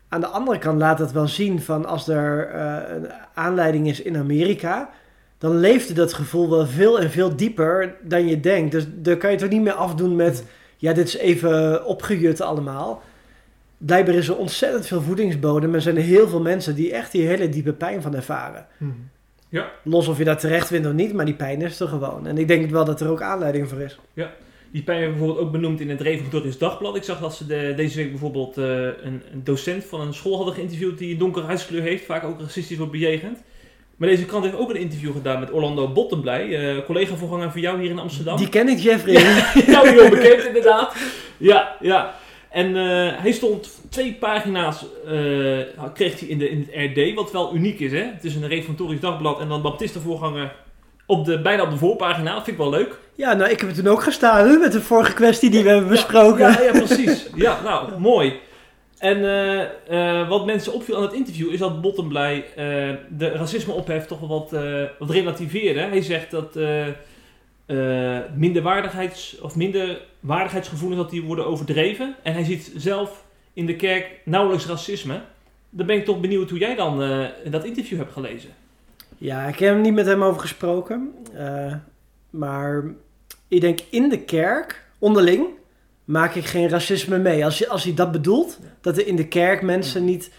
Aan 0.09 0.21
de 0.21 0.27
andere 0.27 0.57
kant 0.57 0.79
laat 0.79 0.99
het 0.99 1.11
wel 1.11 1.27
zien 1.27 1.61
van 1.61 1.85
als 1.85 2.07
er 2.07 2.49
eh, 2.49 2.95
een 2.95 3.11
aanleiding 3.33 3.87
is 3.87 4.01
in 4.01 4.17
Amerika, 4.17 4.89
dan 5.39 5.59
leefde 5.59 5.93
dat 5.93 6.13
gevoel 6.13 6.49
wel 6.49 6.67
veel 6.67 6.99
en 6.99 7.09
veel 7.09 7.35
dieper 7.35 7.95
dan 8.01 8.27
je 8.27 8.39
denkt. 8.39 8.71
Dus 8.71 8.85
daar 8.95 9.17
kan 9.17 9.29
je 9.29 9.35
het 9.35 9.45
ook 9.45 9.51
niet 9.51 9.61
meer 9.61 9.73
afdoen 9.73 10.15
met, 10.15 10.45
ja, 10.77 10.93
dit 10.93 11.07
is 11.07 11.17
even 11.17 11.85
opgejut 11.85 12.41
allemaal. 12.41 13.01
Blijkbaar 13.77 14.15
is 14.15 14.27
er 14.27 14.37
ontzettend 14.37 14.87
veel 14.87 15.01
voedingsbodem 15.01 15.75
en 15.75 15.81
zijn 15.81 15.97
er 15.97 16.03
heel 16.03 16.27
veel 16.27 16.41
mensen 16.41 16.75
die 16.75 16.93
echt 16.93 17.11
die 17.11 17.27
hele 17.27 17.49
diepe 17.49 17.73
pijn 17.73 18.01
van 18.01 18.15
ervaren. 18.15 18.67
Ja. 19.49 19.71
Los 19.83 20.07
of 20.07 20.17
je 20.17 20.23
dat 20.23 20.39
terecht 20.39 20.67
vindt 20.67 20.87
of 20.87 20.93
niet, 20.93 21.13
maar 21.13 21.25
die 21.25 21.35
pijn 21.35 21.61
is 21.61 21.79
er 21.79 21.87
gewoon. 21.87 22.27
En 22.27 22.37
ik 22.37 22.47
denk 22.47 22.69
wel 22.69 22.85
dat 22.85 23.01
er 23.01 23.09
ook 23.09 23.21
aanleiding 23.21 23.69
voor 23.69 23.81
is. 23.81 23.99
Die 24.71 24.83
pijn 24.83 25.01
hebben 25.01 25.17
we 25.17 25.19
bijvoorbeeld 25.19 25.47
ook 25.47 25.61
benoemd 25.61 25.79
in 25.79 25.89
het 25.89 26.01
Reformatorisch 26.01 26.57
Dagblad. 26.57 26.95
Ik 26.95 27.03
zag 27.03 27.19
dat 27.19 27.35
ze 27.35 27.45
de, 27.45 27.73
deze 27.75 27.97
week 27.97 28.09
bijvoorbeeld 28.09 28.57
eh, 28.57 28.65
een, 28.83 29.21
een 29.31 29.43
docent 29.43 29.83
van 29.83 30.01
een 30.01 30.13
school 30.13 30.35
hadden 30.35 30.53
geïnterviewd 30.53 30.97
die 30.97 31.11
een 31.11 31.17
donkere 31.17 31.45
huidskleur 31.45 31.81
heeft, 31.81 32.05
vaak 32.05 32.23
ook 32.23 32.39
racistisch 32.39 32.77
wordt 32.77 32.91
bejegend. 32.91 33.43
Maar 33.99 34.09
deze 34.09 34.25
krant 34.25 34.43
heeft 34.43 34.57
ook 34.57 34.69
een 34.69 34.75
interview 34.75 35.11
gedaan 35.11 35.39
met 35.39 35.51
Orlando 35.51 35.87
Bottenblij, 35.91 36.57
eh 36.57 36.85
collega-voorganger 36.85 37.51
van 37.51 37.61
jou 37.61 37.81
hier 37.81 37.89
in 37.89 37.99
Amsterdam. 37.99 38.37
Die 38.37 38.49
ken 38.49 38.67
ik, 38.67 38.79
Jeffrey. 38.79 39.13
jou 39.67 39.89
heel 39.99 40.09
bekend 40.09 40.43
inderdaad. 40.45 40.95
Ja, 41.37 41.75
ja. 41.79 42.15
En 42.49 42.75
eh, 42.75 43.21
hij 43.21 43.31
stond 43.31 43.79
twee 43.89 44.13
pagina's, 44.19 44.85
eh, 45.05 45.13
kreeg 45.93 46.19
hij 46.19 46.29
in, 46.29 46.37
de, 46.37 46.49
in 46.49 46.69
het 46.71 46.97
RD, 46.97 47.13
wat 47.13 47.31
wel 47.31 47.55
uniek 47.55 47.79
is. 47.79 47.91
Hè? 47.91 48.03
Het 48.13 48.23
is 48.25 48.35
een 48.35 48.47
reformatorisch 48.47 48.99
dagblad 48.99 49.39
en 49.39 49.47
dan 49.47 49.61
baptistenvoorganger 49.61 50.55
op 51.05 51.25
de, 51.25 51.41
bijna 51.41 51.63
op 51.63 51.69
de 51.69 51.77
voorpagina. 51.77 52.33
Dat 52.33 52.43
vind 52.43 52.57
ik 52.57 52.63
wel 52.63 52.71
leuk. 52.71 52.99
Ja, 53.15 53.33
nou, 53.33 53.51
ik 53.51 53.59
heb 53.59 53.69
er 53.69 53.75
toen 53.75 53.87
ook 53.87 54.03
gestaan 54.03 54.47
hè, 54.47 54.57
met 54.57 54.71
de 54.71 54.81
vorige 54.81 55.13
kwestie 55.13 55.49
die 55.49 55.63
we 55.63 55.69
hebben 55.69 55.89
besproken. 55.89 56.51
Ja, 56.51 56.61
ja, 56.61 56.71
precies. 56.71 57.27
Ja, 57.35 57.59
nou, 57.63 57.99
mooi. 57.99 58.39
En 58.99 59.23
eh, 59.23 60.21
eh, 60.21 60.29
wat 60.29 60.45
mensen 60.45 60.73
opviel 60.73 60.95
aan 60.95 61.01
het 61.01 61.13
interview 61.13 61.51
is 61.51 61.59
dat 61.59 61.81
Bottomblij 61.81 62.45
eh 62.55 62.95
de 63.09 63.29
racisme 63.29 63.73
opheft 63.73 64.07
toch 64.07 64.19
wel 64.19 64.29
wat, 64.29 64.49
wat 64.99 65.09
relativeerde. 65.09 65.79
Hij 65.79 66.01
zegt 66.01 66.31
dat 66.31 66.59
minderwaardigheids, 68.35 69.39
of 69.39 69.55
minder 69.55 70.01
waardigheidsgevoelens 70.19 71.01
dat 71.01 71.09
die 71.09 71.23
worden 71.23 71.47
overdreven. 71.47 72.15
En 72.23 72.33
hij 72.33 72.43
ziet 72.43 72.71
zelf 72.75 73.23
in 73.53 73.65
de 73.65 73.75
kerk 73.75 74.19
nauwelijks 74.25 74.65
racisme. 74.67 75.21
Dan 75.69 75.85
ben 75.85 75.95
ik 75.95 76.05
toch 76.05 76.19
benieuwd 76.19 76.49
hoe 76.49 76.59
jij 76.59 76.75
dan 76.75 76.99
dat 77.45 77.65
interview 77.65 77.97
hebt 77.97 78.13
gelezen. 78.13 78.49
Ja, 79.17 79.45
ik 79.45 79.59
heb 79.59 79.77
niet 79.77 79.93
met 79.93 80.05
hem 80.05 80.23
over 80.23 80.41
gesproken. 80.41 81.13
maar 82.29 82.83
ik 83.47 83.61
denk 83.61 83.79
in 83.89 84.09
de 84.09 84.19
kerk, 84.19 84.85
onderling, 84.99 85.47
maak 86.09 86.35
ik 86.35 86.45
geen 86.45 86.69
racisme 86.69 87.17
mee. 87.17 87.45
Als, 87.45 87.57
je, 87.57 87.67
als 87.67 87.83
hij 87.83 87.93
dat 87.93 88.11
bedoelt, 88.11 88.59
dat 88.81 88.97
er 88.97 89.07
in 89.07 89.15
de 89.15 89.27
kerk 89.27 89.61
mensen 89.61 90.05
niet 90.05 90.31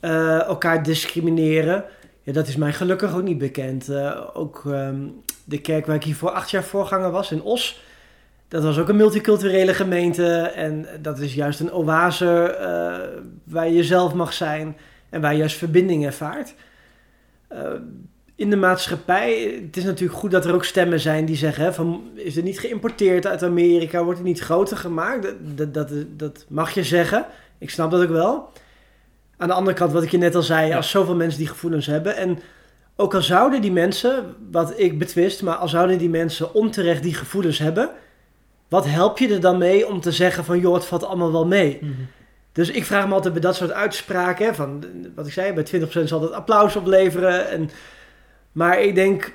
eh, 0.00 0.40
elkaar 0.40 0.82
discrimineren. 0.82 1.84
Ja, 2.22 2.32
dat 2.32 2.48
is 2.48 2.56
mij 2.56 2.72
gelukkig 2.72 3.14
ook 3.14 3.22
niet 3.22 3.38
bekend. 3.38 3.88
Eh, 3.88 4.20
ook 4.32 4.62
ehm, 4.66 5.06
de 5.44 5.60
kerk 5.60 5.86
waar 5.86 5.96
ik 5.96 6.04
hiervoor 6.04 6.30
acht 6.30 6.50
jaar 6.50 6.62
voorganger 6.62 7.10
was, 7.10 7.32
in 7.32 7.42
Os. 7.42 7.82
Dat 8.48 8.62
was 8.62 8.78
ook 8.78 8.88
een 8.88 8.96
multiculturele 8.96 9.74
gemeente. 9.74 10.36
En 10.38 10.86
dat 11.00 11.18
is 11.18 11.34
juist 11.34 11.60
een 11.60 11.72
oase 11.72 12.42
eh, 12.42 13.20
waar 13.44 13.66
je 13.66 13.74
jezelf 13.74 14.14
mag 14.14 14.32
zijn. 14.32 14.76
En 15.10 15.20
waar 15.20 15.32
je 15.32 15.38
juist 15.38 15.56
verbinding 15.56 16.04
ervaart. 16.04 16.54
In 18.36 18.50
de 18.50 18.56
maatschappij, 18.56 19.60
het 19.64 19.76
is 19.76 19.84
natuurlijk 19.84 20.18
goed 20.18 20.30
dat 20.30 20.44
er 20.44 20.54
ook 20.54 20.64
stemmen 20.64 21.00
zijn 21.00 21.24
die 21.24 21.36
zeggen: 21.36 21.74
van, 21.74 22.02
is 22.14 22.34
het 22.34 22.44
niet 22.44 22.60
geïmporteerd 22.60 23.26
uit 23.26 23.42
Amerika? 23.42 24.04
Wordt 24.04 24.18
het 24.18 24.28
niet 24.28 24.40
groter 24.40 24.76
gemaakt? 24.76 25.22
Dat, 25.22 25.74
dat, 25.74 25.88
dat, 25.88 26.06
dat 26.16 26.44
mag 26.48 26.70
je 26.70 26.84
zeggen. 26.84 27.26
Ik 27.58 27.70
snap 27.70 27.90
dat 27.90 28.02
ook 28.02 28.08
wel. 28.08 28.50
Aan 29.36 29.48
de 29.48 29.54
andere 29.54 29.76
kant, 29.76 29.92
wat 29.92 30.02
ik 30.02 30.10
je 30.10 30.18
net 30.18 30.34
al 30.34 30.42
zei, 30.42 30.72
als 30.72 30.90
zoveel 30.90 31.14
mensen 31.14 31.38
die 31.38 31.48
gevoelens 31.48 31.86
hebben. 31.86 32.16
En 32.16 32.38
ook 32.96 33.14
al 33.14 33.22
zouden 33.22 33.60
die 33.60 33.72
mensen, 33.72 34.34
wat 34.50 34.78
ik 34.78 34.98
betwist, 34.98 35.42
maar 35.42 35.56
al 35.56 35.68
zouden 35.68 35.98
die 35.98 36.08
mensen 36.08 36.54
onterecht 36.54 37.02
die 37.02 37.14
gevoelens 37.14 37.58
hebben, 37.58 37.90
wat 38.68 38.86
help 38.86 39.18
je 39.18 39.28
er 39.28 39.40
dan 39.40 39.58
mee 39.58 39.88
om 39.88 40.00
te 40.00 40.12
zeggen 40.12 40.44
van 40.44 40.58
joh, 40.58 40.74
het 40.74 40.84
valt 40.84 41.04
allemaal 41.04 41.32
wel 41.32 41.46
mee? 41.46 41.78
Mhm. 41.80 41.92
Dus 42.52 42.70
ik 42.70 42.84
vraag 42.84 43.06
me 43.06 43.14
altijd 43.14 43.32
bij 43.32 43.42
dat 43.42 43.56
soort 43.56 43.72
uitspraken, 43.72 44.54
van 44.54 44.84
wat 45.14 45.26
ik 45.26 45.32
zei, 45.32 45.52
bij 45.52 45.64
20% 45.64 46.04
zal 46.04 46.20
dat 46.20 46.32
applaus 46.32 46.76
opleveren. 46.76 47.50
En, 47.50 47.70
maar 48.54 48.80
ik 48.80 48.94
denk, 48.94 49.32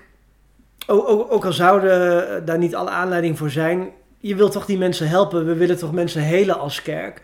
ook, 0.88 1.32
ook, 1.32 1.46
al 1.46 1.54
zouden 1.54 2.46
daar 2.46 2.58
niet 2.58 2.76
alle 2.76 2.90
aanleiding 2.90 3.38
voor 3.38 3.50
zijn, 3.50 3.90
je 4.20 4.36
wilt 4.36 4.52
toch 4.52 4.66
die 4.66 4.78
mensen 4.78 5.08
helpen. 5.08 5.46
We 5.46 5.54
willen 5.54 5.78
toch 5.78 5.92
mensen 5.92 6.22
helen 6.22 6.60
als 6.60 6.82
kerk. 6.82 7.22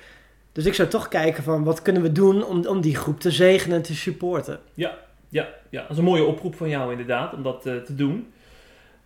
Dus 0.52 0.66
ik 0.66 0.74
zou 0.74 0.88
toch 0.88 1.08
kijken 1.08 1.44
van 1.44 1.64
wat 1.64 1.82
kunnen 1.82 2.02
we 2.02 2.12
doen 2.12 2.44
om, 2.44 2.66
om 2.66 2.82
die 2.82 2.96
groep 2.96 3.20
te 3.20 3.32
zegenen 3.32 3.78
en 3.78 3.84
te 3.84 3.96
supporten. 3.96 4.60
Ja, 4.74 4.98
ja, 5.30 5.48
ja, 5.70 5.82
dat 5.82 5.92
is 5.92 5.98
een 5.98 6.04
mooie 6.04 6.24
oproep 6.24 6.56
van 6.56 6.70
jou 6.70 6.92
inderdaad, 6.92 7.34
om 7.34 7.44
dat 7.44 7.66
eh, 7.66 7.76
te 7.76 7.96
doen. 7.96 8.34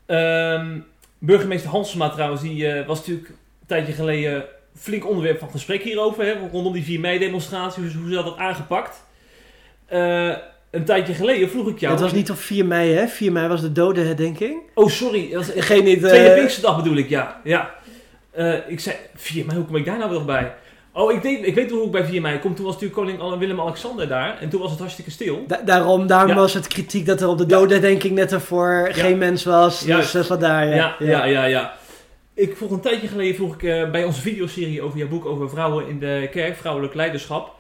Ehm, 0.06 0.80
burgemeester 1.18 1.70
Hansema 1.70 2.10
trouwens, 2.10 2.42
die 2.42 2.68
eh, 2.68 2.88
was 2.88 2.98
natuurlijk 2.98 3.30
een 3.30 3.66
tijdje 3.66 3.94
geleden 3.94 4.46
flink 4.76 5.08
onderwerp 5.08 5.40
van 5.40 5.52
gesprek 5.52 5.84
hierover. 5.84 6.26
Hè, 6.26 6.50
rondom 6.52 6.74
die 6.74 6.84
4 6.84 7.00
mei 7.00 7.20
demonstratie, 7.20 7.84
hoe, 7.84 7.92
hoe 7.94 8.10
ze 8.10 8.14
dat 8.14 8.38
aangepakt. 8.38 9.04
Eh, 9.86 10.36
een 10.72 10.86
tijdje 10.86 11.14
geleden 11.14 11.50
vroeg 11.50 11.68
ik 11.68 11.80
jou... 11.80 11.94
het 11.94 12.02
was 12.02 12.12
niet 12.14 12.30
op 12.30 12.38
4 12.38 12.66
mei 12.66 12.94
hè? 12.94 13.08
4 13.08 13.32
mei 13.32 13.48
was 13.48 13.62
de 13.62 13.72
dodenherdenking. 13.72 14.62
Oh, 14.74 14.88
sorry. 14.90 15.30
Dat 15.32 15.46
was, 15.54 15.66
Geen 15.66 15.84
niet... 15.84 16.00
Tweede 16.00 16.34
Pinksterdag 16.36 16.76
bedoel 16.84 16.98
ik, 16.98 17.10
ja. 17.10 17.42
ja. 17.44 17.70
Eh, 18.32 18.54
ik 18.68 18.80
zei, 18.80 18.96
4 19.16 19.46
mei, 19.46 19.58
hoe 19.58 19.66
kom 19.68 19.76
ik 19.76 19.86
daar 19.86 19.98
nou 19.98 20.10
weer 20.12 20.26
bij? 20.26 20.54
Oh, 20.94 21.12
ik, 21.12 21.22
denk, 21.22 21.46
ik 21.46 21.56
weet 21.56 21.72
hoe 21.72 21.86
ik 21.86 21.92
bij 21.92 22.06
4 22.06 22.22
mei 22.22 22.40
kom. 22.40 22.56
Toen 22.56 22.66
was 22.66 22.74
natuurlijk 22.74 23.00
koning 23.02 23.20
Al- 23.20 23.38
Willem-Alexander 23.38 24.08
daar. 24.08 24.38
En 24.42 24.50
toen 24.50 24.62
was 24.62 24.70
het 24.72 24.80
hartstikke 24.80 25.12
stil. 25.12 25.44
Da- 25.48 25.62
daarom 25.66 26.08
daarom 26.08 26.30
Ja. 26.30 26.36
was 26.36 26.54
het 26.54 26.68
kritiek 26.68 27.06
dat 27.06 27.22
er 27.22 27.28
op 27.28 27.38
de 27.38 27.46
dodenherdenking 27.46 28.14
net 28.16 28.32
ervoor 28.32 28.90
geen 28.92 29.18
mens 29.18 29.44
was. 29.44 29.84
Juist. 29.86 30.12
Dus 30.12 30.22
uh, 30.22 30.28
vandaar, 30.28 30.68
ja. 30.68 30.76
Ja, 30.76 30.96
ja, 31.00 31.24
ja, 31.26 31.44
ja. 31.46 31.74
Ik 32.34 32.58
vroeg 32.58 32.72
een 32.72 32.80
tijdje 32.82 33.08
geleden 33.08 33.36
vroeg 33.36 33.54
ik 33.54 33.64
eh, 33.64 33.92
bij 33.92 34.04
onze 34.04 34.22
videoserie 34.22 34.82
over 34.82 34.98
jouw 34.98 35.08
boek 35.08 35.26
over 35.26 35.50
vrouwen 35.50 35.88
in 35.88 36.00
de 36.00 36.28
kerk, 36.32 36.56
vrouwelijk 36.58 36.94
leiderschap. 36.94 37.56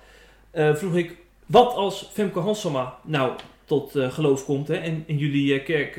eh, 0.51 0.75
vroeg 0.75 0.95
ik, 0.95 1.15
wat 1.49 1.75
als 1.75 2.09
Femke 2.13 2.39
Hansama 2.39 2.95
nou 3.03 3.31
tot 3.65 3.95
eh, 3.95 4.12
geloof 4.12 4.45
komt 4.45 4.67
hè, 4.67 4.73
en 4.73 5.03
in 5.05 5.17
jullie 5.17 5.59
eh, 5.59 5.65
kerk 5.65 5.97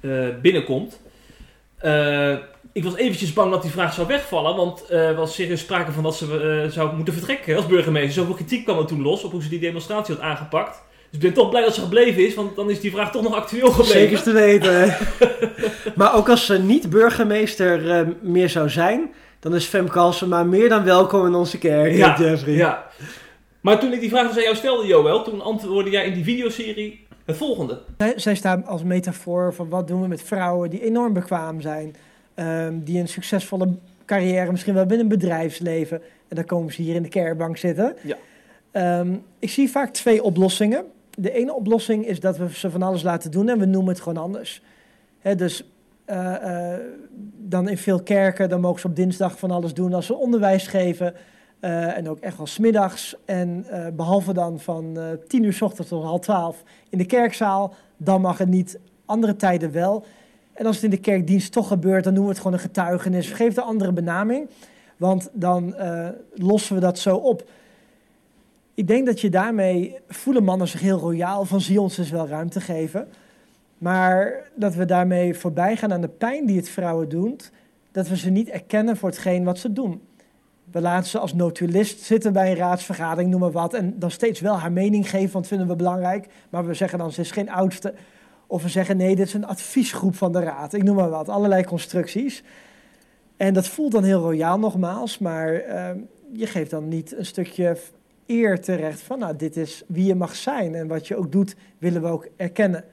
eh, 0.00 0.28
binnenkomt? 0.42 1.00
Ik 2.72 2.84
was 2.84 2.96
eventjes 2.96 3.32
bang 3.32 3.50
dat 3.50 3.62
die 3.62 3.70
vraag 3.70 3.94
zou 3.94 4.06
wegvallen, 4.06 4.56
want 4.56 4.90
er 4.90 5.14
was 5.14 5.34
serieus 5.34 5.60
sprake 5.60 5.92
van 5.92 6.02
dat 6.02 6.16
ze 6.16 6.66
zou 6.70 6.96
moeten 6.96 7.14
vertrekken 7.14 7.56
als 7.56 7.66
burgemeester. 7.66 8.12
Zoveel 8.12 8.34
kritiek 8.34 8.64
kwam 8.64 8.78
er 8.78 8.86
toen 8.86 9.02
los 9.02 9.24
op 9.24 9.32
hoe 9.32 9.42
ze 9.42 9.48
die 9.48 9.58
demonstratie 9.58 10.14
had 10.14 10.24
aangepakt. 10.24 10.82
Dus 11.10 11.20
ik 11.20 11.20
ben 11.20 11.32
toch 11.32 11.50
blij 11.50 11.62
dat 11.62 11.74
ze 11.74 11.80
gebleven 11.80 12.26
is, 12.26 12.34
want 12.34 12.56
dan 12.56 12.70
is 12.70 12.80
die 12.80 12.90
vraag 12.90 13.10
toch 13.10 13.22
nog 13.22 13.34
actueel 13.34 13.70
gebleven. 13.70 14.00
Zeker 14.00 14.22
te 14.22 14.32
weten. 14.32 14.96
maar 15.98 16.14
ook 16.14 16.28
als 16.28 16.46
ze 16.46 16.58
niet 16.58 16.90
burgemeester 16.90 18.06
meer 18.20 18.48
zou 18.48 18.68
zijn, 18.68 19.10
dan 19.40 19.54
is 19.54 19.64
Femke 19.64 19.98
Halsema 19.98 20.42
meer 20.42 20.68
dan 20.68 20.84
welkom 20.84 21.26
in 21.26 21.34
onze 21.34 21.58
kerk, 21.58 21.94
Ja, 21.94 22.16
Jeffrey. 22.18 22.54
Ja. 22.54 22.90
Maar 23.60 23.80
toen 23.80 23.92
ik 23.92 24.00
die 24.00 24.08
vraag 24.08 24.26
dus 24.26 24.36
aan 24.36 24.42
jou 24.42 24.56
stelde, 24.56 24.86
Joël, 24.86 25.22
toen 25.22 25.40
antwoordde 25.40 25.90
jij 25.90 26.06
in 26.06 26.14
die 26.14 26.24
videoserie 26.24 27.06
het 27.24 27.36
volgende. 27.36 27.80
Zij, 27.98 28.12
zij 28.16 28.34
staan 28.34 28.66
als 28.66 28.82
metafoor 28.82 29.54
van 29.54 29.68
wat 29.68 29.88
doen 29.88 30.00
we 30.00 30.08
met 30.08 30.22
vrouwen 30.22 30.70
die 30.70 30.84
enorm 30.84 31.12
bekwaam 31.12 31.60
zijn. 31.60 31.94
ehm, 32.34 32.78
die 32.78 33.00
een 33.00 33.08
succesvolle 33.08 33.68
carrière, 34.06 34.50
misschien 34.50 34.74
wel 34.74 34.86
binnen 34.86 35.10
een 35.10 35.18
bedrijfsleven. 35.18 36.02
En 36.28 36.36
dan 36.36 36.44
komen 36.44 36.72
ze 36.72 36.82
hier 36.82 36.94
in 36.94 37.02
de 37.02 37.08
kerkbank 37.08 37.56
zitten. 37.56 37.96
Ja. 38.02 38.16
Ehm, 38.70 39.14
ik 39.38 39.50
zie 39.50 39.70
vaak 39.70 39.92
twee 39.92 40.22
oplossingen. 40.22 40.84
De 41.10 41.32
ene 41.32 41.54
oplossing 41.54 42.06
is 42.06 42.20
dat 42.20 42.36
we 42.36 42.54
ze 42.54 42.70
van 42.70 42.82
alles 42.82 43.02
laten 43.02 43.30
doen 43.30 43.48
en 43.48 43.58
we 43.58 43.64
noemen 43.64 43.92
het 43.92 44.02
gewoon 44.02 44.22
anders. 44.22 44.62
Dus 45.36 45.64
eh, 46.04 46.72
eh, 46.72 46.80
dan 47.36 47.68
in 47.68 47.78
veel 47.78 48.02
kerken, 48.02 48.48
dan 48.48 48.60
mogen 48.60 48.80
ze 48.80 48.86
op 48.86 48.96
dinsdag 48.96 49.38
van 49.38 49.50
alles 49.50 49.74
doen 49.74 49.94
als 49.94 50.06
ze 50.06 50.14
onderwijs 50.14 50.66
geven. 50.66 51.14
Eh, 51.60 51.96
en 51.96 52.08
ook 52.08 52.18
echt 52.18 52.36
wel 52.36 52.46
smiddags. 52.46 53.16
En 53.24 53.64
eh, 53.68 53.86
behalve 53.92 54.32
dan 54.32 54.60
van 54.60 54.98
eh 54.98 55.04
10 55.28 55.42
uur 55.42 55.52
s 55.52 55.62
ochtends 55.62 55.90
tot 55.90 56.04
half 56.04 56.20
twaalf 56.20 56.62
in 56.88 56.98
de 56.98 57.06
kerkzaal, 57.06 57.74
dan 57.96 58.20
mag 58.20 58.38
het 58.38 58.48
niet. 58.48 58.78
Andere 59.04 59.36
tijden 59.36 59.72
wel. 59.72 60.04
En 60.52 60.66
als 60.66 60.74
het 60.74 60.84
in 60.84 60.90
de 60.90 60.96
kerkdienst 60.96 61.52
toch 61.52 61.68
gebeurt, 61.68 62.04
dan 62.04 62.14
doen 62.14 62.22
we 62.22 62.30
het 62.30 62.38
gewoon 62.38 62.52
een 62.52 62.58
getuigenis. 62.58 63.30
Geef 63.30 63.54
de 63.54 63.62
andere 63.62 63.92
benaming, 63.92 64.48
want 64.96 65.30
dan 65.32 65.74
lossen 66.34 66.74
we 66.74 66.80
dat 66.80 66.98
zo 66.98 67.16
op. 67.16 67.50
Ik 68.74 68.86
denk 68.86 69.06
dat 69.06 69.20
je 69.20 69.30
daarmee 69.30 69.98
voelen 70.08 70.44
mannen 70.44 70.68
zich 70.68 70.80
heel 70.80 70.98
royaal 70.98 71.44
van 71.44 71.60
zie 71.60 71.80
ons 71.80 71.96
dus 71.96 72.10
wel 72.10 72.28
ruimte 72.28 72.60
geven. 72.60 73.08
Maar 73.78 74.50
dat 74.54 74.74
we 74.74 74.84
daarmee 74.84 75.34
voorbij 75.34 75.76
gaan 75.76 75.92
aan 75.92 76.00
de 76.00 76.08
pijn 76.08 76.46
die 76.46 76.56
het 76.56 76.68
vrouwen 76.68 77.08
doet, 77.08 77.50
dat 77.92 78.08
we 78.08 78.16
ze 78.16 78.30
niet 78.30 78.48
erkennen 78.48 78.96
voor 78.96 79.08
hetgeen 79.08 79.44
wat 79.44 79.58
ze 79.58 79.72
doen. 79.72 80.00
We 80.72 80.80
laten 80.80 81.10
ze 81.10 81.18
als 81.18 81.34
notulist 81.34 82.00
zitten 82.00 82.32
bij 82.32 82.50
een 82.50 82.56
raadsvergadering, 82.56 83.30
noem 83.30 83.40
maar 83.40 83.50
wat, 83.50 83.74
en 83.74 83.98
dan 83.98 84.10
steeds 84.10 84.40
wel 84.40 84.58
haar 84.58 84.72
mening 84.72 85.10
geven, 85.10 85.32
want 85.32 85.46
vinden 85.46 85.66
we 85.66 85.76
belangrijk. 85.76 86.26
Maar 86.50 86.66
we 86.66 86.74
zeggen 86.74 86.98
dan, 86.98 87.12
ze 87.12 87.20
is 87.20 87.30
geen 87.30 87.50
oudste. 87.50 87.94
Of 88.46 88.62
we 88.62 88.68
zeggen, 88.68 88.96
nee, 88.96 89.16
dit 89.16 89.26
is 89.26 89.34
een 89.34 89.46
adviesgroep 89.46 90.14
van 90.16 90.32
de 90.32 90.40
raad. 90.40 90.72
Ik 90.72 90.82
noem 90.82 90.96
maar 90.96 91.10
wat, 91.10 91.28
allerlei 91.28 91.64
constructies. 91.64 92.42
En 93.36 93.54
dat 93.54 93.68
voelt 93.68 93.92
dan 93.92 94.04
heel 94.04 94.20
royaal 94.20 94.58
nogmaals, 94.58 95.18
maar 95.18 95.54
eh, 95.54 95.90
je 96.32 96.46
geeft 96.46 96.70
dan 96.70 96.88
niet 96.88 97.16
een 97.16 97.26
stukje 97.26 97.76
eer 98.26 98.60
terecht 98.60 99.00
van, 99.00 99.18
nou, 99.18 99.36
dit 99.36 99.56
is 99.56 99.82
wie 99.86 100.04
je 100.04 100.14
mag 100.14 100.36
zijn. 100.36 100.74
En 100.74 100.86
wat 100.86 101.08
je 101.08 101.16
ook 101.16 101.32
doet, 101.32 101.56
willen 101.78 102.02
we 102.02 102.08
ook 102.08 102.28
erkennen. 102.36 102.84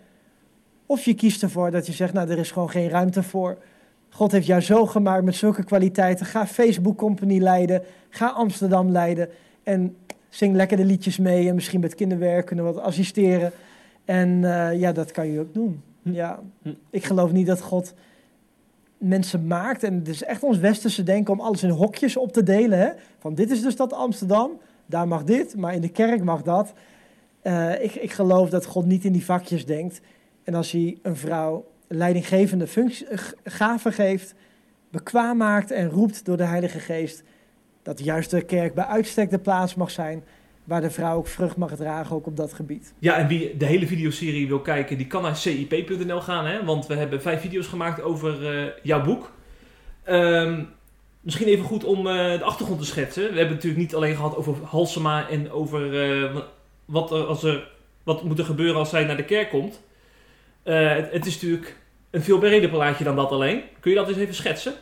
Of 0.85 1.05
je 1.05 1.13
kiest 1.13 1.43
ervoor 1.43 1.71
dat 1.71 1.85
je 1.85 1.93
zegt, 1.93 2.13
nou, 2.13 2.29
er 2.29 2.37
is 2.37 2.51
gewoon 2.51 2.69
geen 2.69 2.89
ruimte 2.89 3.23
voor. 3.23 3.57
God 4.09 4.31
heeft 4.31 4.45
jou 4.45 4.61
zo 4.61 4.85
gemaakt 4.85 5.23
met 5.23 5.35
zulke 5.35 5.63
kwaliteiten. 5.63 6.25
Ga 6.25 6.47
Facebook 6.47 6.97
Company 6.97 7.39
leiden. 7.39 7.81
Ga 8.09 8.27
Amsterdam 8.27 8.91
leiden. 8.91 9.29
En 9.63 9.95
zing 10.29 10.55
lekker 10.55 10.77
de 10.77 10.85
liedjes 10.85 11.17
mee. 11.17 11.47
En 11.47 11.55
misschien 11.55 11.79
met 11.79 11.95
kinderwerk 11.95 12.45
kunnen 12.45 12.65
we 12.65 12.73
wat 12.73 12.83
assisteren. 12.83 13.51
En 14.05 14.43
eh, 14.43 14.79
ja, 14.79 14.91
dat 14.91 15.11
kan 15.11 15.31
je 15.31 15.39
ook 15.39 15.53
doen. 15.53 15.81
Ja, 16.01 16.39
Hm. 16.61 16.73
ik 16.89 17.05
geloof 17.05 17.31
niet 17.31 17.47
dat 17.47 17.61
God 17.61 17.93
mensen 18.97 19.47
maakt. 19.47 19.83
En 19.83 19.93
het 19.93 20.07
is 20.07 20.23
echt 20.23 20.43
ons 20.43 20.57
westerse 20.57 21.03
denken 21.03 21.33
om 21.33 21.39
alles 21.39 21.63
in 21.63 21.69
hokjes 21.69 22.17
op 22.17 22.31
te 22.31 22.43
delen. 22.43 22.79
Hè? 22.79 22.89
Van 23.19 23.35
dit 23.35 23.51
is 23.51 23.61
dus 23.61 23.75
dat 23.75 23.93
Amsterdam. 23.93 24.51
Daar 24.85 25.07
mag 25.07 25.23
dit, 25.23 25.55
maar 25.55 25.73
in 25.73 25.81
de 25.81 25.89
kerk 25.89 26.23
mag 26.23 26.41
dat. 26.41 26.73
Eh, 27.41 27.83
ik, 27.83 27.95
ik 27.95 28.11
geloof 28.11 28.49
dat 28.49 28.65
God 28.65 28.85
niet 28.85 29.05
in 29.05 29.11
die 29.11 29.25
vakjes 29.25 29.65
denkt. 29.65 30.01
En 30.43 30.53
als 30.53 30.71
hij 30.71 30.97
een 31.01 31.15
vrouw 31.15 31.65
leidinggevende 31.87 32.67
functie, 32.67 33.07
eh, 33.07 33.17
gaven 33.43 33.93
geeft, 33.93 34.35
bekwaam 34.91 35.37
maakt 35.37 35.71
en 35.71 35.89
roept 35.89 36.25
door 36.25 36.37
de 36.37 36.43
Heilige 36.45 36.79
Geest, 36.79 37.23
dat 37.83 38.03
juist 38.03 38.29
de 38.31 38.41
kerk 38.41 38.73
bij 38.73 38.85
uitstek 38.85 39.29
de 39.29 39.39
plaats 39.39 39.75
mag 39.75 39.91
zijn 39.91 40.23
waar 40.63 40.81
de 40.81 40.89
vrouw 40.89 41.17
ook 41.17 41.27
vrucht 41.27 41.57
mag 41.57 41.75
dragen, 41.75 42.15
ook 42.15 42.25
op 42.27 42.37
dat 42.37 42.53
gebied. 42.53 42.93
Ja, 42.99 43.15
en 43.17 43.27
wie 43.27 43.57
de 43.57 43.65
hele 43.65 43.87
videoserie 43.87 44.47
wil 44.47 44.59
kijken, 44.61 44.97
die 44.97 45.07
kan 45.07 45.21
naar 45.21 45.35
cip.nl 45.35 46.21
gaan, 46.21 46.45
hè? 46.45 46.65
want 46.65 46.87
we 46.87 46.95
hebben 46.95 47.21
vijf 47.21 47.41
video's 47.41 47.67
gemaakt 47.67 48.01
over 48.01 48.57
eh, 48.57 48.71
jouw 48.83 49.03
boek. 49.03 49.31
Ehm, 50.03 50.63
misschien 51.21 51.47
even 51.47 51.65
goed 51.65 51.83
om 51.83 51.97
eh, 52.07 52.13
de 52.37 52.43
achtergrond 52.43 52.79
te 52.79 52.85
schetsen. 52.85 53.23
We 53.31 53.37
hebben 53.37 53.53
natuurlijk 53.55 53.81
niet 53.81 53.95
alleen 53.95 54.15
gehad 54.15 54.35
over 54.35 54.55
Halsema 54.63 55.29
en 55.29 55.51
over 55.51 55.91
wa- 56.33 56.47
wat, 56.85 57.11
er, 57.11 57.25
als 57.25 57.43
er, 57.43 57.71
wat 58.03 58.23
moet 58.23 58.39
er 58.39 58.45
gebeuren 58.45 58.75
als 58.75 58.89
zij 58.89 59.03
naar 59.03 59.17
de 59.17 59.25
kerk 59.25 59.49
komt. 59.49 59.81
Eh, 60.67 60.95
het, 61.11 61.25
is 61.25 61.33
natuurlijk 61.33 61.75
een 62.09 62.21
veel 62.21 62.37
breder 62.37 62.69
plaatje 62.69 63.03
dan 63.03 63.15
dat 63.15 63.31
alleen. 63.31 63.61
Kun 63.79 63.91
je 63.91 63.97
dat 63.97 64.07
eens 64.07 64.17
even 64.17 64.35
schetsen? 64.35 64.73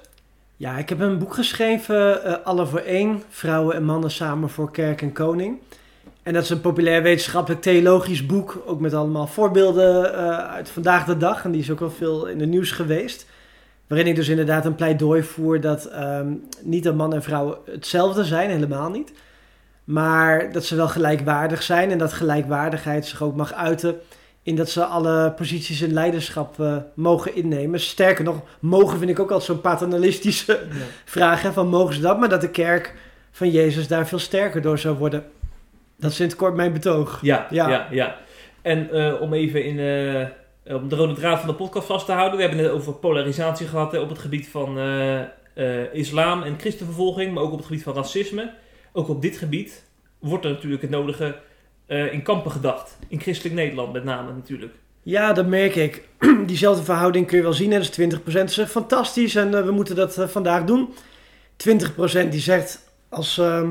Ja, 0.57 0.77
ik 0.77 0.89
heb 0.89 0.99
een 0.99 1.17
boek 1.17 1.33
geschreven, 1.33 2.23
eh 2.23 2.45
Alle 2.45 2.65
voor 2.65 2.79
één, 2.79 3.23
vrouwen 3.29 3.75
en 3.75 3.83
mannen 3.83 4.11
samen 4.11 4.49
voor 4.49 4.71
kerk 4.71 5.01
en 5.01 5.11
koning. 5.11 5.57
En 6.23 6.33
dat 6.33 6.43
is 6.43 6.49
een 6.49 6.61
populair 6.61 7.01
wetenschappelijk 7.01 7.61
theologisch 7.61 8.25
boek, 8.25 8.63
ook 8.65 8.79
met 8.79 8.93
allemaal 8.93 9.27
voorbeelden 9.27 10.13
eh, 10.13 10.37
uit 10.37 10.69
vandaag 10.69 11.05
de 11.05 11.17
dag. 11.17 11.43
En 11.43 11.51
die 11.51 11.61
is 11.61 11.71
ook 11.71 11.81
al 11.81 11.91
veel 11.91 12.25
in 12.25 12.39
het 12.39 12.49
nieuws 12.49 12.71
geweest. 12.71 13.25
Waarin 13.87 14.07
ik 14.07 14.15
dus 14.15 14.27
inderdaad 14.27 14.65
een 14.65 14.75
pleidooi 14.75 15.23
voer 15.23 15.61
dat 15.61 15.85
ehm, 15.85 16.33
niet 16.61 16.83
dat 16.83 16.95
man 16.95 17.13
en 17.13 17.23
vrouw 17.23 17.63
hetzelfde 17.65 18.23
zijn, 18.23 18.49
helemaal 18.49 18.89
niet. 18.89 19.11
Maar 19.83 20.51
dat 20.51 20.65
ze 20.65 20.75
wel 20.75 20.87
gelijkwaardig 20.87 21.63
zijn 21.63 21.91
en 21.91 21.97
dat 21.97 22.13
gelijkwaardigheid 22.13 23.05
zich 23.05 23.21
ook 23.21 23.35
mag 23.35 23.53
uiten 23.53 23.99
in 24.45 24.55
dat 24.55 24.69
ze 24.69 24.85
alle 24.85 25.31
posities 25.31 25.81
in 25.81 25.93
leiderschap 25.93 26.59
eh, 26.59 26.77
mogen 26.93 27.35
innemen. 27.35 27.79
Sterker 27.79 28.23
nog, 28.23 28.41
mogen 28.59 28.97
vind 28.97 29.09
ik 29.09 29.19
ook 29.19 29.31
altijd 29.31 29.49
zo'n 29.49 29.61
paternalistische 29.61 30.59
vraag. 31.05 31.41
Hè, 31.41 31.53
van 31.53 31.67
mogen 31.67 31.93
ze 31.93 32.01
dat? 32.01 32.19
Maar 32.19 32.29
dat 32.29 32.41
de 32.41 32.49
kerk 32.49 32.93
van 33.31 33.49
Jezus 33.49 33.87
daar 33.87 34.07
veel 34.07 34.19
sterker 34.19 34.61
door 34.61 34.79
zou 34.79 34.97
worden. 34.97 35.23
Dat 35.97 36.11
is 36.11 36.19
in 36.19 36.27
het 36.27 36.35
kort 36.35 36.55
mijn 36.55 36.73
betoog. 36.73 37.19
Ja, 37.21 37.47
ja, 37.49 37.69
Ja. 37.69 37.87
ja. 37.91 38.15
En 38.61 38.91
eh, 38.91 39.21
om 39.21 39.33
even 39.33 39.63
in, 39.63 39.79
eh, 39.79 40.75
om 40.75 40.89
de 40.89 40.95
rode 40.95 41.13
draad 41.13 41.39
van 41.39 41.49
de 41.49 41.55
podcast 41.55 41.87
vast 41.87 42.05
te 42.05 42.11
houden. 42.11 42.37
We 42.37 42.43
hebben 42.43 42.63
het 42.63 42.71
over 42.71 42.93
polarisatie 42.93 43.67
gehad 43.67 43.91
hè, 43.91 43.99
op 43.99 44.09
het 44.09 44.19
gebied 44.19 44.47
van 44.47 44.79
islam 45.93 46.43
en 46.43 46.59
christenvervolging. 46.59 47.33
Maar 47.33 47.43
ook 47.43 47.51
op 47.51 47.57
het 47.57 47.67
gebied 47.67 47.83
van 47.83 47.93
racisme. 47.93 48.51
Ook 48.93 49.09
op 49.09 49.21
dit 49.21 49.37
gebied 49.37 49.85
wordt 50.19 50.45
er 50.45 50.51
natuurlijk 50.51 50.81
het 50.81 50.91
nodige 50.91 51.35
eh, 51.85 52.13
in 52.13 52.21
kampen 52.21 52.51
gedacht. 52.51 52.97
In 53.07 53.19
christelijk 53.19 53.55
Nederland 53.55 53.93
met 53.93 54.03
name 54.03 54.33
natuurlijk. 54.33 54.73
Ja, 55.01 55.33
dat 55.33 55.47
merk 55.47 55.75
ik. 55.75 56.07
Diezelfde 56.45 56.83
verhouding 56.83 57.27
kun 57.27 57.37
je 57.37 57.43
wel 57.43 57.53
zien. 57.53 57.71
hè. 57.71 57.77
Dat 57.79 57.97
is 57.97 58.15
20% 58.17 58.43
is 58.43 58.57
eh, 58.57 58.65
fantastisch 58.65 59.35
en 59.35 59.53
eh, 59.57 59.63
we 59.63 59.71
moeten 59.71 59.95
dat 59.95 60.17
vandaag 60.27 60.63
doen. 60.63 60.93
20% 62.25 62.29
die 62.29 62.39
zegt 62.39 62.91
als 63.09 63.37
ehm, 63.37 63.69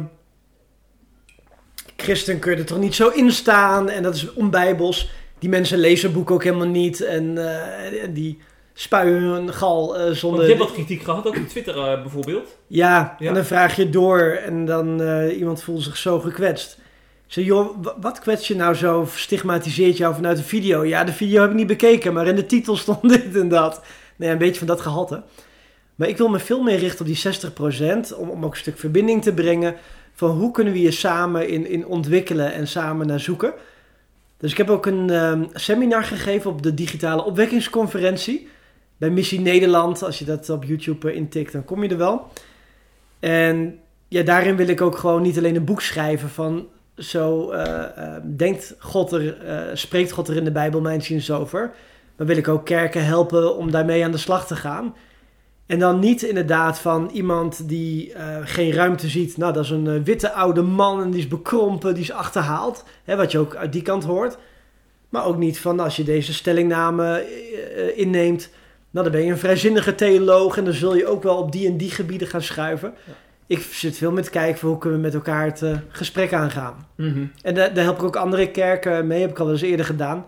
christen 1.96 2.38
kun 2.38 2.52
je 2.52 2.58
er 2.58 2.64
toch 2.64 2.78
niet 2.78 2.94
zo 2.94 3.08
in 3.08 3.30
staan 3.32 3.88
en 3.90 4.02
dat 4.02 4.14
is 4.14 4.32
onbijbels. 4.32 5.10
Die 5.38 5.48
mensen 5.48 5.78
lezen 5.78 6.12
boek 6.12 6.30
ook 6.30 6.44
helemaal 6.44 6.66
niet 6.66 7.00
en, 7.00 7.38
die 8.12 8.38
spuien 8.74 9.22
hun 9.22 9.52
gal 9.52 9.96
eh, 9.96 10.04
Want 10.04 10.16
zonder... 10.16 10.42
je 10.42 10.48
hebt 10.48 10.58
wat 10.60 10.72
kritiek 10.72 11.02
gehad, 11.02 11.26
ook 11.26 11.36
op 11.36 11.48
Twitter 11.48 11.74
bijvoorbeeld. 12.02 12.56
Ja, 12.66 13.16
Ja. 13.18 13.28
en 13.28 13.34
dan 13.34 13.44
vraag 13.44 13.76
je 13.76 13.90
door 13.90 14.20
en 14.20 14.64
dan 14.64 15.02
eh, 15.02 15.38
iemand 15.38 15.62
voelt 15.62 15.82
zich 15.82 15.96
zo 15.96 16.20
gekwetst. 16.20 16.78
Zeg, 17.34 17.44
joh, 17.44 17.76
wa- 17.82 17.96
wat 18.00 18.18
kwets 18.18 18.48
je 18.48 18.56
nou 18.56 18.74
zo, 18.74 19.06
stigmatiseert 19.14 19.96
jou 19.96 20.14
vanuit 20.14 20.36
de 20.36 20.42
video? 20.42 20.84
Ja, 20.84 21.04
de 21.04 21.12
video 21.12 21.40
heb 21.40 21.50
ik 21.50 21.56
niet 21.56 21.66
bekeken, 21.66 22.12
maar 22.12 22.26
in 22.26 22.36
de 22.36 22.46
titel 22.46 22.76
stond 22.84 23.08
dit 23.08 23.36
en 23.36 23.48
dat. 23.48 23.82
Nee, 24.16 24.30
een 24.30 24.38
beetje 24.38 24.58
van 24.58 24.66
dat 24.66 24.80
gehalte. 24.80 25.22
Maar 25.94 26.08
ik 26.08 26.16
wil 26.16 26.28
me 26.28 26.38
veel 26.38 26.62
meer 26.62 26.78
richten 26.78 27.00
op 27.00 27.06
die 27.06 27.22
60%, 28.14 28.18
om, 28.18 28.28
om 28.30 28.44
ook 28.44 28.52
een 28.52 28.58
stuk 28.58 28.78
verbinding 28.78 29.22
te 29.22 29.34
brengen 29.34 29.74
van 30.12 30.30
hoe 30.30 30.50
kunnen 30.50 30.72
we 30.72 30.78
hier 30.78 30.92
samen 30.92 31.48
in, 31.48 31.66
in 31.68 31.86
ontwikkelen 31.86 32.52
en 32.52 32.68
samen 32.68 33.06
naar 33.06 33.20
zoeken. 33.20 33.52
Dus 34.38 34.50
ik 34.50 34.56
heb 34.56 34.70
ook 34.70 34.86
een 34.86 35.10
ehm, 35.10 35.44
seminar 35.52 36.04
gegeven 36.04 36.50
op 36.50 36.62
de 36.62 36.74
digitale 36.74 37.24
opwekkingsconferentie 37.24 38.48
bij 38.96 39.10
Missie 39.10 39.40
Nederland. 39.40 40.02
Als 40.02 40.18
je 40.18 40.24
dat 40.24 40.50
op 40.50 40.64
YouTube 40.64 41.10
eh, 41.10 41.16
intikt, 41.16 41.52
dan 41.52 41.64
kom 41.64 41.82
je 41.82 41.88
er 41.88 41.96
wel. 41.96 42.30
En 43.20 43.78
ja, 44.08 44.22
daarin 44.22 44.56
wil 44.56 44.68
ik 44.68 44.80
ook 44.80 44.96
gewoon 44.96 45.22
niet 45.22 45.38
alleen 45.38 45.56
een 45.56 45.64
boek 45.64 45.80
schrijven 45.80 46.28
van 46.28 46.68
zo 46.96 47.50
eh, 47.50 47.82
eh, 47.82 48.22
denkt 48.22 48.74
God 48.78 49.12
er, 49.12 49.46
eh, 49.46 49.74
spreekt 49.74 50.12
God 50.12 50.28
er 50.28 50.36
in 50.36 50.44
de 50.44 50.52
Bijbel 50.52 50.80
mijns 50.80 51.30
over. 51.30 51.72
Maar 52.16 52.26
wil 52.26 52.36
ik 52.36 52.48
ook 52.48 52.64
kerken 52.64 53.04
helpen 53.04 53.56
om 53.56 53.70
daarmee 53.70 54.04
aan 54.04 54.10
de 54.10 54.16
slag 54.16 54.46
te 54.46 54.56
gaan. 54.56 54.94
En 55.66 55.78
dan 55.78 55.98
niet 55.98 56.22
inderdaad 56.22 56.78
van 56.78 57.10
iemand 57.12 57.68
die 57.68 58.12
eh, 58.12 58.36
geen 58.44 58.72
ruimte 58.72 59.08
ziet. 59.08 59.36
Nou, 59.36 59.52
dat 59.52 59.64
is 59.64 59.70
een 59.70 60.04
witte 60.04 60.32
oude 60.32 60.62
man 60.62 61.02
en 61.02 61.10
die 61.10 61.20
is 61.20 61.28
bekrompen, 61.28 61.94
die 61.94 62.02
is 62.02 62.12
achterhaald. 62.12 62.84
Hè, 63.04 63.16
wat 63.16 63.32
je 63.32 63.38
ook 63.38 63.56
uit 63.56 63.72
die 63.72 63.82
kant 63.82 64.04
hoort. 64.04 64.38
Maar 65.08 65.24
ook 65.24 65.38
niet 65.38 65.58
van 65.58 65.80
als 65.80 65.96
je 65.96 66.04
deze 66.04 66.32
stellingname 66.34 67.26
inneemt. 67.96 68.50
Nou, 68.90 69.04
dan 69.04 69.14
ben 69.14 69.24
je 69.24 69.32
een 69.32 69.38
vrijzinnige 69.38 69.94
theoloog 69.94 70.56
en 70.56 70.64
dan 70.64 70.74
zul 70.74 70.96
je 70.96 71.06
ook 71.06 71.22
wel 71.22 71.36
op 71.36 71.52
die 71.52 71.66
en 71.66 71.76
die 71.76 71.90
gebieden 71.90 72.28
gaan 72.28 72.42
schuiven. 72.42 72.94
Ik 73.46 73.58
zit 73.58 73.98
veel 73.98 74.12
met 74.12 74.30
kijken 74.30 74.58
van 74.58 74.68
hoe 74.68 74.78
kunnen 74.78 74.98
we 74.98 75.04
met 75.04 75.14
elkaar 75.14 75.44
het 75.44 75.62
eh, 75.62 75.76
gesprek 75.88 76.32
aangaan. 76.32 76.86
Mhm. 76.96 77.24
En 77.42 77.54
daar, 77.54 77.74
daar 77.74 77.84
help 77.84 77.96
ik 77.96 78.02
ook 78.02 78.16
andere 78.16 78.50
kerken 78.50 79.06
mee, 79.06 79.20
heb 79.20 79.30
ik 79.30 79.38
al 79.38 79.44
wel 79.44 79.54
eens 79.54 79.62
eerder 79.62 79.86
gedaan. 79.86 80.26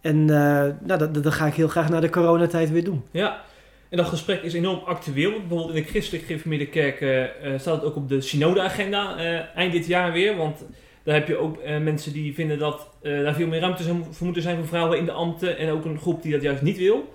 En 0.00 0.16
eh, 0.20 0.66
nou, 0.80 0.98
dat, 0.98 1.14
dat 1.14 1.32
ga 1.32 1.46
ik 1.46 1.54
heel 1.54 1.68
graag 1.68 1.88
na 1.88 2.00
de 2.00 2.10
coronatijd 2.10 2.70
weer 2.70 2.84
doen. 2.84 3.04
Ja, 3.10 3.40
en 3.88 3.96
dat 3.96 4.06
gesprek 4.06 4.42
is 4.42 4.52
enorm 4.52 4.78
actueel. 4.86 5.30
Bijvoorbeeld 5.30 5.68
in 5.68 5.82
de 5.82 5.88
christelijk 5.88 6.24
gereformeerde 6.24 6.66
kerken 6.66 7.42
eh, 7.42 7.58
staat 7.58 7.74
het 7.74 7.84
ook 7.84 7.96
op 7.96 8.08
de 8.08 8.20
synode-agenda 8.20 9.16
eind 9.54 9.72
dit 9.72 9.86
jaar 9.86 10.12
weer. 10.12 10.36
Want 10.36 10.64
daar 11.02 11.14
heb 11.14 11.28
je 11.28 11.36
ook 11.36 11.58
mensen 11.80 12.12
die 12.12 12.34
vinden 12.34 12.58
dat 12.58 12.88
daar 13.02 13.34
veel 13.34 13.46
meer 13.46 13.60
ruimte 13.60 13.82
voor 13.82 14.24
moeten 14.24 14.42
zijn 14.42 14.56
voor 14.56 14.66
vrouwen 14.66 14.98
in 14.98 15.04
de 15.04 15.12
ambten. 15.12 15.58
En 15.58 15.70
ook 15.70 15.84
een 15.84 15.98
groep 15.98 16.22
die 16.22 16.32
dat 16.32 16.42
juist 16.42 16.62
niet 16.62 16.78
wil. 16.78 17.12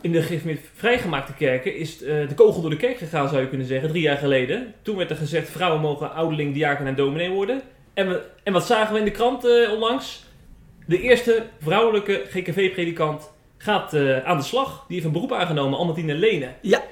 In 0.00 0.12
de 0.12 0.58
vrijgemaakte 0.74 1.34
kerken 1.34 1.76
is 1.76 2.02
eh, 2.02 2.28
de 2.28 2.34
kogel 2.34 2.60
door 2.60 2.70
de 2.70 2.76
kerk 2.76 2.98
gegaan, 2.98 3.28
zou 3.28 3.40
je 3.40 3.48
kunnen 3.48 3.66
zeggen, 3.66 3.88
drie 3.88 4.02
jaar 4.02 4.16
geleden. 4.16 4.74
Toen 4.82 4.96
werd 4.96 5.10
er 5.10 5.16
gezegd, 5.16 5.50
vrouwen 5.50 5.80
mogen 5.80 6.12
ouderling, 6.12 6.54
diaken 6.54 6.86
en 6.86 6.94
dominee 6.94 7.30
worden. 7.30 7.62
En, 7.94 8.08
we, 8.08 8.22
en 8.42 8.52
wat 8.52 8.66
zagen 8.66 8.92
we 8.92 8.98
in 8.98 9.04
de 9.04 9.10
krant 9.10 9.44
eh, 9.44 9.72
onlangs? 9.72 10.24
De 10.86 11.00
eerste 11.00 11.42
vrouwelijke 11.60 12.22
GKV-predikant 12.28 13.30
gaat 13.58 13.94
eh, 13.94 14.24
aan 14.24 14.36
de 14.36 14.44
slag. 14.44 14.84
Die 14.86 14.94
heeft 14.94 15.06
een 15.06 15.12
beroep 15.12 15.32
aangenomen, 15.32 15.78
Almatine 15.78 16.14
Lene. 16.14 16.48
Ja. 16.60 16.82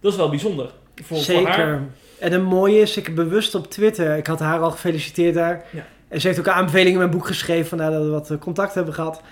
Dat 0.00 0.12
is 0.12 0.18
wel 0.18 0.28
bijzonder. 0.28 0.70
Voor, 0.94 1.04
voor 1.04 1.16
Zeker. 1.16 1.48
haar. 1.48 1.82
En 2.18 2.32
een 2.32 2.44
mooie 2.44 2.80
is, 2.80 2.96
ik 2.96 3.06
heb 3.06 3.14
bewust 3.14 3.54
op 3.54 3.70
Twitter, 3.70 4.16
ik 4.16 4.26
had 4.26 4.38
haar 4.38 4.60
al 4.60 4.70
gefeliciteerd 4.70 5.34
daar. 5.34 5.64
Ja. 5.70 5.86
En 6.08 6.20
ze 6.20 6.26
heeft 6.26 6.38
ook 6.38 6.48
aanbevelingen 6.48 6.92
in 6.92 6.98
mijn 6.98 7.10
boek 7.10 7.26
geschreven, 7.26 7.66
vandaar 7.66 7.90
dat 7.90 8.02
we 8.02 8.10
wat 8.10 8.38
contact 8.38 8.74
hebben 8.74 8.94
gehad. 8.94 9.22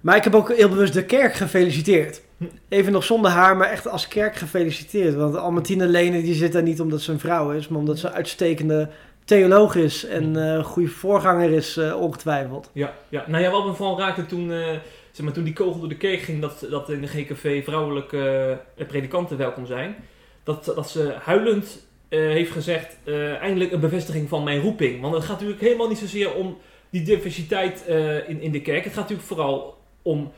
Maar 0.00 0.16
ik 0.16 0.24
heb 0.24 0.34
ook 0.34 0.52
heel 0.52 0.68
bewust 0.68 0.92
de 0.92 1.04
kerk 1.04 1.34
gefeliciteerd. 1.34 2.22
Even 2.68 2.92
nog 2.92 3.04
zonder 3.04 3.30
haar, 3.30 3.56
maar 3.56 3.70
echt 3.70 3.88
als 3.88 4.08
kerk 4.08 4.36
gefeliciteerd. 4.36 5.14
Want 5.14 5.36
Almatine 5.36 5.86
Lene 5.86 6.22
die 6.22 6.34
zit 6.34 6.52
daar 6.52 6.62
niet 6.62 6.80
omdat 6.80 7.00
ze 7.00 7.12
een 7.12 7.18
vrouw 7.18 7.50
is, 7.50 7.68
maar 7.68 7.78
omdat 7.78 7.98
ze 7.98 8.06
een 8.06 8.12
uitstekende 8.12 8.88
theoloog 9.28 9.74
is 9.74 10.04
en 10.04 10.34
een 10.34 10.64
goede 10.64 10.88
voorganger 10.88 11.50
is, 11.50 11.76
eh, 11.76 12.00
ongetwijfeld. 12.00 12.70
Ja, 12.72 12.94
ja. 13.08 13.24
Nou 13.26 13.42
ja, 13.42 13.50
wat 13.50 13.66
me 13.66 13.74
vooral 13.74 13.98
raakte 13.98 14.26
toen, 14.26 14.52
eh, 14.52 14.66
zeg 15.10 15.24
maar, 15.24 15.32
toen 15.32 15.44
die 15.44 15.52
kogel 15.52 15.80
door 15.80 15.88
de 15.88 15.96
kerk 15.96 16.20
ging, 16.20 16.40
dat, 16.40 16.66
dat 16.70 16.90
in 16.90 17.00
de 17.00 17.06
GKV 17.06 17.64
vrouwelijke 17.64 18.58
predikanten 18.86 19.36
welkom 19.36 19.66
zijn. 19.66 19.96
Dat, 20.42 20.64
dat 20.64 20.90
ze 20.90 21.14
huilend 21.22 21.86
heeft 22.08 22.50
gezegd, 22.50 22.96
eindelijk 23.40 23.72
een 23.72 23.80
bevestiging 23.80 24.28
van 24.28 24.44
mijn 24.44 24.60
roeping. 24.60 25.00
Want 25.00 25.14
het 25.14 25.22
gaat 25.22 25.32
natuurlijk 25.32 25.60
helemaal 25.60 25.88
niet 25.88 25.98
zozeer 25.98 26.34
om 26.34 26.58
die 26.90 27.02
diversiteit 27.02 27.84
in, 28.26 28.40
in 28.40 28.52
de 28.52 28.60
kerk. 28.60 28.84
Het 28.84 28.92
gaat 28.92 29.02
natuurlijk 29.02 29.28
vooral 29.28 29.77
om 30.02 30.32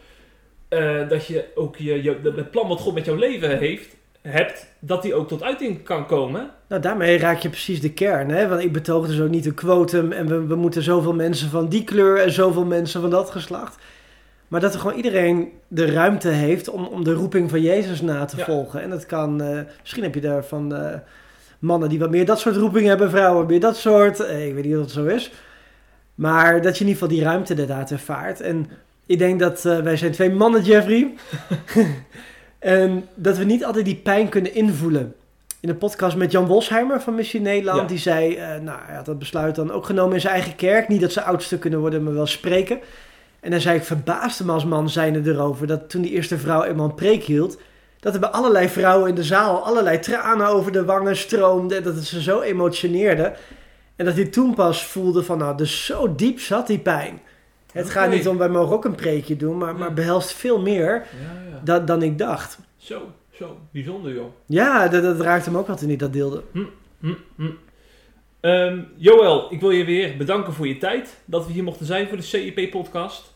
eh, 0.69 1.09
dat 1.09 1.27
je 1.27 1.45
ook 1.55 1.77
je, 1.77 2.03
je, 2.03 2.17
het 2.23 2.51
plan 2.51 2.69
wat 2.69 2.81
God 2.81 2.95
met 2.95 3.05
jouw 3.05 3.17
leven 3.17 3.59
heeft, 3.59 3.97
hebt, 4.23 4.67
dat 4.79 5.03
die 5.03 5.15
ook 5.15 5.29
tot 5.29 5.43
uiting 5.43 5.83
kan 5.83 6.07
komen. 6.07 6.51
Nou, 6.69 6.83
daarmee 6.83 7.19
raak 7.19 7.39
je 7.39 7.49
precies 7.49 7.81
de 7.81 7.93
kern. 7.93 8.29
Hè? 8.29 8.49
Want 8.49 8.63
ik 8.63 8.73
betoog 8.73 9.07
dus 9.07 9.21
ook 9.21 9.29
niet 9.31 9.47
een 9.47 9.55
quotum 9.55 10.13
en 10.13 10.27
we, 10.27 10.47
we 10.47 10.55
moeten 10.55 10.83
zoveel 10.83 11.15
mensen 11.15 11.51
van 11.51 11.69
die 11.69 11.85
kleur 11.85 12.19
en 12.19 12.33
zoveel 12.33 12.65
mensen 12.65 13.01
van 13.01 13.11
dat 13.11 13.31
geslacht. 13.31 13.83
Maar 14.49 14.61
dat 14.61 14.75
er 14.75 14.81
gewoon 14.81 14.97
iedereen 14.97 15.53
de 15.69 15.93
ruimte 15.93 16.29
heeft 16.29 16.69
om, 16.69 16.85
om 16.87 17.05
de 17.05 17.13
roeping 17.13 17.51
van 17.51 17.61
Jezus 17.61 18.01
na 18.01 18.25
te 18.25 18.37
Ja. 18.37 18.45
volgen. 18.45 18.83
En 18.83 18.91
dat 18.91 19.07
kan, 19.07 19.43
eh, 19.43 19.61
misschien 19.81 20.03
heb 20.03 20.15
je 20.15 20.21
daar 20.21 20.45
van 20.45 20.75
eh, 20.75 20.99
mannen 21.59 21.89
die 21.89 21.99
wat 21.99 22.11
meer 22.11 22.25
dat 22.25 22.41
soort 22.41 22.57
roeping 22.57 22.87
hebben, 22.87 23.11
vrouwen 23.11 23.47
meer 23.47 23.61
dat 23.61 23.77
soort. 23.77 24.21
Eh, 24.21 24.47
ik 24.47 24.55
weet 24.55 24.65
niet 24.65 24.75
of 24.77 24.81
het 24.81 24.91
zo 24.91 25.05
is. 25.05 25.33
Maar 26.15 26.63
dat 26.63 26.79
je 26.79 26.85
in 26.85 26.91
ieder 26.91 27.03
geval 27.03 27.09
die 27.09 27.23
ruimte 27.23 27.51
inderdaad 27.53 27.91
ervaart. 27.91 28.41
En 28.41 28.71
ik 29.11 29.19
denk 29.19 29.41
dat 29.41 29.65
eh, 29.65 29.79
wij 29.79 29.97
zijn 29.97 30.13
twee 30.13 30.31
mannen, 30.31 30.63
Jeffrey. 30.63 31.15
en 32.59 33.09
dat 33.15 33.37
we 33.37 33.45
niet 33.45 33.65
altijd 33.65 33.85
die 33.85 33.97
pijn 33.97 34.29
kunnen 34.29 34.55
invoelen 34.55 35.15
in 35.61 35.69
een 35.69 35.79
podcast 35.79 36.17
met 36.17 36.33
Jan 36.33 36.47
Wolsheimer 36.47 37.01
van 37.01 37.15
Missie 37.15 37.41
Nederland. 37.41 37.81
Ja. 37.81 37.87
Die 37.87 37.99
zei, 37.99 38.37
eh, 38.37 38.61
nou 38.61 38.79
had 38.93 39.05
dat 39.05 39.19
besluit 39.19 39.55
dan 39.55 39.73
ook 39.73 39.87
genomen 39.87 40.15
in 40.15 40.21
zijn 40.21 40.35
eigen 40.35 40.57
kerk. 40.57 40.89
Niet 40.89 41.01
dat 41.01 41.13
ze 41.13 41.23
oudste 41.23 41.59
kunnen 41.59 41.81
worden, 41.81 42.03
maar 42.03 42.15
wel 42.15 42.27
spreken. 42.27 42.79
En 43.41 43.51
dan 43.51 43.61
zei 43.61 43.77
ik, 43.77 43.85
verbaasde 43.85 44.45
me 44.45 44.53
als 44.53 44.65
man 44.65 44.91
zijnde 44.91 45.31
erover, 45.31 45.67
dat 45.67 45.91
toen 45.91 46.03
die 46.03 46.13
eerste 46.13 46.39
vrouw 46.39 46.63
eenmaal 46.63 46.89
een 46.89 46.95
preek 46.95 47.23
hield, 47.23 47.59
dat 48.01 48.15
er 48.15 48.21
bij 48.21 48.29
allerlei 48.29 48.69
vrouwen 48.69 49.09
in 49.09 49.15
de 49.15 49.25
zaal 49.25 49.65
allerlei 49.65 49.99
tranen 49.99 50.47
over 50.47 50.73
de 50.73 50.85
wangen 50.85 51.17
stroomden. 51.17 51.83
Dat 51.83 51.95
het 51.95 52.05
ze 52.05 52.23
zo 52.23 52.41
emotioneerde. 52.41 53.33
En 53.97 54.05
dat 54.05 54.15
hij 54.15 54.27
toen 54.27 54.55
pas 54.55 54.85
voelde 54.85 55.23
van, 55.23 55.39
nou, 55.39 55.57
dus 55.57 55.85
zo 55.85 56.15
diep 56.15 56.41
zat 56.41 56.67
die 56.67 56.79
pijn. 56.79 57.21
Het 57.73 57.91
gaat 57.91 58.11
niet 58.11 58.29
om, 58.29 58.39
wij 58.39 58.49
mogen 58.49 58.75
ook 58.75 58.85
een 58.85 58.95
preekje 58.95 59.37
doen, 59.37 59.59
maar, 59.59 59.75
maar 59.75 59.95
behelst 59.95 60.33
veel 60.33 60.61
meer 60.61 60.93
Ja, 60.93 61.51
ja. 61.51 61.61
dan, 61.65 61.85
dan 61.85 62.03
ik 62.03 62.19
dacht. 62.19 62.59
Zo, 62.77 63.13
zo. 63.31 63.59
Bijzonder, 63.73 64.15
joh. 64.15 64.33
Ja, 64.47 64.89
dat, 64.89 65.03
dat 65.03 65.21
raakte 65.21 65.51
hem 65.51 65.59
ook 65.59 65.77
toen 65.77 65.89
hij 65.89 65.97
dat 65.97 66.13
deelde. 66.13 66.43
Hm, 66.53 66.65
hm. 67.37 67.51
Ehm, 68.41 68.81
Joël, 68.97 69.53
ik 69.53 69.61
wil 69.61 69.71
je 69.71 69.85
weer 69.85 70.17
bedanken 70.17 70.53
voor 70.53 70.69
je 70.69 70.79
tijd. 70.79 71.17
Dat 71.25 71.47
we 71.47 71.53
hier 71.53 71.65
mochten 71.65 71.87
zijn 71.87 72.09
voor 72.09 72.17
de 72.17 72.23
CIP-podcast. 72.23 73.35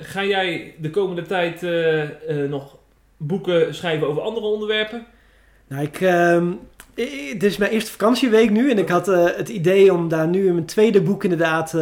ga 0.00 0.24
jij 0.24 0.74
de 0.78 0.90
komende 0.90 1.22
tijd 1.22 1.62
eh, 1.62 2.02
eh, 2.42 2.50
nog 2.50 2.78
boeken 3.16 3.74
schrijven 3.74 4.08
over 4.08 4.22
andere 4.22 4.46
onderwerpen? 4.46 5.06
Nou, 5.68 5.84
ik, 5.84 6.00
ehm, 6.00 6.52
eh, 6.94 7.32
dit 7.32 7.42
is 7.42 7.56
mijn 7.56 7.70
eerste 7.70 7.90
vakantieweek 7.90 8.50
nu 8.50 8.70
en 8.70 8.78
ik 8.78 8.88
had 8.88 9.08
eh, 9.08 9.24
het 9.36 9.48
idee 9.48 9.92
om 9.92 10.08
daar 10.08 10.28
nu 10.28 10.46
in 10.46 10.54
mijn 10.54 10.66
tweede 10.66 11.02
boek 11.02 11.24
inderdaad 11.24 11.74
eh, 11.74 11.80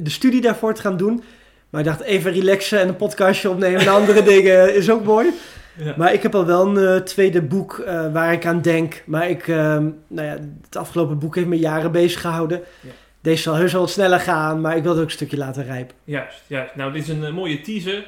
de 0.00 0.10
studie 0.10 0.40
daarvoor 0.40 0.74
te 0.74 0.80
gaan 0.80 0.96
doen. 0.96 1.22
Maar 1.70 1.80
ik 1.80 1.86
dacht 1.86 2.00
even 2.00 2.32
relaxen 2.32 2.80
en 2.80 2.88
een 2.88 2.96
podcastje 2.96 3.50
opnemen 3.50 3.80
en 3.80 3.88
andere 3.88 4.22
dingen 4.32 4.74
is 4.74 4.90
ook 4.90 5.04
mooi. 5.04 5.30
Maar 5.96 6.12
ik 6.12 6.22
heb 6.22 6.34
al 6.34 6.46
wel 6.46 6.76
een 6.76 7.04
tweede 7.04 7.42
boek 7.42 7.84
waar 8.12 8.32
ik 8.32 8.46
aan 8.46 8.60
denk. 8.60 9.02
Maar 9.06 9.30
ik, 9.30 9.46
nou 9.46 9.94
ja, 10.08 10.38
het 10.62 10.76
afgelopen 10.76 11.18
boek 11.18 11.34
heeft 11.34 11.46
me 11.46 11.58
jaren 11.58 11.92
bezig 11.92 12.20
gehouden. 12.20 12.60
Ja. 12.80 12.90
Deze 13.20 13.42
zal 13.42 13.54
heus 13.54 13.72
wel 13.72 13.86
sneller 13.86 14.20
gaan, 14.20 14.60
maar 14.60 14.76
ik 14.76 14.82
wil 14.82 14.90
het 14.90 15.00
ook 15.00 15.06
een 15.06 15.12
stukje 15.12 15.36
laten 15.36 15.64
rijpen. 15.64 15.96
Juist, 16.04 16.42
juist. 16.46 16.74
Nou, 16.74 16.92
dit 16.92 17.02
is 17.02 17.08
een 17.08 17.34
mooie 17.34 17.60
teaser. 17.60 18.06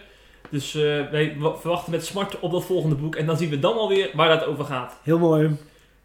Dus 0.50 0.72
wij 1.10 1.36
verwachten 1.60 1.92
met 1.92 2.04
smart 2.04 2.40
op 2.40 2.52
dat 2.52 2.64
volgende 2.64 2.96
boek. 2.96 3.16
En 3.16 3.26
dan 3.26 3.36
zien 3.36 3.50
we 3.50 3.58
dan 3.58 3.74
alweer 3.74 4.10
waar 4.14 4.28
dat 4.28 4.46
over 4.46 4.64
gaat. 4.64 4.98
Heel 5.02 5.18
mooi. 5.18 5.56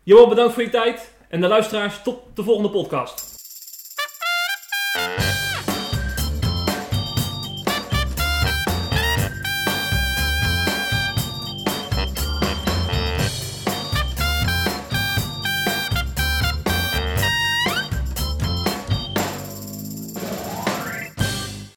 Johan, 0.10 0.30
bedankt 0.30 0.53
voor 0.53 0.64
je 0.64 0.70
tijd. 0.70 1.12
En 1.28 1.41
de 1.41 1.47
luisteraars, 1.47 2.01
tot 2.03 2.20
de 2.34 2.43
volgende 2.43 2.70
podcast. 2.70 3.38